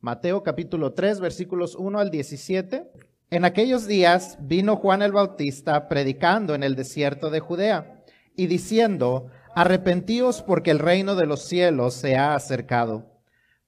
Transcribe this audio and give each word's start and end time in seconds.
Mateo 0.00 0.44
capítulo 0.44 0.92
3, 0.92 1.18
versículos 1.18 1.74
1 1.74 1.98
al 1.98 2.12
17. 2.12 2.88
En 3.30 3.44
aquellos 3.44 3.88
días 3.88 4.38
vino 4.40 4.76
Juan 4.76 5.02
el 5.02 5.10
Bautista 5.10 5.88
predicando 5.88 6.54
en 6.54 6.62
el 6.62 6.76
desierto 6.76 7.30
de 7.30 7.40
Judea 7.40 8.04
y 8.36 8.46
diciendo, 8.46 9.26
arrepentíos 9.56 10.40
porque 10.42 10.70
el 10.70 10.78
reino 10.78 11.16
de 11.16 11.26
los 11.26 11.42
cielos 11.42 11.94
se 11.94 12.16
ha 12.16 12.36
acercado. 12.36 13.06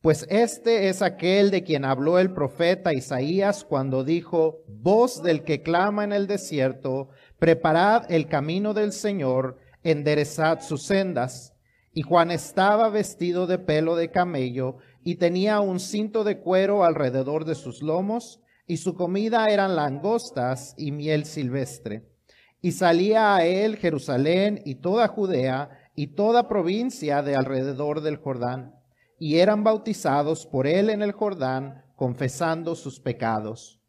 Pues 0.02 0.24
este 0.30 0.88
es 0.88 1.02
aquel 1.02 1.50
de 1.50 1.64
quien 1.64 1.84
habló 1.84 2.20
el 2.20 2.32
profeta 2.32 2.94
Isaías 2.94 3.64
cuando 3.64 4.04
dijo, 4.04 4.62
voz 4.68 5.24
del 5.24 5.42
que 5.42 5.62
clama 5.62 6.04
en 6.04 6.12
el 6.12 6.28
desierto, 6.28 7.08
preparad 7.40 8.04
el 8.08 8.28
camino 8.28 8.72
del 8.72 8.92
Señor, 8.92 9.58
enderezad 9.82 10.60
sus 10.60 10.84
sendas. 10.84 11.54
Y 11.92 12.02
Juan 12.02 12.30
estaba 12.30 12.88
vestido 12.88 13.48
de 13.48 13.58
pelo 13.58 13.96
de 13.96 14.12
camello 14.12 14.76
y 15.02 15.16
tenía 15.16 15.60
un 15.60 15.80
cinto 15.80 16.24
de 16.24 16.38
cuero 16.40 16.84
alrededor 16.84 17.44
de 17.44 17.54
sus 17.54 17.82
lomos, 17.82 18.40
y 18.66 18.76
su 18.76 18.94
comida 18.94 19.46
eran 19.48 19.74
langostas 19.74 20.74
y 20.76 20.92
miel 20.92 21.24
silvestre. 21.24 22.08
Y 22.62 22.72
salía 22.72 23.34
a 23.34 23.44
él 23.44 23.76
Jerusalén 23.76 24.60
y 24.64 24.76
toda 24.76 25.08
Judea 25.08 25.70
y 25.96 26.08
toda 26.14 26.48
provincia 26.48 27.22
de 27.22 27.34
alrededor 27.34 28.00
del 28.00 28.16
Jordán, 28.16 28.74
y 29.18 29.38
eran 29.38 29.64
bautizados 29.64 30.46
por 30.46 30.66
él 30.66 30.90
en 30.90 31.02
el 31.02 31.12
Jordán, 31.12 31.84
confesando 31.96 32.74
sus 32.74 33.00
pecados. 33.00 33.80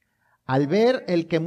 Al 0.45 0.67
ver, 0.67 1.05
el 1.07 1.27
que 1.27 1.39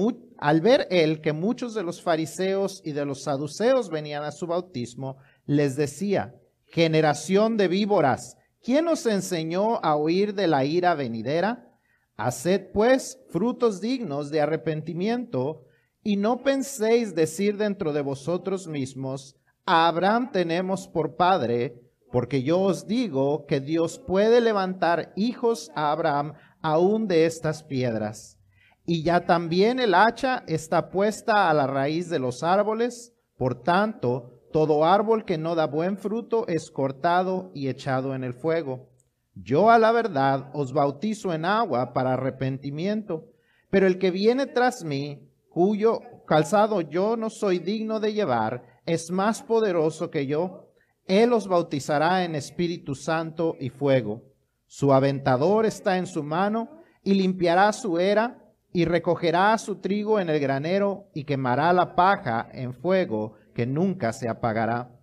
él 0.91 1.21
que 1.21 1.33
muchos 1.33 1.74
de 1.74 1.83
los 1.83 2.01
fariseos 2.01 2.80
y 2.85 2.93
de 2.93 3.05
los 3.05 3.24
saduceos 3.24 3.91
venían 3.91 4.24
a 4.24 4.33
su 4.33 4.46
bautismo, 4.46 5.19
les 5.45 5.77
decía, 5.77 6.35
generación 6.66 7.57
de 7.57 7.69
víboras, 7.69 8.37
¿quién 8.64 8.88
os 8.88 9.06
enseñó 9.06 9.77
a 9.84 9.95
huir 9.95 10.34
de 10.34 10.48
la 10.48 10.64
ira 10.64 10.95
venidera? 10.95 11.70
Haced 12.16 12.73
pues 12.73 13.20
frutos 13.28 13.80
dignos 13.80 14.30
de 14.30 14.40
arrepentimiento, 14.40 15.66
y 16.02 16.16
no 16.16 16.43
penséis 16.43 17.15
decir 17.15 17.56
dentro 17.56 17.93
de 17.93 18.01
vosotros 18.01 18.66
mismos, 18.66 19.37
a 19.66 19.87
Abraham 19.87 20.32
tenemos 20.32 20.88
por 20.88 21.16
padre, 21.16 21.80
porque 22.10 22.43
yo 22.43 22.60
os 22.60 22.87
digo 22.87 23.46
que 23.46 23.60
Dios 23.60 23.98
puede 23.98 24.40
levantar 24.40 25.12
hijos 25.16 25.71
a 25.74 25.90
Abraham 25.90 26.34
aún 26.60 27.09
de 27.09 27.26
estas 27.26 27.62
piedras. 27.62 28.38
Y 28.87 29.02
ya 29.02 29.24
también 29.24 29.80
el 29.80 29.95
hacha 29.95 30.45
está 30.46 30.90
puesta 30.90 31.49
a 31.49 31.54
la 31.54 31.66
raíz 31.66 32.10
de 32.10 32.18
los 32.18 32.43
árboles, 32.43 33.15
por 33.37 33.62
tanto, 33.62 34.34
todo 34.55 34.85
árbol 34.85 35.24
que 35.24 35.37
no 35.37 35.57
da 35.57 35.66
buen 35.66 35.99
fruto 35.99 36.47
es 36.47 36.71
cortado 36.71 37.51
y 37.55 37.66
echado 37.66 38.15
en 38.15 38.23
el 38.23 38.35
fuego. 38.35 38.88
Yo 39.35 39.69
a 39.69 39.80
la 39.80 39.91
verdad 39.91 40.52
os 40.52 40.73
bautizo 40.73 41.35
en 41.35 41.45
agua 41.45 41.93
para 41.93 42.13
arrepentimiento, 42.13 43.33
pero 43.69 43.88
el 43.88 43.99
que 43.99 44.13
viene 44.13 44.46
tras 44.46 44.85
mí, 44.85 45.29
cuyo 45.49 45.99
calzado 46.24 46.83
yo 46.83 47.16
no 47.16 47.30
soy 47.30 47.59
digno 47.59 47.99
de 47.99 48.13
llevar, 48.13 48.80
es 48.87 49.11
más 49.11 49.43
poderoso 49.43 50.09
que 50.09 50.29
yo. 50.29 50.71
Él 51.09 51.33
os 51.33 51.49
bautizará 51.49 52.24
en 52.24 52.37
Espíritu 52.37 52.95
Santo 52.95 53.57
y 53.59 53.71
fuego. 53.71 54.23
Su 54.66 54.93
aventador 54.93 55.66
está 55.66 55.99
en 55.99 56.07
su 56.07 56.23
mano 56.23 56.68
y 57.02 57.15
limpiará 57.15 57.73
su 57.73 57.99
era 57.99 58.39
y 58.73 58.85
recogerá 58.85 59.59
su 59.59 59.80
trigo 59.80 60.21
en 60.21 60.30
el 60.30 60.39
granero 60.39 61.09
y 61.13 61.24
quemará 61.24 61.73
la 61.73 61.96
paja 61.96 62.49
en 62.52 62.73
fuego 62.73 63.35
que 63.55 63.66
nunca 63.66 64.12
se 64.12 64.28
apagará. 64.28 65.00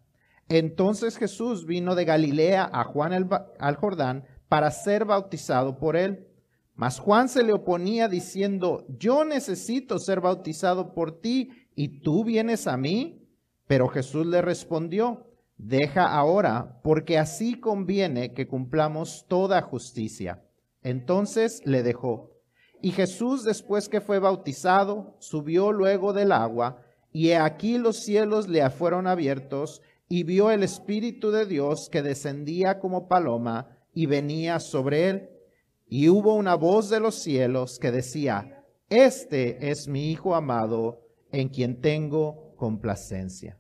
Entonces 0.50 1.18
Jesús 1.18 1.66
vino 1.66 1.96
de 1.96 2.06
Galilea 2.06 2.70
a 2.72 2.84
Juan 2.84 3.30
al 3.60 3.76
Jordán 3.78 4.26
para 4.50 4.70
ser 4.70 5.06
bautizado 5.06 5.78
por 5.80 5.96
él. 5.96 6.28
Mas 6.76 7.00
Juan 7.00 7.30
se 7.30 7.44
le 7.44 7.54
oponía 7.54 8.08
diciendo, 8.08 8.86
yo 8.90 9.24
necesito 9.24 9.98
ser 9.98 10.20
bautizado 10.20 10.94
por 10.94 11.22
ti 11.22 11.52
y 11.76 12.02
tú 12.02 12.24
vienes 12.24 12.68
a 12.68 12.76
mí. 12.76 13.30
Pero 13.68 13.88
Jesús 13.88 14.26
le 14.26 14.42
respondió, 14.42 15.28
deja 15.58 16.12
ahora, 16.12 16.82
porque 16.84 17.18
así 17.18 17.60
conviene 17.60 18.34
que 18.34 18.48
cumplamos 18.48 19.26
toda 19.30 19.62
justicia. 19.62 20.44
Entonces 20.82 21.62
le 21.66 21.84
dejó. 21.84 22.32
Y 22.82 22.92
Jesús, 22.92 23.44
después 23.44 23.88
que 23.88 24.02
fue 24.02 24.20
bautizado, 24.20 25.16
subió 25.20 25.72
luego 25.72 26.14
del 26.14 26.32
agua, 26.32 26.82
y 27.12 27.32
aquí 27.32 27.78
los 27.78 27.98
cielos 27.98 28.48
le 28.48 28.70
fueron 28.70 29.08
abiertos, 29.08 29.82
y 30.08 30.24
vio 30.24 30.52
el 30.52 30.64
Espíritu 30.64 31.32
de 31.32 31.46
Dios 31.46 31.90
que 31.90 32.02
descendía 32.02 32.80
como 32.80 33.08
paloma 33.08 33.78
y 33.94 34.08
venía 34.08 34.60
sobre 34.60 35.10
él. 35.10 35.30
Y 35.88 36.10
hubo 36.10 36.36
una 36.36 36.56
voz 36.56 36.90
de 36.90 37.00
los 37.00 37.16
cielos 37.16 37.80
que 37.80 37.92
decía, 37.92 38.66
Este 38.90 39.72
es 39.72 39.88
mi 39.88 40.12
Hijo 40.12 40.36
amado, 40.36 41.08
en 41.32 41.48
quien 41.48 41.80
tengo 41.80 42.54
complacencia. 42.58 43.58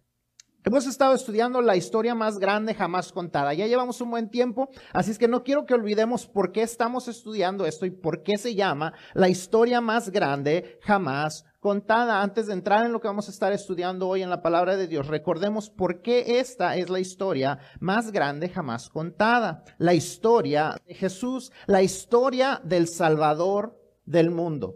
Hemos 0.64 0.86
estado 0.86 1.16
estudiando 1.16 1.60
la 1.62 1.76
historia 1.76 2.14
más 2.14 2.38
grande 2.38 2.76
jamás 2.76 3.12
contada. 3.12 3.54
Ya 3.54 3.66
llevamos 3.66 4.00
un 4.00 4.12
buen 4.12 4.30
tiempo, 4.30 4.70
así 4.94 5.10
es 5.10 5.18
que 5.18 5.28
no 5.28 5.44
quiero 5.44 5.66
que 5.66 5.74
olvidemos 5.74 6.28
por 6.28 6.52
qué 6.52 6.62
estamos 6.62 7.08
estudiando 7.08 7.66
esto 7.66 7.88
y 7.88 7.92
por 7.92 8.22
qué 8.22 8.38
se 8.38 8.54
llama 8.54 8.94
la 9.14 9.28
historia 9.28 9.82
más 9.82 10.12
grande 10.12 10.78
jamás 10.84 11.46
contada. 11.62 12.22
Antes 12.22 12.48
de 12.48 12.54
entrar 12.54 12.86
en 12.86 12.92
lo 12.92 13.00
que 13.00 13.08
vamos 13.08 13.30
a 13.30 13.32
estar 13.32 13.54
estudiando 13.54 14.10
hoy 14.10 14.24
en 14.24 14.30
la 14.30 14.42
palabra 14.42 14.76
de 14.76 14.88
Dios, 14.88 15.08
recordemos 15.08 15.70
por 15.70 16.02
qué 16.02 16.40
esta 16.40 16.76
es 16.76 16.90
la 16.90 17.00
historia 17.00 17.60
más 17.80 18.12
grande 18.12 18.50
jamás 18.50 18.90
contada. 18.90 19.64
La 19.78 19.94
historia 19.94 20.76
de 20.86 20.96
Jesús, 20.96 21.54
la 21.68 21.84
historia 21.84 22.60
del 22.66 22.88
Salvador 22.90 23.80
del 24.06 24.32
mundo. 24.32 24.76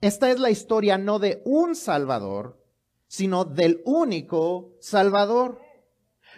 Esta 0.00 0.30
es 0.30 0.38
la 0.38 0.50
historia 0.50 0.96
no 0.98 1.18
de 1.18 1.42
un 1.44 1.74
Salvador, 1.74 2.64
sino 3.08 3.44
del 3.44 3.82
único 3.84 4.76
Salvador. 4.80 5.60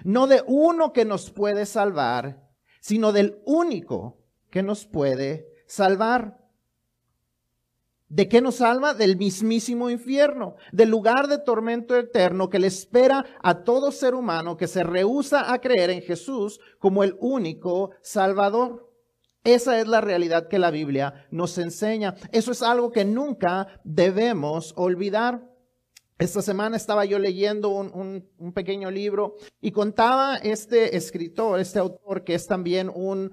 No 0.04 0.26
de 0.26 0.42
uno 0.46 0.92
que 0.92 1.04
nos 1.04 1.30
puede 1.30 1.66
salvar, 1.66 2.48
sino 2.80 3.12
del 3.12 3.40
único 3.44 4.18
que 4.50 4.62
nos 4.62 4.86
puede 4.86 5.46
salvar. 5.66 6.43
¿De 8.14 8.28
qué 8.28 8.40
nos 8.40 8.56
salva? 8.56 8.94
Del 8.94 9.16
mismísimo 9.16 9.90
infierno, 9.90 10.54
del 10.70 10.88
lugar 10.88 11.26
de 11.26 11.38
tormento 11.38 11.96
eterno 11.96 12.48
que 12.48 12.60
le 12.60 12.68
espera 12.68 13.26
a 13.42 13.64
todo 13.64 13.90
ser 13.90 14.14
humano 14.14 14.56
que 14.56 14.68
se 14.68 14.84
rehúsa 14.84 15.52
a 15.52 15.60
creer 15.60 15.90
en 15.90 16.00
Jesús 16.00 16.60
como 16.78 17.02
el 17.02 17.16
único 17.18 17.90
Salvador. 18.02 18.88
Esa 19.42 19.80
es 19.80 19.88
la 19.88 20.00
realidad 20.00 20.46
que 20.46 20.60
la 20.60 20.70
Biblia 20.70 21.26
nos 21.32 21.58
enseña. 21.58 22.14
Eso 22.30 22.52
es 22.52 22.62
algo 22.62 22.92
que 22.92 23.04
nunca 23.04 23.80
debemos 23.82 24.74
olvidar. 24.76 25.50
Esta 26.16 26.40
semana 26.40 26.76
estaba 26.76 27.04
yo 27.04 27.18
leyendo 27.18 27.70
un, 27.70 28.52
pequeño 28.54 28.92
libro 28.92 29.34
y 29.60 29.72
contaba 29.72 30.36
este 30.36 30.96
escritor, 30.96 31.58
este 31.58 31.80
autor, 31.80 32.22
que 32.22 32.34
es 32.34 32.46
también 32.46 32.88
un, 32.94 33.32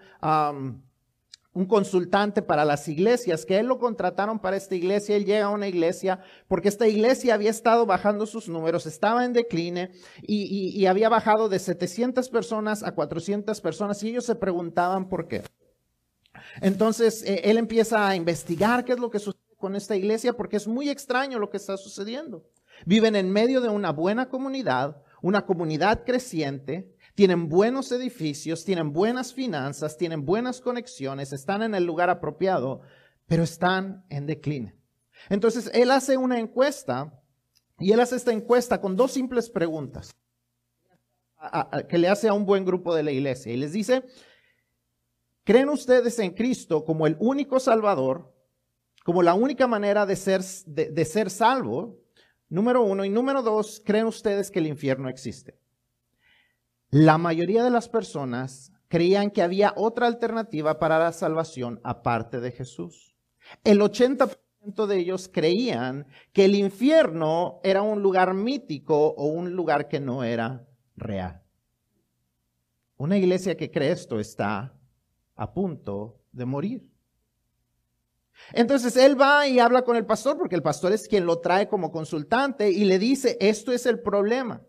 un 1.54 1.66
consultante 1.66 2.42
para 2.42 2.64
las 2.64 2.88
iglesias, 2.88 3.46
que 3.46 3.60
él 3.60 3.66
lo 3.66 3.78
contrataron 3.78 4.40
para 4.40 4.56
esta 4.56 4.76
iglesia, 4.76 5.18
él 5.18 5.26
llega 5.26 5.46
a 5.46 5.50
una 5.50 5.68
iglesia 5.68 6.22
porque 6.48 6.70
esta 6.70 6.88
iglesia 6.88 7.34
había 7.34 7.50
estado 7.50 7.86
bajando 7.86 8.26
sus 8.26 8.48
números, 8.48 8.86
estaba 8.86 9.26
en 9.26 9.34
decline 9.34 9.92
y, 10.22 10.86
había 10.86 11.10
bajado 11.10 11.50
de 11.50 11.60
700 11.60 12.30
personas 12.30 12.84
a 12.84 12.94
400 12.94 13.60
personas 13.62 14.02
y 14.04 14.10
ellos 14.10 14.26
se 14.26 14.36
preguntaban 14.36 15.10
por 15.10 15.28
qué. 15.28 15.44
Entonces 16.62 17.24
eh, 17.24 17.42
él 17.44 17.58
empieza 17.58 18.08
a 18.08 18.16
investigar 18.16 18.84
qué 18.86 18.94
es 18.94 19.00
lo 19.00 19.10
que 19.10 19.20
sucede 19.20 19.42
con 19.58 19.76
esta 19.76 19.96
iglesia 19.96 20.34
porque 20.34 20.58
es 20.58 20.68
muy 20.68 20.90
extraño 20.90 21.38
lo 21.38 21.50
que 21.50 21.58
está 21.58 21.78
sucediendo. 21.78 22.46
Viven 22.86 23.16
en 23.16 23.32
medio 23.32 23.62
de 23.62 23.70
una 23.70 23.92
buena 23.92 24.30
comunidad, 24.30 25.02
una 25.22 25.46
comunidad 25.46 26.04
creciente, 26.06 26.91
tienen 27.16 27.50
buenos 27.50 27.92
edificios, 27.92 28.64
tienen 28.64 28.94
buenas 28.94 29.34
finanzas, 29.34 29.98
tienen 29.98 30.26
buenas 30.26 30.62
conexiones, 30.62 31.34
están 31.34 31.62
en 31.62 31.76
el 31.76 31.86
lugar 31.86 32.10
apropiado, 32.10 32.82
pero 33.28 33.44
están 33.44 34.06
en 34.10 34.26
decline. 34.26 34.76
Entonces, 35.30 35.70
él 35.74 35.92
hace 35.92 36.18
una 36.18 36.40
encuesta 36.40 37.22
y 37.80 37.92
él 37.92 38.00
hace 38.00 38.16
esta 38.16 38.32
encuesta 38.32 38.80
con 38.80 38.96
dos 38.96 39.12
simples 39.12 39.50
preguntas 39.50 40.16
que 41.90 41.98
le 41.98 42.08
hace 42.08 42.28
a 42.28 42.34
un 42.34 42.46
buen 42.46 42.66
grupo 42.66 42.94
de 42.94 43.04
la 43.04 43.12
iglesia 43.12 43.52
y 43.52 43.58
les 43.58 43.74
dice, 43.74 44.04
¿creen 45.44 45.70
ustedes 45.70 46.20
en 46.20 46.32
Cristo 46.32 46.86
como 46.86 47.08
el 47.08 47.18
único 47.20 47.60
Salvador, 47.60 48.32
como 49.04 49.24
la 49.24 49.34
única 49.34 49.66
manera 49.66 50.06
de 50.06 50.16
ser, 50.16 50.44
de 50.44 51.06
ser 51.06 51.32
salvo? 51.32 52.00
Número 52.48 52.84
uno. 52.84 53.06
Y 53.06 53.10
número 53.10 53.42
dos, 53.42 53.82
¿creen 53.84 54.06
ustedes 54.06 54.52
que 54.52 54.60
el 54.60 54.68
infierno 54.68 55.10
existe? 55.10 55.61
La 56.92 57.18
mayoría 57.18 57.64
de 57.64 57.70
las 57.70 57.88
personas 57.88 58.74
creían 58.90 59.32
que 59.32 59.42
había 59.42 59.74
otra 59.78 60.08
alternativa 60.08 60.78
para 60.78 61.00
la 61.00 61.14
salvación 61.14 61.80
aparte 61.86 62.42
de 62.42 62.52
Jesús. 62.52 63.16
El 63.64 63.80
80% 63.80 64.86
de 64.88 64.98
ellos 64.98 65.30
creían 65.34 66.06
que 66.34 66.44
el 66.44 66.54
infierno 66.54 67.62
era 67.64 67.82
un 67.82 68.02
lugar 68.02 68.34
mítico 68.34 69.08
o 69.08 69.28
un 69.28 69.56
lugar 69.56 69.88
que 69.88 70.02
no 70.02 70.26
era 70.26 70.68
real. 70.98 71.42
Una 72.98 73.18
iglesia 73.18 73.56
que 73.56 73.72
cree 73.72 73.92
esto 73.92 74.20
está 74.20 74.78
a 75.36 75.54
punto 75.54 76.20
de 76.34 76.46
morir. 76.46 76.92
Entonces 78.52 78.98
él 78.98 79.20
va 79.20 79.48
y 79.48 79.60
habla 79.60 79.84
con 79.84 79.96
el 79.96 80.06
pastor, 80.06 80.38
porque 80.38 80.56
el 80.56 80.62
pastor 80.62 80.92
es 80.92 81.08
quien 81.08 81.26
lo 81.26 81.40
trae 81.40 81.70
como 81.70 81.90
consultante 81.90 82.70
y 82.70 82.84
le 82.84 83.00
dice, 83.00 83.38
esto 83.40 83.72
es 83.72 83.86
el 83.86 84.02
problema. 84.02 84.62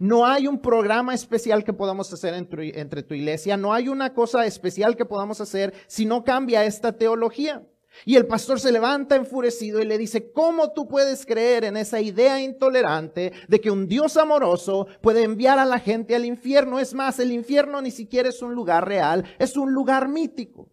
No 0.00 0.26
hay 0.26 0.46
un 0.46 0.60
programa 0.60 1.14
especial 1.14 1.64
que 1.64 1.72
podamos 1.72 2.12
hacer 2.12 2.34
entre, 2.34 3.02
tu 3.02 3.14
iglesia, 3.14 3.56
no 3.56 3.72
hay 3.72 3.88
una 3.88 4.12
cosa 4.12 4.44
especial 4.44 4.96
que 4.96 5.04
podamos 5.04 5.40
hacer 5.40 5.72
si 5.86 6.04
no 6.04 6.24
cambia 6.24 6.64
esta 6.64 6.92
teología. 6.92 7.66
Y 8.04 8.16
el 8.16 8.26
pastor 8.26 8.60
se 8.60 8.70
levanta 8.70 9.16
enfurecido 9.16 9.80
y 9.80 9.86
le 9.86 9.98
dice, 9.98 10.30
¿cómo 10.30 10.72
tú 10.72 10.86
puedes 10.86 11.24
creer 11.24 11.64
en 11.64 11.76
esa 11.76 12.00
idea 12.00 12.40
intolerante 12.40 13.32
de 13.48 13.60
que 13.60 13.70
un 13.70 13.88
Dios 13.88 14.16
amoroso 14.16 14.86
puede 15.00 15.22
enviar 15.24 15.58
a 15.58 15.64
la 15.64 15.80
gente 15.80 16.14
al 16.14 16.24
infierno? 16.24 16.78
Es 16.78 16.94
más, 16.94 17.18
el 17.18 17.32
infierno 17.32 17.80
ni 17.80 17.90
siquiera 17.90 18.28
es 18.28 18.42
un 18.42 18.54
lugar 18.54 18.86
real, 18.86 19.24
es 19.38 19.56
un 19.56 19.72
lugar 19.72 20.06
mítico. 20.06 20.68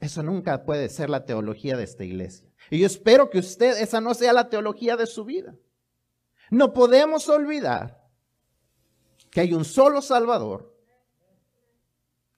Eso 0.00 0.22
nunca 0.22 0.64
puede 0.64 0.88
ser 0.88 1.10
la 1.10 1.24
teología 1.24 1.76
de 1.76 1.84
esta 1.84 2.04
iglesia. 2.04 2.53
Y 2.70 2.78
yo 2.80 2.86
espero 2.86 3.30
que 3.30 3.38
usted, 3.38 3.80
esa 3.80 4.00
no 4.00 4.14
sea 4.14 4.32
la 4.32 4.48
teología 4.48 4.96
de 4.96 5.06
su 5.06 5.24
vida. 5.24 5.54
No 6.50 6.72
podemos 6.72 7.28
olvidar 7.28 8.04
que 9.30 9.40
hay 9.40 9.52
un 9.52 9.64
solo 9.64 10.00
Salvador 10.00 10.74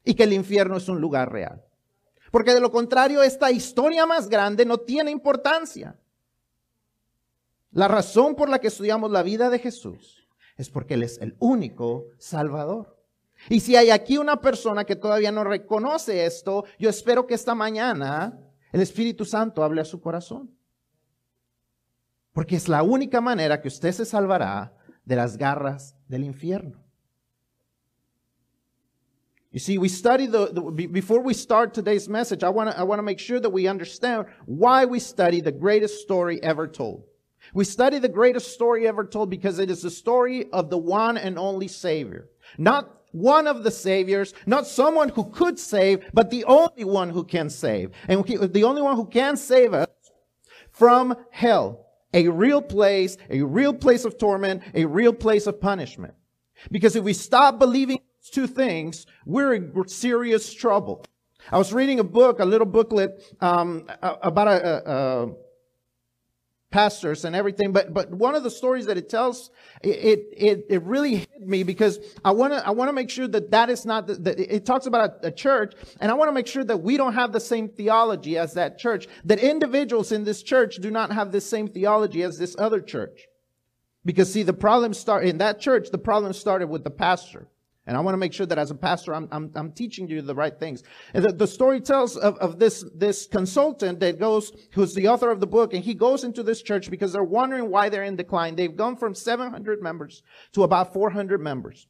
y 0.04 0.14
que 0.14 0.24
el 0.24 0.32
infierno 0.32 0.76
es 0.76 0.88
un 0.88 1.00
lugar 1.00 1.32
real. 1.32 1.64
Porque 2.30 2.54
de 2.54 2.60
lo 2.60 2.70
contrario, 2.70 3.22
esta 3.22 3.50
historia 3.50 4.06
más 4.06 4.28
grande 4.28 4.64
no 4.64 4.78
tiene 4.78 5.10
importancia. 5.10 5.98
La 7.72 7.88
razón 7.88 8.34
por 8.34 8.48
la 8.48 8.58
que 8.58 8.68
estudiamos 8.68 9.10
la 9.10 9.22
vida 9.22 9.50
de 9.50 9.58
Jesús 9.58 10.26
es 10.56 10.70
porque 10.70 10.94
Él 10.94 11.02
es 11.02 11.18
el 11.18 11.36
único 11.38 12.06
Salvador. 12.18 12.96
Y 13.50 13.60
si 13.60 13.76
hay 13.76 13.90
aquí 13.90 14.16
una 14.16 14.40
persona 14.40 14.84
que 14.84 14.96
todavía 14.96 15.30
no 15.30 15.44
reconoce 15.44 16.24
esto, 16.24 16.64
yo 16.78 16.88
espero 16.88 17.26
que 17.26 17.34
esta 17.34 17.54
mañana 17.54 18.40
el 18.76 18.82
Espíritu 18.82 19.24
Santo 19.24 19.64
hable 19.64 19.80
a 19.80 19.86
su 19.86 20.02
corazón. 20.02 20.50
Porque 22.34 22.56
es 22.56 22.68
la 22.68 22.82
única 22.82 23.22
manera 23.22 23.62
que 23.62 23.68
usted 23.68 23.90
se 23.92 24.04
salvará 24.04 24.74
de 25.06 25.16
las 25.16 25.38
garras 25.38 25.96
del 26.08 26.24
infierno. 26.24 26.84
You 29.50 29.60
see, 29.60 29.78
we 29.78 29.88
study 29.88 30.26
the, 30.26 30.52
the 30.52 30.88
before 30.88 31.22
we 31.22 31.32
start 31.32 31.72
today's 31.72 32.06
message, 32.06 32.44
I 32.44 32.50
want 32.50 32.70
to 32.70 32.78
I 32.78 32.82
want 32.82 32.98
to 32.98 33.02
make 33.02 33.18
sure 33.18 33.40
that 33.40 33.48
we 33.48 33.66
understand 33.66 34.26
why 34.44 34.84
we 34.84 35.00
study 35.00 35.40
the 35.40 35.52
greatest 35.52 36.02
story 36.02 36.38
ever 36.42 36.68
told. 36.68 37.04
We 37.54 37.64
study 37.64 37.98
the 37.98 38.10
greatest 38.10 38.52
story 38.52 38.86
ever 38.86 39.04
told 39.06 39.30
because 39.30 39.58
it 39.58 39.70
is 39.70 39.80
the 39.80 39.90
story 39.90 40.50
of 40.52 40.68
the 40.68 40.76
one 40.76 41.16
and 41.16 41.38
only 41.38 41.68
Savior. 41.68 42.28
Not 42.58 42.95
one 43.16 43.46
of 43.46 43.64
the 43.64 43.70
saviors, 43.70 44.34
not 44.44 44.66
someone 44.66 45.08
who 45.08 45.24
could 45.30 45.58
save, 45.58 46.04
but 46.12 46.30
the 46.30 46.44
only 46.44 46.84
one 46.84 47.10
who 47.10 47.24
can 47.24 47.48
save. 47.48 47.90
And 48.08 48.22
the 48.24 48.64
only 48.64 48.82
one 48.82 48.96
who 48.96 49.06
can 49.06 49.36
save 49.36 49.72
us 49.72 49.88
from 50.70 51.16
hell. 51.30 51.86
A 52.12 52.28
real 52.28 52.62
place, 52.62 53.16
a 53.30 53.42
real 53.42 53.72
place 53.72 54.04
of 54.04 54.18
torment, 54.18 54.62
a 54.74 54.84
real 54.84 55.12
place 55.12 55.46
of 55.46 55.60
punishment. 55.60 56.14
Because 56.70 56.94
if 56.94 57.04
we 57.04 57.12
stop 57.12 57.58
believing 57.58 57.98
those 57.98 58.30
two 58.30 58.46
things, 58.46 59.06
we're 59.24 59.54
in 59.54 59.88
serious 59.88 60.52
trouble. 60.52 61.04
I 61.50 61.58
was 61.58 61.72
reading 61.72 62.00
a 62.00 62.04
book, 62.04 62.40
a 62.40 62.44
little 62.44 62.66
booklet, 62.66 63.22
um, 63.40 63.86
about 64.02 64.48
a, 64.48 64.90
a, 64.90 65.26
a 65.26 65.32
pastors 66.76 67.24
and 67.24 67.34
everything. 67.34 67.72
But, 67.72 67.94
but 67.94 68.10
one 68.10 68.34
of 68.34 68.42
the 68.42 68.50
stories 68.50 68.84
that 68.84 68.98
it 68.98 69.08
tells, 69.08 69.50
it, 69.82 70.28
it, 70.36 70.66
it 70.68 70.82
really 70.82 71.16
hit 71.16 71.40
me 71.40 71.62
because 71.62 71.98
I 72.22 72.32
want 72.32 72.52
to, 72.52 72.66
I 72.66 72.72
want 72.72 72.90
to 72.90 72.92
make 72.92 73.08
sure 73.08 73.26
that 73.28 73.50
that 73.52 73.70
is 73.70 73.86
not, 73.86 74.06
the, 74.06 74.54
it 74.54 74.66
talks 74.66 74.84
about 74.84 75.24
a, 75.24 75.28
a 75.28 75.32
church 75.32 75.72
and 76.00 76.10
I 76.10 76.14
want 76.14 76.28
to 76.28 76.34
make 76.34 76.46
sure 76.46 76.64
that 76.64 76.76
we 76.76 76.98
don't 76.98 77.14
have 77.14 77.32
the 77.32 77.40
same 77.40 77.70
theology 77.70 78.36
as 78.36 78.52
that 78.54 78.78
church, 78.78 79.08
that 79.24 79.38
individuals 79.38 80.12
in 80.12 80.24
this 80.24 80.42
church 80.42 80.76
do 80.76 80.90
not 80.90 81.10
have 81.12 81.32
the 81.32 81.40
same 81.40 81.66
theology 81.66 82.22
as 82.22 82.36
this 82.36 82.54
other 82.58 82.82
church. 82.82 83.26
Because 84.04 84.30
see, 84.30 84.42
the 84.42 84.52
problem 84.52 84.92
start 84.92 85.24
in 85.24 85.38
that 85.38 85.58
church, 85.58 85.88
the 85.90 86.04
problem 86.10 86.34
started 86.34 86.68
with 86.68 86.84
the 86.84 86.90
pastor. 86.90 87.48
And 87.86 87.96
I 87.96 88.00
want 88.00 88.14
to 88.14 88.18
make 88.18 88.32
sure 88.32 88.46
that 88.46 88.58
as 88.58 88.72
a 88.72 88.74
pastor, 88.74 89.14
I'm, 89.14 89.28
I'm, 89.30 89.50
I'm 89.54 89.70
teaching 89.70 90.08
you 90.08 90.20
the 90.20 90.34
right 90.34 90.58
things. 90.58 90.82
And 91.14 91.24
the, 91.24 91.32
the 91.32 91.46
story 91.46 91.80
tells 91.80 92.16
of, 92.16 92.36
of 92.38 92.58
this, 92.58 92.84
this 92.94 93.26
consultant 93.26 94.00
that 94.00 94.18
goes, 94.18 94.50
who's 94.72 94.92
the 94.94 95.06
author 95.06 95.30
of 95.30 95.38
the 95.38 95.46
book, 95.46 95.72
and 95.72 95.84
he 95.84 95.94
goes 95.94 96.24
into 96.24 96.42
this 96.42 96.62
church 96.62 96.90
because 96.90 97.12
they're 97.12 97.22
wondering 97.22 97.70
why 97.70 97.88
they're 97.88 98.02
in 98.02 98.16
decline. 98.16 98.56
They've 98.56 98.74
gone 98.74 98.96
from 98.96 99.14
700 99.14 99.80
members 99.80 100.22
to 100.52 100.64
about 100.64 100.92
400 100.92 101.40
members. 101.40 101.86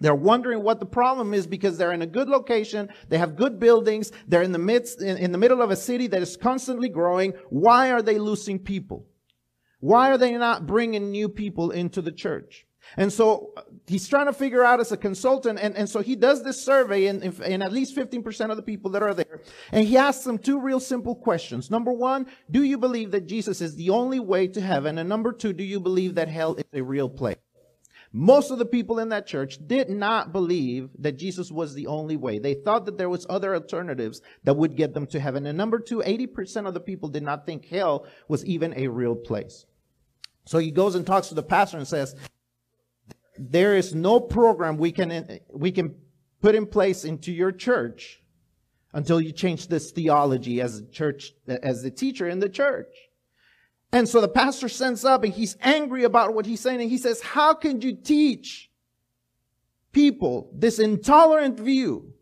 They're 0.00 0.14
wondering 0.14 0.62
what 0.62 0.78
the 0.78 0.86
problem 0.86 1.34
is 1.34 1.48
because 1.48 1.76
they're 1.76 1.92
in 1.92 2.02
a 2.02 2.06
good 2.06 2.28
location. 2.28 2.88
They 3.08 3.18
have 3.18 3.34
good 3.34 3.58
buildings. 3.58 4.12
They're 4.28 4.42
in 4.42 4.52
the 4.52 4.58
midst, 4.60 5.02
in, 5.02 5.16
in 5.16 5.32
the 5.32 5.38
middle 5.38 5.60
of 5.60 5.72
a 5.72 5.76
city 5.76 6.06
that 6.06 6.22
is 6.22 6.36
constantly 6.36 6.88
growing. 6.88 7.32
Why 7.50 7.90
are 7.90 8.02
they 8.02 8.20
losing 8.20 8.60
people? 8.60 9.06
Why 9.80 10.10
are 10.10 10.18
they 10.18 10.30
not 10.32 10.66
bringing 10.66 11.10
new 11.10 11.28
people 11.28 11.72
into 11.72 12.00
the 12.02 12.12
church? 12.12 12.67
And 12.96 13.12
so 13.12 13.52
uh, 13.56 13.62
he's 13.86 14.08
trying 14.08 14.26
to 14.26 14.32
figure 14.32 14.64
out 14.64 14.80
as 14.80 14.92
a 14.92 14.96
consultant. 14.96 15.58
And, 15.60 15.76
and 15.76 15.88
so 15.88 16.00
he 16.00 16.16
does 16.16 16.42
this 16.42 16.60
survey 16.60 17.06
in, 17.06 17.22
in, 17.42 17.62
at 17.62 17.72
least 17.72 17.94
15% 17.96 18.50
of 18.50 18.56
the 18.56 18.62
people 18.62 18.90
that 18.92 19.02
are 19.02 19.14
there. 19.14 19.42
And 19.72 19.86
he 19.86 19.96
asks 19.96 20.24
them 20.24 20.38
two 20.38 20.60
real 20.60 20.80
simple 20.80 21.14
questions. 21.14 21.70
Number 21.70 21.92
one, 21.92 22.26
do 22.50 22.62
you 22.62 22.78
believe 22.78 23.10
that 23.10 23.26
Jesus 23.26 23.60
is 23.60 23.76
the 23.76 23.90
only 23.90 24.20
way 24.20 24.48
to 24.48 24.60
heaven? 24.60 24.98
And 24.98 25.08
number 25.08 25.32
two, 25.32 25.52
do 25.52 25.64
you 25.64 25.80
believe 25.80 26.14
that 26.14 26.28
hell 26.28 26.54
is 26.54 26.64
a 26.72 26.82
real 26.82 27.08
place? 27.08 27.36
Most 28.12 28.50
of 28.50 28.58
the 28.58 28.64
people 28.64 28.98
in 29.00 29.10
that 29.10 29.26
church 29.26 29.58
did 29.66 29.90
not 29.90 30.32
believe 30.32 30.88
that 30.98 31.18
Jesus 31.18 31.52
was 31.52 31.74
the 31.74 31.86
only 31.86 32.16
way. 32.16 32.38
They 32.38 32.54
thought 32.54 32.86
that 32.86 32.96
there 32.96 33.10
was 33.10 33.26
other 33.28 33.54
alternatives 33.54 34.22
that 34.44 34.56
would 34.56 34.76
get 34.76 34.94
them 34.94 35.06
to 35.08 35.20
heaven. 35.20 35.44
And 35.44 35.58
number 35.58 35.78
two, 35.78 35.98
80% 35.98 36.66
of 36.66 36.72
the 36.72 36.80
people 36.80 37.10
did 37.10 37.22
not 37.22 37.44
think 37.44 37.66
hell 37.66 38.06
was 38.26 38.44
even 38.46 38.72
a 38.76 38.88
real 38.88 39.14
place. 39.14 39.66
So 40.46 40.56
he 40.56 40.70
goes 40.70 40.94
and 40.94 41.06
talks 41.06 41.28
to 41.28 41.34
the 41.34 41.42
pastor 41.42 41.76
and 41.76 41.86
says, 41.86 42.16
there 43.38 43.76
is 43.76 43.94
no 43.94 44.20
program 44.20 44.76
we 44.76 44.92
can, 44.92 45.40
we 45.52 45.72
can 45.72 45.94
put 46.40 46.54
in 46.54 46.66
place 46.66 47.04
into 47.04 47.32
your 47.32 47.52
church 47.52 48.22
until 48.92 49.20
you 49.20 49.32
change 49.32 49.68
this 49.68 49.90
theology 49.90 50.60
as 50.60 50.78
a 50.78 50.86
church, 50.86 51.32
as 51.46 51.82
the 51.82 51.90
teacher 51.90 52.28
in 52.28 52.40
the 52.40 52.48
church. 52.48 52.94
And 53.92 54.08
so 54.08 54.20
the 54.20 54.28
pastor 54.28 54.68
sends 54.68 55.04
up 55.04 55.24
and 55.24 55.32
he's 55.32 55.56
angry 55.60 56.04
about 56.04 56.34
what 56.34 56.46
he's 56.46 56.60
saying. 56.60 56.80
And 56.80 56.90
he 56.90 56.98
says, 56.98 57.20
how 57.20 57.54
can 57.54 57.80
you 57.80 57.96
teach 57.96 58.70
people 59.92 60.50
this 60.54 60.78
intolerant 60.78 61.58
view 61.58 62.12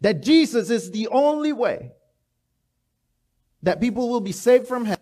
that 0.00 0.22
Jesus 0.22 0.70
is 0.70 0.90
the 0.90 1.08
only 1.08 1.52
way 1.52 1.92
that 3.62 3.80
people 3.80 4.08
will 4.08 4.20
be 4.20 4.32
saved 4.32 4.66
from 4.66 4.84
hell? 4.84 4.98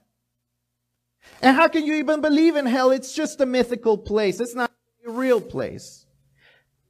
And 1.43 1.57
how 1.57 1.69
can 1.69 1.85
you 1.85 1.95
even 1.95 2.21
believe 2.21 2.57
in 2.57 2.66
hell? 2.66 2.90
It's 2.90 3.12
just 3.12 3.40
a 3.40 3.47
mythical 3.47 3.99
place. 3.99 4.40
It's 4.40 4.55
not 4.55 4.73
a 5.07 5.11
real 5.11 5.40
place. 5.40 6.07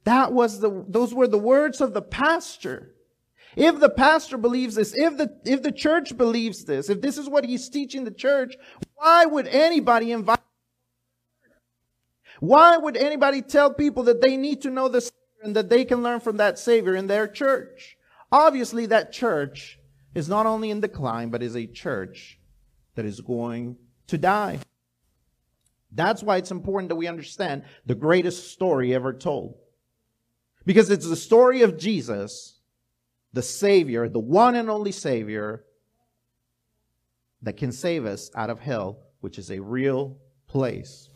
That 0.05 0.31
was 0.31 0.61
the, 0.61 0.85
those 0.87 1.13
were 1.13 1.27
the 1.27 1.37
words 1.37 1.81
of 1.81 1.93
the 1.93 2.01
pastor. 2.01 2.95
If 3.55 3.79
the 3.79 3.89
pastor 3.89 4.37
believes 4.37 4.75
this, 4.75 4.93
if 4.95 5.17
the, 5.17 5.35
if 5.43 5.63
the 5.63 5.71
church 5.71 6.15
believes 6.15 6.63
this, 6.63 6.89
if 6.89 7.01
this 7.01 7.17
is 7.17 7.27
what 7.27 7.43
he's 7.43 7.67
teaching 7.69 8.03
the 8.03 8.11
church, 8.11 8.55
why 8.95 9.25
would 9.25 9.47
anybody 9.47 10.11
invite? 10.11 10.39
Why 12.39 12.77
would 12.77 12.95
anybody 12.95 13.41
tell 13.41 13.73
people 13.73 14.03
that 14.03 14.21
they 14.21 14.37
need 14.37 14.61
to 14.61 14.69
know 14.69 14.87
the 14.87 15.01
Savior 15.01 15.43
and 15.43 15.55
that 15.55 15.69
they 15.69 15.85
can 15.85 16.03
learn 16.03 16.19
from 16.19 16.37
that 16.37 16.59
Savior 16.59 16.95
in 16.95 17.07
their 17.07 17.27
church? 17.27 17.97
Obviously, 18.31 18.85
that 18.85 19.11
church 19.11 19.79
is 20.13 20.29
not 20.29 20.45
only 20.45 20.69
in 20.69 20.79
decline, 20.79 21.29
but 21.29 21.41
is 21.41 21.55
a 21.55 21.65
church 21.65 22.39
that 22.95 23.05
is 23.05 23.21
going 23.21 23.77
to 24.07 24.17
die. 24.17 24.59
That's 25.91 26.21
why 26.21 26.37
it's 26.37 26.51
important 26.51 26.89
that 26.89 26.95
we 26.95 27.07
understand 27.07 27.63
the 27.85 27.95
greatest 27.95 28.51
story 28.51 28.93
ever 28.93 29.13
told. 29.13 29.55
Because 30.65 30.89
it's 30.89 31.07
the 31.07 31.15
story 31.15 31.61
of 31.61 31.77
Jesus, 31.77 32.59
the 33.33 33.41
Savior, 33.41 34.09
the 34.09 34.19
one 34.19 34.55
and 34.55 34.69
only 34.69 34.91
Savior, 34.91 35.63
that 37.41 37.57
can 37.57 37.71
save 37.71 38.05
us 38.05 38.29
out 38.35 38.49
of 38.49 38.59
hell, 38.59 38.99
which 39.21 39.39
is 39.39 39.49
a 39.49 39.59
real 39.59 40.17
place. 40.47 41.09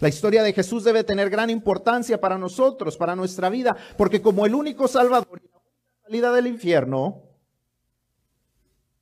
La 0.00 0.08
historia 0.08 0.42
de 0.42 0.52
Jesús 0.52 0.84
debe 0.84 1.04
tener 1.04 1.28
gran 1.28 1.50
importancia 1.50 2.20
para 2.20 2.38
nosotros, 2.38 2.96
para 2.96 3.14
nuestra 3.16 3.50
vida, 3.50 3.76
porque 3.98 4.22
como 4.22 4.46
el 4.46 4.54
único 4.54 4.88
Salvador 4.88 5.40
y 5.42 5.48
la 5.48 5.58
única 5.58 6.02
salida 6.06 6.32
del 6.32 6.46
infierno, 6.46 7.22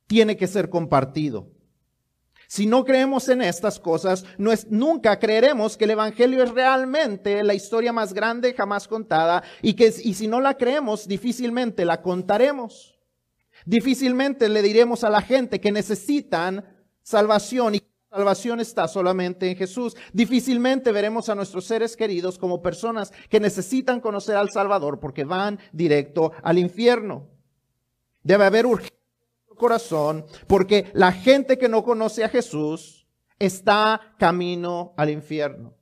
tiene 0.07 0.35
que 0.35 0.47
ser 0.47 0.69
compartido. 0.69 1.47
Si 2.53 2.67
no 2.67 2.85
creemos 2.85 3.29
en 3.29 3.41
estas 3.41 3.79
cosas, 3.79 4.25
nunca 4.37 5.17
creeremos 5.17 5.75
que 5.75 5.85
el 5.85 5.89
Evangelio 5.89 6.43
es 6.43 6.51
realmente 6.51 7.41
la 7.41 7.55
historia 7.55 7.91
más 7.91 8.13
grande 8.13 8.53
jamás 8.53 8.87
contada 8.87 9.41
y 9.63 9.73
que 9.73 9.91
y 10.03 10.13
si 10.13 10.27
no 10.27 10.39
la 10.39 10.55
creemos, 10.55 11.07
difícilmente 11.07 11.83
la 11.83 12.03
contaremos. 12.03 12.95
Difícilmente 13.65 14.49
le 14.49 14.61
diremos 14.61 15.03
a 15.03 15.09
la 15.09 15.23
gente 15.23 15.59
que 15.59 15.71
necesitan 15.71 16.63
salvación 17.01 17.73
y 17.73 17.81
salvación 18.11 18.59
está 18.59 18.87
solamente 18.87 19.49
en 19.49 19.57
Jesús. 19.57 19.95
Difícilmente 20.13 20.91
veremos 20.91 21.29
a 21.29 21.35
nuestros 21.35 21.65
seres 21.65 21.97
queridos 21.97 22.37
como 22.37 22.61
personas 22.61 23.11
que 23.31 23.39
necesitan 23.39 23.99
conocer 23.99 24.35
al 24.35 24.51
Salvador 24.51 24.99
porque 24.99 25.23
van 25.23 25.57
directo 25.71 26.33
al 26.43 26.59
infierno. 26.59 27.27
Debe 28.21 28.45
haber 28.45 28.67
urgencia 28.67 28.95
en 28.95 29.02
corazón 29.55 30.25
porque 30.47 30.91
la 30.93 31.11
gente 31.11 31.57
que 31.57 31.69
no 31.69 31.83
conoce 31.83 32.23
a 32.23 32.29
Jesús 32.29 33.07
está 33.39 34.15
camino 34.17 34.93
al 34.97 35.09
infierno. 35.09 35.75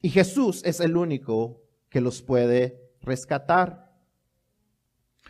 Y 0.00 0.10
Jesús 0.10 0.62
es 0.64 0.80
el 0.80 0.96
único 0.96 1.62
que 1.88 2.00
los 2.00 2.22
puede 2.22 2.80
rescatar. 3.00 3.86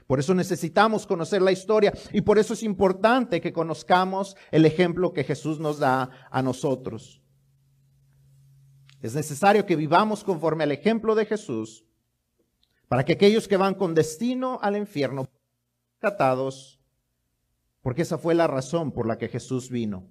Por 0.07 0.21
eso 0.21 0.35
necesitamos 0.35 1.07
conocer 1.07 1.43
la 1.43 1.53
historia 1.53 1.93
y 2.13 2.21
por 2.21 2.39
eso 2.39 2.55
es 2.55 2.63
importante 2.63 3.41
que 3.41 3.53
conozcamos 3.53 4.37
el 4.51 4.65
ejemplo 4.65 5.13
que 5.13 5.25
Jesús 5.25 5.59
nos 5.59 5.79
da 5.79 6.11
a 6.31 6.43
nosotros. 6.43 7.23
Es 9.03 9.15
necesario 9.15 9.67
que 9.67 9.77
vivamos 9.77 10.23
conforme 10.23 10.65
al 10.65 10.73
ejemplo 10.73 11.15
de 11.15 11.27
Jesús 11.27 11.85
para 12.89 13.05
que 13.05 13.15
aquellos 13.15 13.49
que 13.49 13.57
van 13.57 13.75
con 13.75 13.95
destino 13.95 14.59
al 14.63 14.77
infierno 14.77 15.29
catados, 15.99 16.81
porque 17.83 18.03
esa 18.03 18.19
fue 18.19 18.35
la 18.35 18.47
razón 18.47 18.93
por 18.93 19.07
la 19.07 19.19
que 19.19 19.29
Jesús 19.29 19.71
vino. 19.71 20.09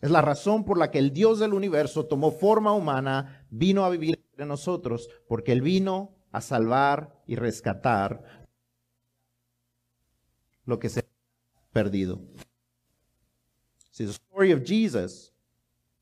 Es 0.00 0.10
la 0.10 0.20
razón 0.20 0.64
por 0.64 0.78
la 0.78 0.90
que 0.90 0.98
el 0.98 1.12
Dios 1.12 1.38
del 1.38 1.54
universo 1.54 2.06
tomó 2.06 2.32
forma 2.32 2.72
humana, 2.72 3.46
vino 3.50 3.84
a 3.84 3.90
vivir 3.90 4.20
entre 4.30 4.46
nosotros, 4.46 5.08
porque 5.28 5.52
Él 5.52 5.62
vino 5.62 6.16
a 6.32 6.40
salvar 6.40 7.22
y 7.26 7.36
rescatar 7.36 8.46
lo 10.64 10.78
que 10.78 10.88
se 10.88 11.00
ha 11.00 11.72
perdido. 11.72 12.20
See, 13.90 14.06
the 14.06 14.12
story 14.12 14.52
of 14.52 14.64
Jesus 14.64 15.32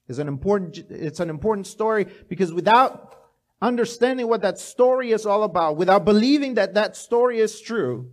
is 0.09 0.19
an 0.19 0.29
important, 0.29 0.79
it's 0.91 1.21
an 1.21 1.29
important 1.29 1.67
story 1.67 2.07
because 2.29 2.53
without 2.53 3.17
understanding 3.61 4.29
what 4.29 4.43
that 4.43 4.59
story 4.59 5.13
is 5.13 5.27
all 5.27 5.43
about, 5.43 5.77
without 5.77 6.05
believing 6.05 6.55
that 6.55 6.75
that 6.75 6.97
story 6.97 7.41
is 7.41 7.61
true, 7.61 8.11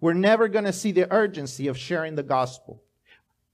we're 0.00 0.14
never 0.14 0.48
going 0.48 0.64
to 0.64 0.72
see 0.72 0.92
the 0.92 1.12
urgency 1.12 1.68
of 1.68 1.76
sharing 1.78 2.14
the 2.14 2.22
gospel. 2.22 2.82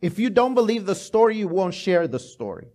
If 0.00 0.18
you 0.18 0.30
don't 0.30 0.54
believe 0.54 0.86
the 0.86 0.94
story, 0.94 1.38
you 1.38 1.48
won't 1.48 1.74
share 1.74 2.06
the 2.06 2.18
story. 2.18 2.68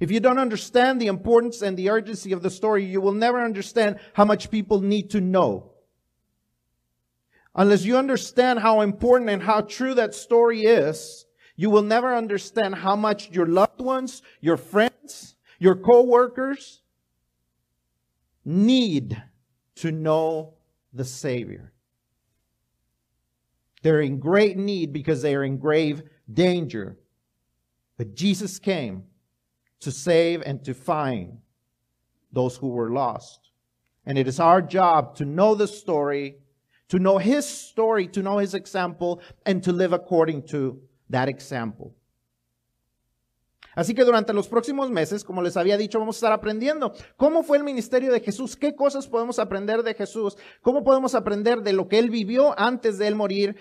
If 0.00 0.10
you 0.10 0.20
don't 0.20 0.38
understand 0.38 1.00
the 1.00 1.06
importance 1.06 1.62
and 1.62 1.76
the 1.76 1.90
urgency 1.90 2.32
of 2.32 2.42
the 2.42 2.50
story, 2.50 2.84
you 2.84 3.00
will 3.00 3.12
never 3.12 3.42
understand 3.42 3.98
how 4.14 4.24
much 4.24 4.50
people 4.50 4.80
need 4.80 5.10
to 5.10 5.20
know 5.20 5.72
Unless 7.54 7.84
you 7.84 7.96
understand 7.96 8.60
how 8.60 8.80
important 8.80 9.30
and 9.30 9.42
how 9.42 9.60
true 9.60 9.94
that 9.94 10.14
story 10.14 10.62
is, 10.62 11.26
you 11.54 11.68
will 11.68 11.82
never 11.82 12.14
understand 12.14 12.76
how 12.76 12.96
much 12.96 13.30
your 13.30 13.46
loved 13.46 13.80
ones, 13.80 14.22
your 14.40 14.56
friends, 14.56 15.36
your 15.58 15.76
co-workers 15.76 16.80
need 18.44 19.22
to 19.76 19.92
know 19.92 20.54
the 20.94 21.04
Savior. 21.04 21.72
They're 23.82 24.00
in 24.00 24.18
great 24.18 24.56
need 24.56 24.92
because 24.92 25.22
they 25.22 25.34
are 25.34 25.44
in 25.44 25.58
grave 25.58 26.02
danger. 26.32 26.98
But 27.98 28.14
Jesus 28.14 28.58
came 28.58 29.04
to 29.80 29.90
save 29.90 30.42
and 30.42 30.64
to 30.64 30.74
find 30.74 31.38
those 32.32 32.56
who 32.56 32.68
were 32.68 32.90
lost. 32.90 33.50
And 34.06 34.16
it 34.16 34.26
is 34.26 34.40
our 34.40 34.62
job 34.62 35.16
to 35.16 35.24
know 35.24 35.54
the 35.54 35.68
story 35.68 36.36
to 36.92 36.98
know 36.98 37.16
his 37.16 37.48
story, 37.48 38.06
to 38.08 38.22
know 38.22 38.36
his 38.36 38.52
example, 38.52 39.22
and 39.46 39.62
to 39.62 39.72
live 39.72 39.94
according 39.94 40.42
to 40.42 40.78
that 41.08 41.26
example. 41.26 41.94
Así 43.74 43.94
que 43.94 44.04
durante 44.04 44.32
los 44.32 44.48
próximos 44.48 44.90
meses, 44.90 45.24
como 45.24 45.42
les 45.42 45.56
había 45.56 45.76
dicho, 45.76 45.98
vamos 45.98 46.16
a 46.16 46.18
estar 46.18 46.32
aprendiendo 46.32 46.92
cómo 47.16 47.42
fue 47.42 47.58
el 47.58 47.64
ministerio 47.64 48.12
de 48.12 48.20
Jesús, 48.20 48.56
qué 48.56 48.74
cosas 48.74 49.06
podemos 49.06 49.38
aprender 49.38 49.82
de 49.82 49.94
Jesús, 49.94 50.36
cómo 50.60 50.84
podemos 50.84 51.14
aprender 51.14 51.62
de 51.62 51.72
lo 51.72 51.88
que 51.88 51.98
él 51.98 52.10
vivió 52.10 52.58
antes 52.58 52.98
de 52.98 53.08
él 53.08 53.14
morir 53.14 53.56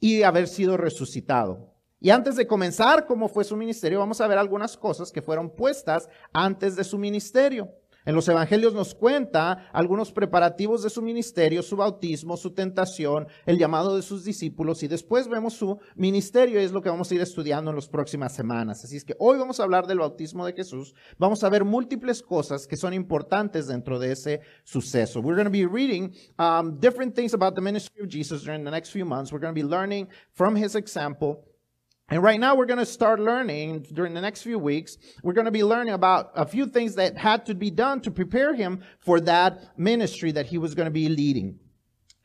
y 0.00 0.22
haber 0.22 0.48
sido 0.48 0.76
resucitado. 0.76 1.72
Y 2.00 2.10
antes 2.10 2.36
de 2.36 2.46
comenzar 2.46 3.06
cómo 3.06 3.28
fue 3.28 3.44
su 3.44 3.56
ministerio, 3.56 4.00
vamos 4.00 4.20
a 4.20 4.26
ver 4.26 4.38
algunas 4.38 4.76
cosas 4.76 5.10
que 5.10 5.22
fueron 5.22 5.50
puestas 5.50 6.08
antes 6.32 6.76
de 6.76 6.84
su 6.84 6.98
ministerio. 6.98 7.70
En 8.06 8.14
los 8.14 8.28
evangelios 8.28 8.72
nos 8.72 8.94
cuenta 8.94 9.68
algunos 9.72 10.12
preparativos 10.12 10.84
de 10.84 10.90
su 10.90 11.02
ministerio, 11.02 11.60
su 11.60 11.76
bautismo, 11.76 12.36
su 12.36 12.52
tentación, 12.52 13.26
el 13.44 13.58
llamado 13.58 13.96
de 13.96 14.02
sus 14.02 14.24
discípulos 14.24 14.84
y 14.84 14.88
después 14.88 15.26
vemos 15.26 15.54
su 15.54 15.80
ministerio 15.96 16.60
y 16.60 16.64
es 16.64 16.70
lo 16.70 16.80
que 16.80 16.88
vamos 16.88 17.10
a 17.10 17.14
ir 17.16 17.20
estudiando 17.20 17.70
en 17.70 17.76
las 17.76 17.88
próximas 17.88 18.32
semanas. 18.32 18.84
Así 18.84 18.96
es 18.96 19.04
que 19.04 19.16
hoy 19.18 19.38
vamos 19.38 19.58
a 19.58 19.64
hablar 19.64 19.88
del 19.88 19.98
bautismo 19.98 20.46
de 20.46 20.52
Jesús. 20.52 20.94
Vamos 21.18 21.42
a 21.42 21.48
ver 21.48 21.64
múltiples 21.64 22.22
cosas 22.22 22.68
que 22.68 22.76
son 22.76 22.94
importantes 22.94 23.66
dentro 23.66 23.98
de 23.98 24.12
ese 24.12 24.40
suceso. 24.62 25.20
We're 25.20 25.34
going 25.34 25.46
to 25.46 25.50
be 25.50 25.66
reading 25.66 26.14
um, 26.38 26.78
different 26.78 27.16
things 27.16 27.34
about 27.34 27.56
the 27.56 27.60
ministry 27.60 28.04
of 28.04 28.08
Jesus 28.08 28.44
during 28.44 28.62
the 28.62 28.70
next 28.70 28.90
few 28.90 29.04
months. 29.04 29.32
We're 29.32 29.40
going 29.40 29.52
to 29.52 29.60
be 29.60 29.66
learning 29.66 30.06
from 30.32 30.54
his 30.54 30.76
example. 30.76 31.42
And 32.08 32.22
right 32.22 32.38
now 32.38 32.54
we're 32.54 32.66
going 32.66 32.78
to 32.78 32.86
start 32.86 33.18
learning 33.18 33.86
during 33.92 34.14
the 34.14 34.20
next 34.20 34.42
few 34.42 34.60
weeks. 34.60 34.96
We're 35.24 35.32
going 35.32 35.46
to 35.46 35.50
be 35.50 35.64
learning 35.64 35.94
about 35.94 36.30
a 36.36 36.46
few 36.46 36.66
things 36.66 36.94
that 36.94 37.16
had 37.16 37.46
to 37.46 37.54
be 37.54 37.70
done 37.70 38.00
to 38.02 38.12
prepare 38.12 38.54
him 38.54 38.84
for 39.00 39.18
that 39.20 39.76
ministry 39.76 40.30
that 40.32 40.46
he 40.46 40.56
was 40.56 40.74
going 40.74 40.86
to 40.86 40.92
be 40.92 41.08
leading. 41.08 41.58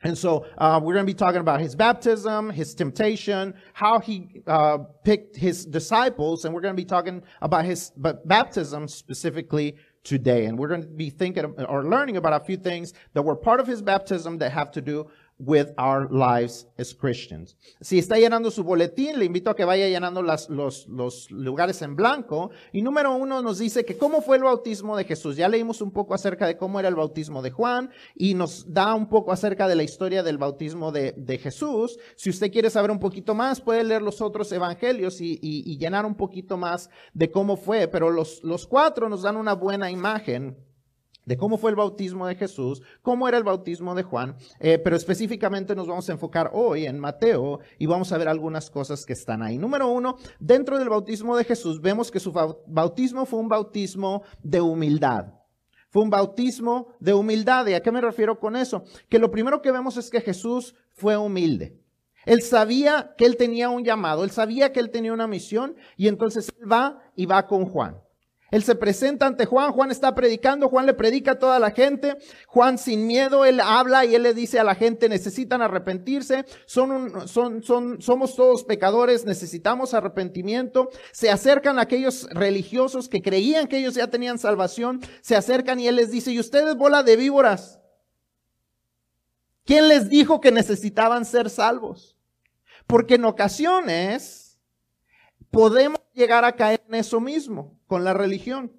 And 0.04 0.16
so 0.16 0.46
uh, 0.58 0.80
we're 0.82 0.94
going 0.94 1.06
to 1.06 1.12
be 1.12 1.16
talking 1.16 1.40
about 1.40 1.60
his 1.60 1.74
baptism, 1.74 2.50
his 2.50 2.74
temptation, 2.74 3.54
how 3.72 4.00
he 4.00 4.42
uh, 4.46 4.78
picked 5.04 5.36
his 5.36 5.64
disciples, 5.64 6.44
and 6.44 6.52
we're 6.54 6.60
going 6.60 6.74
to 6.74 6.80
be 6.80 6.86
talking 6.86 7.22
about 7.40 7.64
his 7.64 7.92
baptism 7.96 8.88
specifically 8.88 9.76
today. 10.02 10.46
And 10.46 10.58
we're 10.58 10.68
going 10.68 10.82
to 10.82 10.88
be 10.88 11.10
thinking 11.10 11.44
or 11.44 11.84
learning 11.84 12.16
about 12.16 12.40
a 12.40 12.44
few 12.44 12.56
things 12.56 12.92
that 13.14 13.22
were 13.22 13.36
part 13.36 13.60
of 13.60 13.66
his 13.66 13.80
baptism 13.80 14.38
that 14.38 14.50
have 14.50 14.72
to 14.72 14.80
do 14.80 15.08
with 15.44 15.70
our 15.76 16.08
lives 16.10 16.68
as 16.78 16.94
Christians. 16.94 17.56
Si 17.80 17.98
está 17.98 18.16
llenando 18.16 18.50
su 18.50 18.62
boletín, 18.62 19.18
le 19.18 19.24
invito 19.24 19.50
a 19.50 19.56
que 19.56 19.64
vaya 19.64 19.88
llenando 19.88 20.22
los, 20.22 20.48
los 20.48 21.30
lugares 21.30 21.82
en 21.82 21.96
blanco. 21.96 22.50
Y 22.72 22.82
número 22.82 23.12
uno 23.14 23.42
nos 23.42 23.58
dice 23.58 23.84
que 23.84 23.98
cómo 23.98 24.22
fue 24.22 24.36
el 24.36 24.44
bautismo 24.44 24.96
de 24.96 25.04
Jesús. 25.04 25.36
Ya 25.36 25.48
leímos 25.48 25.80
un 25.80 25.90
poco 25.90 26.14
acerca 26.14 26.46
de 26.46 26.56
cómo 26.56 26.78
era 26.78 26.88
el 26.88 26.94
bautismo 26.94 27.42
de 27.42 27.50
Juan 27.50 27.90
y 28.14 28.34
nos 28.34 28.72
da 28.72 28.94
un 28.94 29.08
poco 29.08 29.32
acerca 29.32 29.66
de 29.66 29.74
la 29.74 29.82
historia 29.82 30.22
del 30.22 30.38
bautismo 30.38 30.92
de, 30.92 31.12
de 31.16 31.38
Jesús. 31.38 31.98
Si 32.14 32.30
usted 32.30 32.52
quiere 32.52 32.70
saber 32.70 32.92
un 32.92 33.00
poquito 33.00 33.34
más, 33.34 33.60
puede 33.60 33.82
leer 33.82 34.02
los 34.02 34.20
otros 34.20 34.52
evangelios 34.52 35.20
y, 35.20 35.32
y, 35.42 35.70
y 35.70 35.76
llenar 35.76 36.06
un 36.06 36.14
poquito 36.14 36.56
más 36.56 36.88
de 37.14 37.32
cómo 37.32 37.56
fue. 37.56 37.88
Pero 37.88 38.10
los, 38.10 38.44
los 38.44 38.66
cuatro 38.66 39.08
nos 39.08 39.22
dan 39.22 39.36
una 39.36 39.54
buena 39.54 39.90
imagen 39.90 40.56
de 41.24 41.36
cómo 41.36 41.58
fue 41.58 41.70
el 41.70 41.76
bautismo 41.76 42.26
de 42.26 42.34
Jesús, 42.34 42.82
cómo 43.02 43.28
era 43.28 43.38
el 43.38 43.44
bautismo 43.44 43.94
de 43.94 44.02
Juan, 44.02 44.36
eh, 44.60 44.78
pero 44.78 44.96
específicamente 44.96 45.74
nos 45.74 45.86
vamos 45.86 46.08
a 46.08 46.12
enfocar 46.12 46.50
hoy 46.52 46.86
en 46.86 46.98
Mateo 46.98 47.60
y 47.78 47.86
vamos 47.86 48.12
a 48.12 48.18
ver 48.18 48.28
algunas 48.28 48.70
cosas 48.70 49.06
que 49.06 49.12
están 49.12 49.42
ahí. 49.42 49.58
Número 49.58 49.88
uno, 49.88 50.16
dentro 50.40 50.78
del 50.78 50.88
bautismo 50.88 51.36
de 51.36 51.44
Jesús 51.44 51.80
vemos 51.80 52.10
que 52.10 52.20
su 52.20 52.32
bautismo 52.66 53.26
fue 53.26 53.40
un 53.40 53.48
bautismo 53.48 54.22
de 54.42 54.60
humildad. 54.60 55.26
Fue 55.90 56.02
un 56.02 56.10
bautismo 56.10 56.94
de 57.00 57.12
humildad. 57.12 57.66
¿Y 57.66 57.74
a 57.74 57.82
qué 57.82 57.92
me 57.92 58.00
refiero 58.00 58.40
con 58.40 58.56
eso? 58.56 58.84
Que 59.10 59.18
lo 59.18 59.30
primero 59.30 59.60
que 59.60 59.70
vemos 59.70 59.98
es 59.98 60.08
que 60.08 60.22
Jesús 60.22 60.74
fue 60.94 61.18
humilde. 61.18 61.78
Él 62.24 62.40
sabía 62.40 63.14
que 63.18 63.26
él 63.26 63.36
tenía 63.36 63.68
un 63.68 63.84
llamado, 63.84 64.24
él 64.24 64.30
sabía 64.30 64.72
que 64.72 64.80
él 64.80 64.90
tenía 64.90 65.12
una 65.12 65.26
misión 65.26 65.76
y 65.96 66.08
entonces 66.08 66.52
él 66.58 66.70
va 66.70 67.02
y 67.16 67.26
va 67.26 67.46
con 67.46 67.66
Juan. 67.66 68.00
Él 68.52 68.62
se 68.62 68.74
presenta 68.74 69.26
ante 69.26 69.46
Juan, 69.46 69.72
Juan 69.72 69.90
está 69.90 70.14
predicando, 70.14 70.68
Juan 70.68 70.84
le 70.84 70.92
predica 70.92 71.32
a 71.32 71.38
toda 71.38 71.58
la 71.58 71.70
gente, 71.70 72.18
Juan 72.46 72.76
sin 72.76 73.06
miedo, 73.06 73.46
él 73.46 73.60
habla 73.60 74.04
y 74.04 74.14
él 74.14 74.22
le 74.22 74.34
dice 74.34 74.60
a 74.60 74.64
la 74.64 74.74
gente, 74.74 75.08
necesitan 75.08 75.62
arrepentirse, 75.62 76.44
son, 76.66 77.26
son, 77.26 77.62
son, 77.62 78.02
somos 78.02 78.36
todos 78.36 78.62
pecadores, 78.64 79.24
necesitamos 79.24 79.94
arrepentimiento. 79.94 80.90
Se 81.12 81.30
acercan 81.30 81.78
aquellos 81.78 82.28
religiosos 82.30 83.08
que 83.08 83.22
creían 83.22 83.68
que 83.68 83.78
ellos 83.78 83.94
ya 83.94 84.08
tenían 84.08 84.38
salvación, 84.38 85.00
se 85.22 85.34
acercan 85.34 85.80
y 85.80 85.88
él 85.88 85.96
les 85.96 86.10
dice, 86.10 86.30
¿y 86.30 86.38
ustedes 86.38 86.76
bola 86.76 87.02
de 87.02 87.16
víboras? 87.16 87.80
¿Quién 89.64 89.88
les 89.88 90.10
dijo 90.10 90.42
que 90.42 90.52
necesitaban 90.52 91.24
ser 91.24 91.48
salvos? 91.48 92.18
Porque 92.86 93.14
en 93.14 93.24
ocasiones 93.24 94.41
podemos 95.52 96.00
llegar 96.14 96.44
a 96.44 96.56
caer 96.56 96.82
en 96.88 96.96
eso 96.96 97.20
mismo 97.20 97.78
con 97.86 98.02
la 98.02 98.14
religión. 98.14 98.72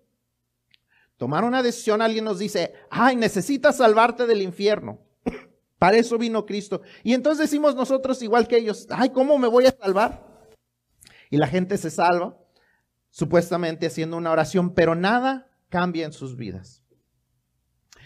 Tomar 1.17 1.45
una 1.45 1.63
decisión, 1.63 2.01
alguien 2.01 2.25
nos 2.25 2.39
dice, 2.39 2.73
ay, 2.89 3.15
necesitas 3.15 3.77
salvarte 3.77 4.25
del 4.25 4.41
infierno. 4.41 4.99
Para 5.79 5.97
eso 5.97 6.17
vino 6.17 6.45
Cristo. 6.45 6.81
Y 7.03 7.13
entonces 7.13 7.49
decimos 7.49 7.75
nosotros 7.75 8.21
igual 8.23 8.47
que 8.47 8.57
ellos, 8.57 8.87
ay, 8.89 9.11
¿cómo 9.11 9.37
me 9.37 9.47
voy 9.47 9.67
a 9.67 9.77
salvar? 9.79 10.49
Y 11.29 11.37
la 11.37 11.47
gente 11.47 11.77
se 11.77 11.91
salva, 11.91 12.37
supuestamente 13.11 13.85
haciendo 13.85 14.17
una 14.17 14.31
oración, 14.31 14.73
pero 14.73 14.95
nada 14.95 15.49
cambia 15.69 16.05
en 16.05 16.13
sus 16.13 16.35
vidas. 16.35 16.83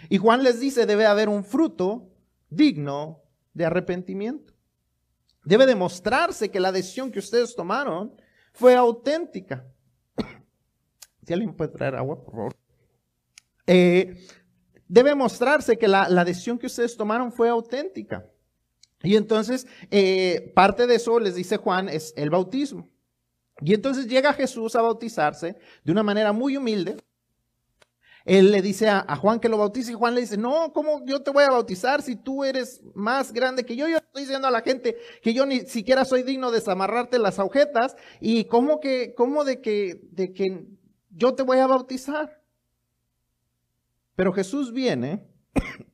Y 0.10 0.18
Juan 0.18 0.44
les 0.44 0.60
dice, 0.60 0.86
debe 0.86 1.06
haber 1.06 1.30
un 1.30 1.46
fruto 1.46 2.10
digno 2.50 3.24
de 3.54 3.66
arrepentimiento. 3.66 4.54
Debe 5.46 5.66
demostrarse 5.66 6.52
que 6.52 6.60
la 6.60 6.74
decisión 6.74 7.12
que 7.12 7.20
ustedes 7.20 7.56
tomaron 7.56 8.14
fue 8.58 8.76
auténtica. 8.76 9.66
Si 11.24 11.34
alguien 11.34 11.54
puede 11.54 11.72
traer 11.72 11.96
agua, 11.96 12.24
por 12.24 12.34
favor. 12.34 12.58
Eh, 13.66 14.16
debe 14.88 15.14
mostrarse 15.14 15.78
que 15.78 15.90
la, 15.90 16.24
decisión 16.24 16.58
que 16.58 16.68
ustedes 16.68 16.96
tomaron 16.96 17.34
fue 17.34 17.50
auténtica. 17.50 18.26
Y 19.04 19.18
entonces, 19.18 19.68
eh, 19.92 20.54
parte 20.56 20.88
de 20.88 20.96
eso, 20.96 21.20
les 21.20 21.36
dice 21.36 21.58
Juan, 21.58 21.90
es 21.90 22.14
el 22.16 22.30
bautismo. 22.30 22.90
Y 23.60 23.74
entonces 23.74 24.08
llega 24.08 24.32
Jesús 24.32 24.76
a 24.76 24.82
bautizarse 24.82 25.58
de 25.84 25.92
una 25.92 26.04
manera 26.04 26.32
muy 26.32 26.56
humilde. 26.56 26.96
Él 28.28 28.52
le 28.52 28.62
dice 28.62 28.90
a, 28.90 29.16
Juan 29.16 29.40
que 29.40 29.48
lo 29.48 29.58
bautice 29.58 29.92
y 29.92 29.96
Juan 29.96 30.14
le 30.14 30.20
dice, 30.20 30.36
no, 30.36 30.74
¿cómo 30.74 31.02
yo 31.06 31.22
te 31.24 31.32
voy 31.32 31.46
a 31.46 31.50
bautizar 31.50 32.02
si 32.02 32.18
tú 32.18 32.44
eres 32.44 32.82
más 32.94 33.32
grande 33.32 33.66
que 33.66 33.78
yo? 33.78 33.88
Yo 33.88 34.00
estoy 34.00 34.24
diciendo 34.24 34.50
a 34.50 34.52
la 34.52 34.60
gente 34.60 34.98
que 35.22 35.34
yo 35.34 35.46
ni 35.46 35.62
siquiera 35.62 36.04
soy 36.04 36.24
digno 36.24 36.52
de 36.52 36.60
desamarrarte 36.60 37.20
las 37.20 37.40
agujetas 37.40 37.96
y 38.20 38.44
cómo 38.44 38.82
que, 38.82 39.14
cómo 39.16 39.46
de 39.46 39.62
que, 39.62 40.02
de 40.12 40.34
que 40.34 40.66
yo 41.10 41.36
te 41.36 41.44
voy 41.44 41.60
a 41.60 41.68
bautizar. 41.68 42.44
Pero 44.18 44.34
Jesús 44.34 44.74
viene 44.74 45.26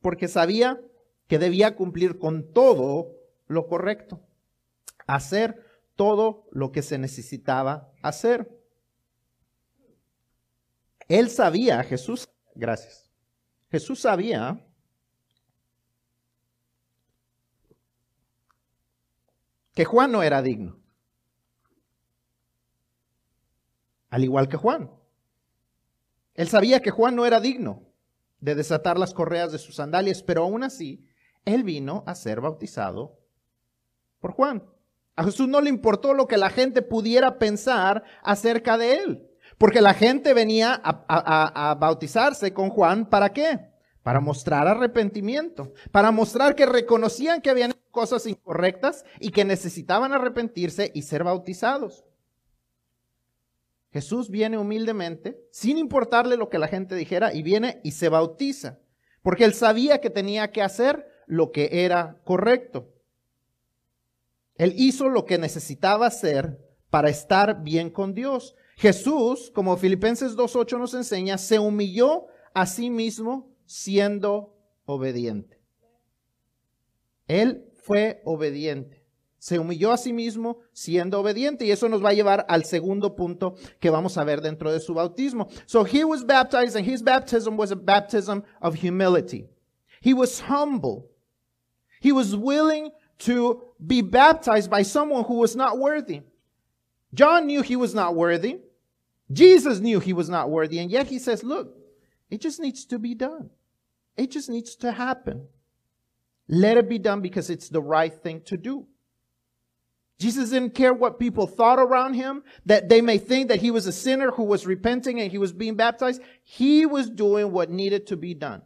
porque 0.01 0.27
sabía 0.27 0.81
que 1.27 1.37
debía 1.37 1.75
cumplir 1.75 2.17
con 2.17 2.51
todo 2.51 3.11
lo 3.45 3.67
correcto, 3.67 4.21
hacer 5.05 5.63
todo 5.95 6.47
lo 6.51 6.71
que 6.71 6.81
se 6.81 6.97
necesitaba 6.97 7.91
hacer. 8.01 8.49
Él 11.07 11.29
sabía, 11.29 11.83
Jesús, 11.83 12.29
gracias, 12.55 13.11
Jesús 13.69 13.99
sabía 14.01 14.65
que 19.73 19.85
Juan 19.85 20.11
no 20.11 20.23
era 20.23 20.41
digno, 20.41 20.79
al 24.09 24.23
igual 24.23 24.47
que 24.47 24.57
Juan. 24.57 24.91
Él 26.35 26.47
sabía 26.47 26.81
que 26.81 26.91
Juan 26.91 27.15
no 27.15 27.25
era 27.25 27.39
digno 27.39 27.83
de 28.39 28.55
desatar 28.55 28.97
las 28.97 29.13
correas 29.13 29.51
de 29.51 29.59
sus 29.59 29.75
sandalias, 29.75 30.21
pero 30.21 30.43
aún 30.43 30.63
así, 30.63 31.07
él 31.45 31.63
vino 31.63 32.03
a 32.05 32.15
ser 32.15 32.41
bautizado 32.41 33.19
por 34.19 34.31
Juan. 34.31 34.63
A 35.15 35.23
Jesús 35.23 35.47
no 35.47 35.61
le 35.61 35.69
importó 35.69 36.13
lo 36.13 36.27
que 36.27 36.37
la 36.37 36.49
gente 36.49 36.81
pudiera 36.81 37.37
pensar 37.37 38.03
acerca 38.23 38.77
de 38.77 38.95
él, 38.95 39.29
porque 39.57 39.81
la 39.81 39.93
gente 39.93 40.33
venía 40.33 40.81
a, 40.83 41.75
bautizarse 41.79 42.53
con 42.53 42.69
Juan, 42.69 43.09
¿para 43.09 43.31
qué? 43.31 43.71
Para 44.01 44.19
mostrar 44.19 44.67
arrepentimiento, 44.67 45.73
para 45.91 46.11
mostrar 46.11 46.55
que 46.55 46.65
reconocían 46.65 47.41
que 47.41 47.49
habían 47.49 47.73
cosas 47.91 48.25
incorrectas 48.25 49.05
y 49.19 49.31
que 49.31 49.45
necesitaban 49.45 50.13
arrepentirse 50.13 50.91
y 50.93 51.03
ser 51.03 51.23
bautizados. 51.23 52.05
Jesús 53.91 54.29
viene 54.29 54.57
humildemente, 54.57 55.39
sin 55.51 55.77
importarle 55.77 56.35
lo 56.35 56.49
que 56.49 56.57
la 56.57 56.67
gente 56.67 56.95
dijera, 56.95 57.33
y 57.33 57.43
viene 57.43 57.79
y 57.83 57.91
se 57.91 58.09
bautiza, 58.09 58.79
porque 59.21 59.45
él 59.45 59.53
sabía 59.53 60.01
que 60.01 60.09
tenía 60.09 60.51
que 60.51 60.63
hacer 60.63 61.07
lo 61.27 61.51
que 61.51 61.85
era 61.85 62.17
correcto. 62.23 62.91
Él 64.55 64.73
hizo 64.77 65.09
lo 65.09 65.25
que 65.25 65.37
necesitaba 65.37 66.07
hacer 66.07 66.59
para 66.89 67.09
estar 67.09 67.63
bien 67.63 67.89
con 67.89 68.13
Dios. 68.13 68.55
Jesús, 68.75 69.51
como 69.53 69.77
Filipenses 69.77 70.35
2.8 70.35 70.77
nos 70.79 70.93
enseña, 70.93 71.37
se 71.37 71.59
humilló 71.59 72.27
a 72.53 72.65
sí 72.65 72.89
mismo 72.89 73.51
siendo 73.65 74.55
obediente. 74.85 75.61
Él 77.27 77.65
fue 77.83 78.21
obediente. 78.25 79.03
Se 79.37 79.59
humilló 79.59 79.91
a 79.91 79.97
sí 79.97 80.13
mismo 80.13 80.59
siendo 80.71 81.19
obediente 81.19 81.65
y 81.65 81.71
eso 81.71 81.89
nos 81.89 82.03
va 82.03 82.09
a 82.09 82.13
llevar 82.13 82.45
al 82.47 82.63
segundo 82.63 83.13
punto 83.13 83.55
que 83.81 83.89
vamos 83.89 84.17
a 84.17 84.23
ver 84.23 84.39
dentro 84.39 84.71
de 84.71 84.79
su 84.79 84.93
bautismo. 84.93 85.49
So 85.65 85.83
he 85.83 86.05
was 86.05 86.25
baptized 86.25 86.77
and 86.77 86.87
his 86.87 87.03
baptism 87.03 87.57
was 87.57 87.71
a 87.71 87.75
baptism 87.75 88.43
of 88.61 88.75
humility. 88.75 89.49
He 90.01 90.13
was 90.13 90.41
humble. 90.41 91.09
He 92.01 92.13
was 92.13 92.35
willing 92.35 92.91
to 93.19 93.73
be 93.85 94.01
baptized 94.01 94.69
by 94.69 94.83
someone 94.83 95.25
who 95.25 95.35
was 95.39 95.55
not 95.55 95.77
worthy. 95.77 96.21
John 97.13 97.45
knew 97.45 97.61
he 97.61 97.75
was 97.75 97.93
not 97.93 98.15
worthy. 98.15 98.59
Jesus 99.33 99.79
knew 99.79 99.99
he 99.99 100.13
was 100.13 100.29
not 100.29 100.49
worthy. 100.49 100.79
And 100.79 100.89
yet 100.89 101.07
he 101.07 101.19
says, 101.19 101.43
look, 101.43 101.75
it 102.29 102.39
just 102.39 102.59
needs 102.59 102.85
to 102.85 102.99
be 102.99 103.15
done. 103.15 103.49
It 104.15 104.31
just 104.31 104.49
needs 104.49 104.75
to 104.77 104.91
happen. 104.91 105.47
Let 106.47 106.77
it 106.77 106.87
be 106.87 106.99
done 106.99 107.21
because 107.21 107.49
it's 107.49 107.69
the 107.69 107.81
right 107.81 108.13
thing 108.13 108.41
to 108.45 108.57
do. 108.57 108.85
Jesus 110.19 110.51
didn't 110.51 110.75
care 110.75 110.93
what 110.93 111.19
people 111.19 111.47
thought 111.47 111.79
around 111.79 112.13
him, 112.13 112.43
that 112.65 112.87
they 112.87 113.01
may 113.01 113.17
think 113.17 113.49
that 113.49 113.59
he 113.59 113.71
was 113.71 113.87
a 113.87 113.91
sinner 113.91 114.31
who 114.31 114.43
was 114.43 114.65
repenting 114.65 115.19
and 115.19 115.31
he 115.31 115.37
was 115.37 115.51
being 115.51 115.75
baptized. 115.75 116.21
He 116.43 116.85
was 116.85 117.09
doing 117.09 117.51
what 117.51 117.69
needed 117.69 118.07
to 118.07 118.15
be 118.15 118.33
done. 118.33 118.61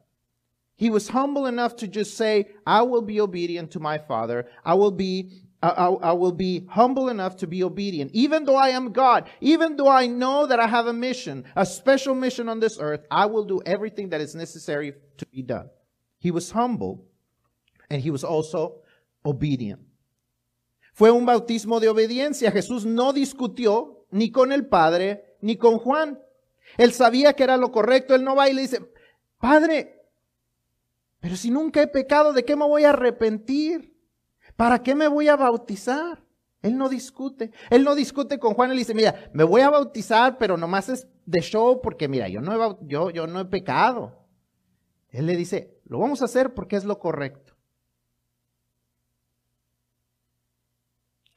He 0.75 0.91
was 0.91 1.07
humble 1.09 1.47
enough 1.47 1.75
to 1.77 1.87
just 1.87 2.15
say, 2.15 2.49
I 2.65 2.83
will 2.83 3.01
be 3.01 3.19
obedient 3.19 3.71
to 3.71 3.79
my 3.79 3.97
father. 3.97 4.47
I 4.63 4.75
will 4.75 4.91
be, 4.91 5.31
I, 5.61 5.69
I, 5.69 6.11
will 6.13 6.31
be 6.31 6.65
humble 6.69 7.09
enough 7.09 7.37
to 7.37 7.47
be 7.47 7.63
obedient. 7.63 8.11
Even 8.13 8.43
though 8.43 8.55
I 8.55 8.69
am 8.69 8.91
God, 8.91 9.27
even 9.41 9.75
though 9.75 9.89
I 9.89 10.05
know 10.05 10.45
that 10.45 10.59
I 10.59 10.67
have 10.67 10.85
a 10.85 10.93
mission, 10.93 11.45
a 11.55 11.65
special 11.65 12.13
mission 12.13 12.47
on 12.47 12.59
this 12.59 12.77
earth, 12.79 13.05
I 13.09 13.25
will 13.25 13.43
do 13.43 13.61
everything 13.65 14.09
that 14.09 14.21
is 14.21 14.35
necessary 14.35 14.93
to 15.17 15.25
be 15.25 15.41
done. 15.41 15.69
He 16.19 16.29
was 16.29 16.51
humble 16.51 17.05
and 17.89 18.01
he 18.01 18.11
was 18.11 18.23
also 18.23 18.81
obedient. 19.25 19.81
Fue 20.93 21.09
un 21.09 21.25
bautismo 21.25 21.79
de 21.79 21.87
obediencia. 21.89 22.51
Jesús 22.51 22.85
no 22.85 23.11
discutió 23.11 24.05
ni 24.11 24.29
con 24.29 24.51
el 24.51 24.67
Padre 24.67 25.37
ni 25.41 25.55
con 25.55 25.79
Juan. 25.79 26.19
Él 26.77 26.93
sabía 26.93 27.33
que 27.33 27.43
era 27.43 27.57
lo 27.57 27.71
correcto. 27.71 28.13
Él 28.13 28.23
no 28.23 28.35
va 28.35 28.47
y 28.47 28.53
le 28.53 28.61
dice, 28.61 28.81
Padre, 29.39 30.03
pero 31.19 31.35
si 31.35 31.49
nunca 31.49 31.81
he 31.81 31.87
pecado, 31.87 32.31
¿de 32.33 32.45
qué 32.45 32.55
me 32.55 32.65
voy 32.65 32.83
a 32.83 32.89
arrepentir? 32.89 33.96
¿Para 34.57 34.81
qué 34.81 34.95
me 34.95 35.07
voy 35.07 35.29
a 35.29 35.37
bautizar? 35.37 36.23
Él 36.63 36.77
no 36.77 36.89
discute. 36.89 37.51
Él 37.69 37.83
no 37.83 37.95
discute 37.95 38.39
con 38.39 38.55
Juan. 38.55 38.71
Él 38.71 38.77
dice, 38.77 38.95
mira, 38.95 39.29
me 39.31 39.43
voy 39.43 39.61
a 39.61 39.69
bautizar, 39.69 40.37
pero 40.37 40.57
nomás 40.57 40.89
es 40.89 41.07
de 41.25 41.39
show 41.41 41.79
porque, 41.81 42.07
mira, 42.07 42.27
yo 42.27 42.41
no 42.41 42.53
he, 42.53 42.77
yo, 42.81 43.11
yo 43.11 43.27
no 43.27 43.39
he 43.39 43.45
pecado. 43.45 44.25
Él 45.09 45.27
le 45.27 45.37
dice, 45.37 45.79
lo 45.85 45.99
vamos 45.99 46.21
a 46.21 46.25
hacer 46.25 46.55
porque 46.55 46.75
es 46.75 46.83
lo 46.83 46.99
correcto. 46.99 47.53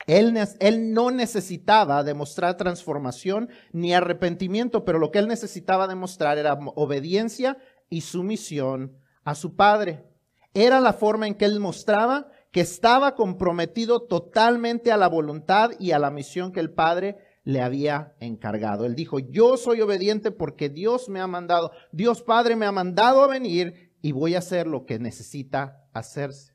Él, 0.07 0.37
él, 0.59 0.93
no 0.95 1.11
necesitaba 1.11 2.03
demostrar 2.03 2.57
transformación 2.57 3.51
ni 3.71 3.93
arrepentimiento, 3.93 4.85
pero 4.85 4.99
lo 4.99 5.13
que 5.13 5.19
él 5.19 5.29
necesitaba 5.29 5.87
demostrar 5.87 6.39
era 6.39 6.59
obediencia 6.75 7.59
y 7.91 8.01
sumisión 8.01 8.97
a 9.25 9.35
su 9.35 9.55
padre. 9.55 10.05
Era 10.53 10.81
la 10.81 10.95
forma 10.95 11.29
en 11.29 11.35
que 11.35 11.45
él 11.45 11.61
mostraba 11.61 12.33
que 12.51 12.61
estaba 12.61 13.15
comprometido 13.15 14.03
totalmente 14.03 14.91
a 14.91 14.97
la 14.97 15.09
voluntad 15.09 15.71
y 15.79 15.93
a 15.93 15.99
la 15.99 16.11
misión 16.11 16.53
que 16.53 16.61
el 16.61 16.73
padre 16.73 17.17
le 17.45 17.63
había 17.63 18.15
encargado. 18.21 18.85
Él 18.87 18.95
dijo, 18.95 19.19
yo 19.19 19.57
soy 19.57 19.81
obediente 19.81 20.31
porque 20.31 20.69
Dios 20.69 21.09
me 21.09 21.21
ha 21.21 21.27
mandado, 21.27 21.73
Dios 21.93 22.23
Padre 22.23 22.57
me 22.57 22.67
ha 22.67 22.73
mandado 22.73 23.23
a 23.23 23.29
venir 23.29 23.93
y 24.03 24.13
voy 24.13 24.35
a 24.35 24.39
hacer 24.39 24.67
lo 24.67 24.85
que 24.85 24.99
necesita 24.99 25.85
hacerse. 25.93 26.53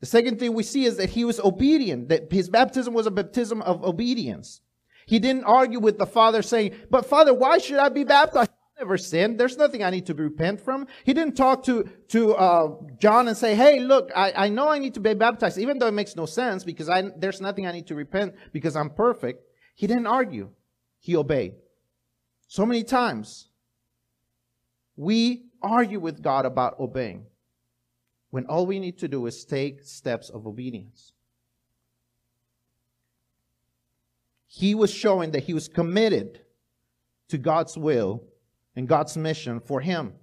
The 0.00 0.06
second 0.06 0.38
thing 0.38 0.52
we 0.52 0.64
see 0.64 0.84
is 0.84 0.96
that 0.96 1.10
he 1.10 1.24
was 1.24 1.38
obedient, 1.38 2.08
that 2.08 2.32
his 2.32 2.50
baptism 2.50 2.92
was 2.92 3.06
a 3.06 3.10
baptism 3.10 3.62
of 3.62 3.84
obedience. 3.84 4.60
He 5.06 5.20
didn't 5.20 5.44
argue 5.44 5.78
with 5.78 5.96
the 5.96 6.06
Father 6.06 6.42
saying, 6.42 6.72
but 6.90 7.06
Father, 7.06 7.32
why 7.32 7.58
should 7.58 7.78
I 7.78 7.88
be 7.88 8.04
baptized? 8.04 8.50
Never 8.78 8.98
sinned. 8.98 9.38
There's 9.38 9.56
nothing 9.56 9.82
I 9.82 9.90
need 9.90 10.06
to 10.06 10.14
repent 10.14 10.60
from. 10.60 10.86
He 11.04 11.12
didn't 11.14 11.36
talk 11.36 11.64
to, 11.64 11.88
to 12.08 12.34
uh, 12.34 12.68
John 12.98 13.28
and 13.28 13.36
say, 13.36 13.54
hey, 13.54 13.80
look, 13.80 14.10
I, 14.14 14.32
I 14.36 14.48
know 14.48 14.68
I 14.68 14.78
need 14.78 14.94
to 14.94 15.00
be 15.00 15.14
baptized, 15.14 15.58
even 15.58 15.78
though 15.78 15.86
it 15.86 15.92
makes 15.92 16.16
no 16.16 16.26
sense 16.26 16.64
because 16.64 16.88
I, 16.88 17.10
there's 17.16 17.40
nothing 17.40 17.66
I 17.66 17.72
need 17.72 17.86
to 17.88 17.94
repent 17.94 18.34
because 18.52 18.76
I'm 18.76 18.90
perfect. 18.90 19.44
He 19.74 19.86
didn't 19.86 20.06
argue. 20.06 20.50
He 20.98 21.16
obeyed. 21.16 21.54
So 22.48 22.66
many 22.66 22.84
times, 22.84 23.48
we 24.96 25.46
argue 25.62 26.00
with 26.00 26.22
God 26.22 26.44
about 26.44 26.78
obeying 26.78 27.26
when 28.30 28.46
all 28.46 28.66
we 28.66 28.78
need 28.78 28.98
to 28.98 29.08
do 29.08 29.26
is 29.26 29.44
take 29.44 29.82
steps 29.82 30.30
of 30.30 30.46
obedience. 30.46 31.12
He 34.46 34.74
was 34.74 34.92
showing 34.92 35.30
that 35.30 35.44
he 35.44 35.54
was 35.54 35.68
committed 35.68 36.40
to 37.28 37.38
God's 37.38 37.76
will 37.78 38.22
and 38.76 38.88
God's 38.88 39.16
mission 39.16 39.60
for 39.60 39.80
him. 39.80 40.14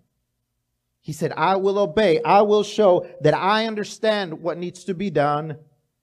He 1.02 1.14
said, 1.14 1.32
I 1.36 1.56
will 1.56 1.80
obey. 1.80 2.22
I 2.24 2.42
will 2.42 2.64
show 2.64 3.06
that 3.22 3.34
I 3.34 3.66
understand 3.66 4.42
what 4.42 4.58
needs 4.58 4.84
to 4.86 4.94
be 4.94 5.10
done 5.10 5.58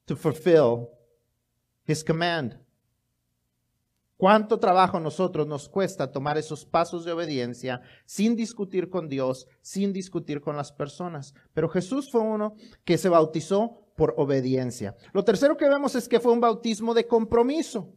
to 0.06 0.16
fulfill 0.16 0.90
his 1.84 2.02
command. 2.02 2.58
¿Cuánto 4.18 4.58
trabajo 4.58 4.98
nosotros 4.98 5.46
nos 5.46 5.68
cuesta 5.68 6.10
tomar 6.10 6.38
esos 6.38 6.64
pasos 6.64 7.04
de 7.04 7.12
obediencia 7.12 7.82
sin 8.06 8.34
discutir 8.34 8.88
con 8.88 9.08
Dios, 9.08 9.46
sin 9.60 9.92
discutir 9.92 10.40
con 10.40 10.56
las 10.56 10.72
personas? 10.72 11.34
Pero 11.52 11.68
Jesús 11.68 12.10
fue 12.10 12.22
uno 12.22 12.54
que 12.86 12.96
se 12.96 13.10
bautizó 13.10 13.82
por 13.94 14.14
obediencia. 14.16 14.96
Lo 15.12 15.22
tercero 15.22 15.58
que 15.58 15.68
vemos 15.68 15.94
es 15.94 16.08
que 16.08 16.18
fue 16.18 16.32
un 16.32 16.40
bautismo 16.40 16.94
de 16.94 17.06
compromiso. 17.06 17.92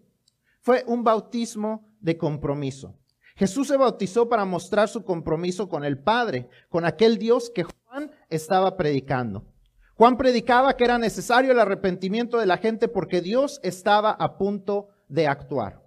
Fue 0.60 0.84
un 0.88 1.06
bautismo 1.06 1.88
de 2.02 2.18
compromiso. 2.18 2.99
Jesús 3.40 3.70
se 3.70 3.78
bautizó 3.78 4.28
para 4.28 4.44
mostrar 4.44 4.90
su 4.90 5.06
compromiso 5.06 5.70
con 5.70 5.86
el 5.86 5.98
Padre, 5.98 6.50
con 6.68 6.84
aquel 6.84 7.18
Dios 7.18 7.50
que 7.50 7.64
Juan 7.64 8.12
estaba 8.28 8.76
predicando. 8.76 9.46
Juan 9.96 10.18
predicaba 10.18 10.76
que 10.76 10.84
era 10.84 10.98
necesario 10.98 11.54
el 11.54 11.60
arrepentimiento 11.60 12.38
de 12.38 12.46
la 12.46 12.58
gente 12.58 12.90
porque 12.90 13.22
Dios 13.22 13.62
estaba 13.64 14.12
a 14.12 14.38
punto 14.38 14.90
de 15.08 15.28
actuar. 15.28 15.82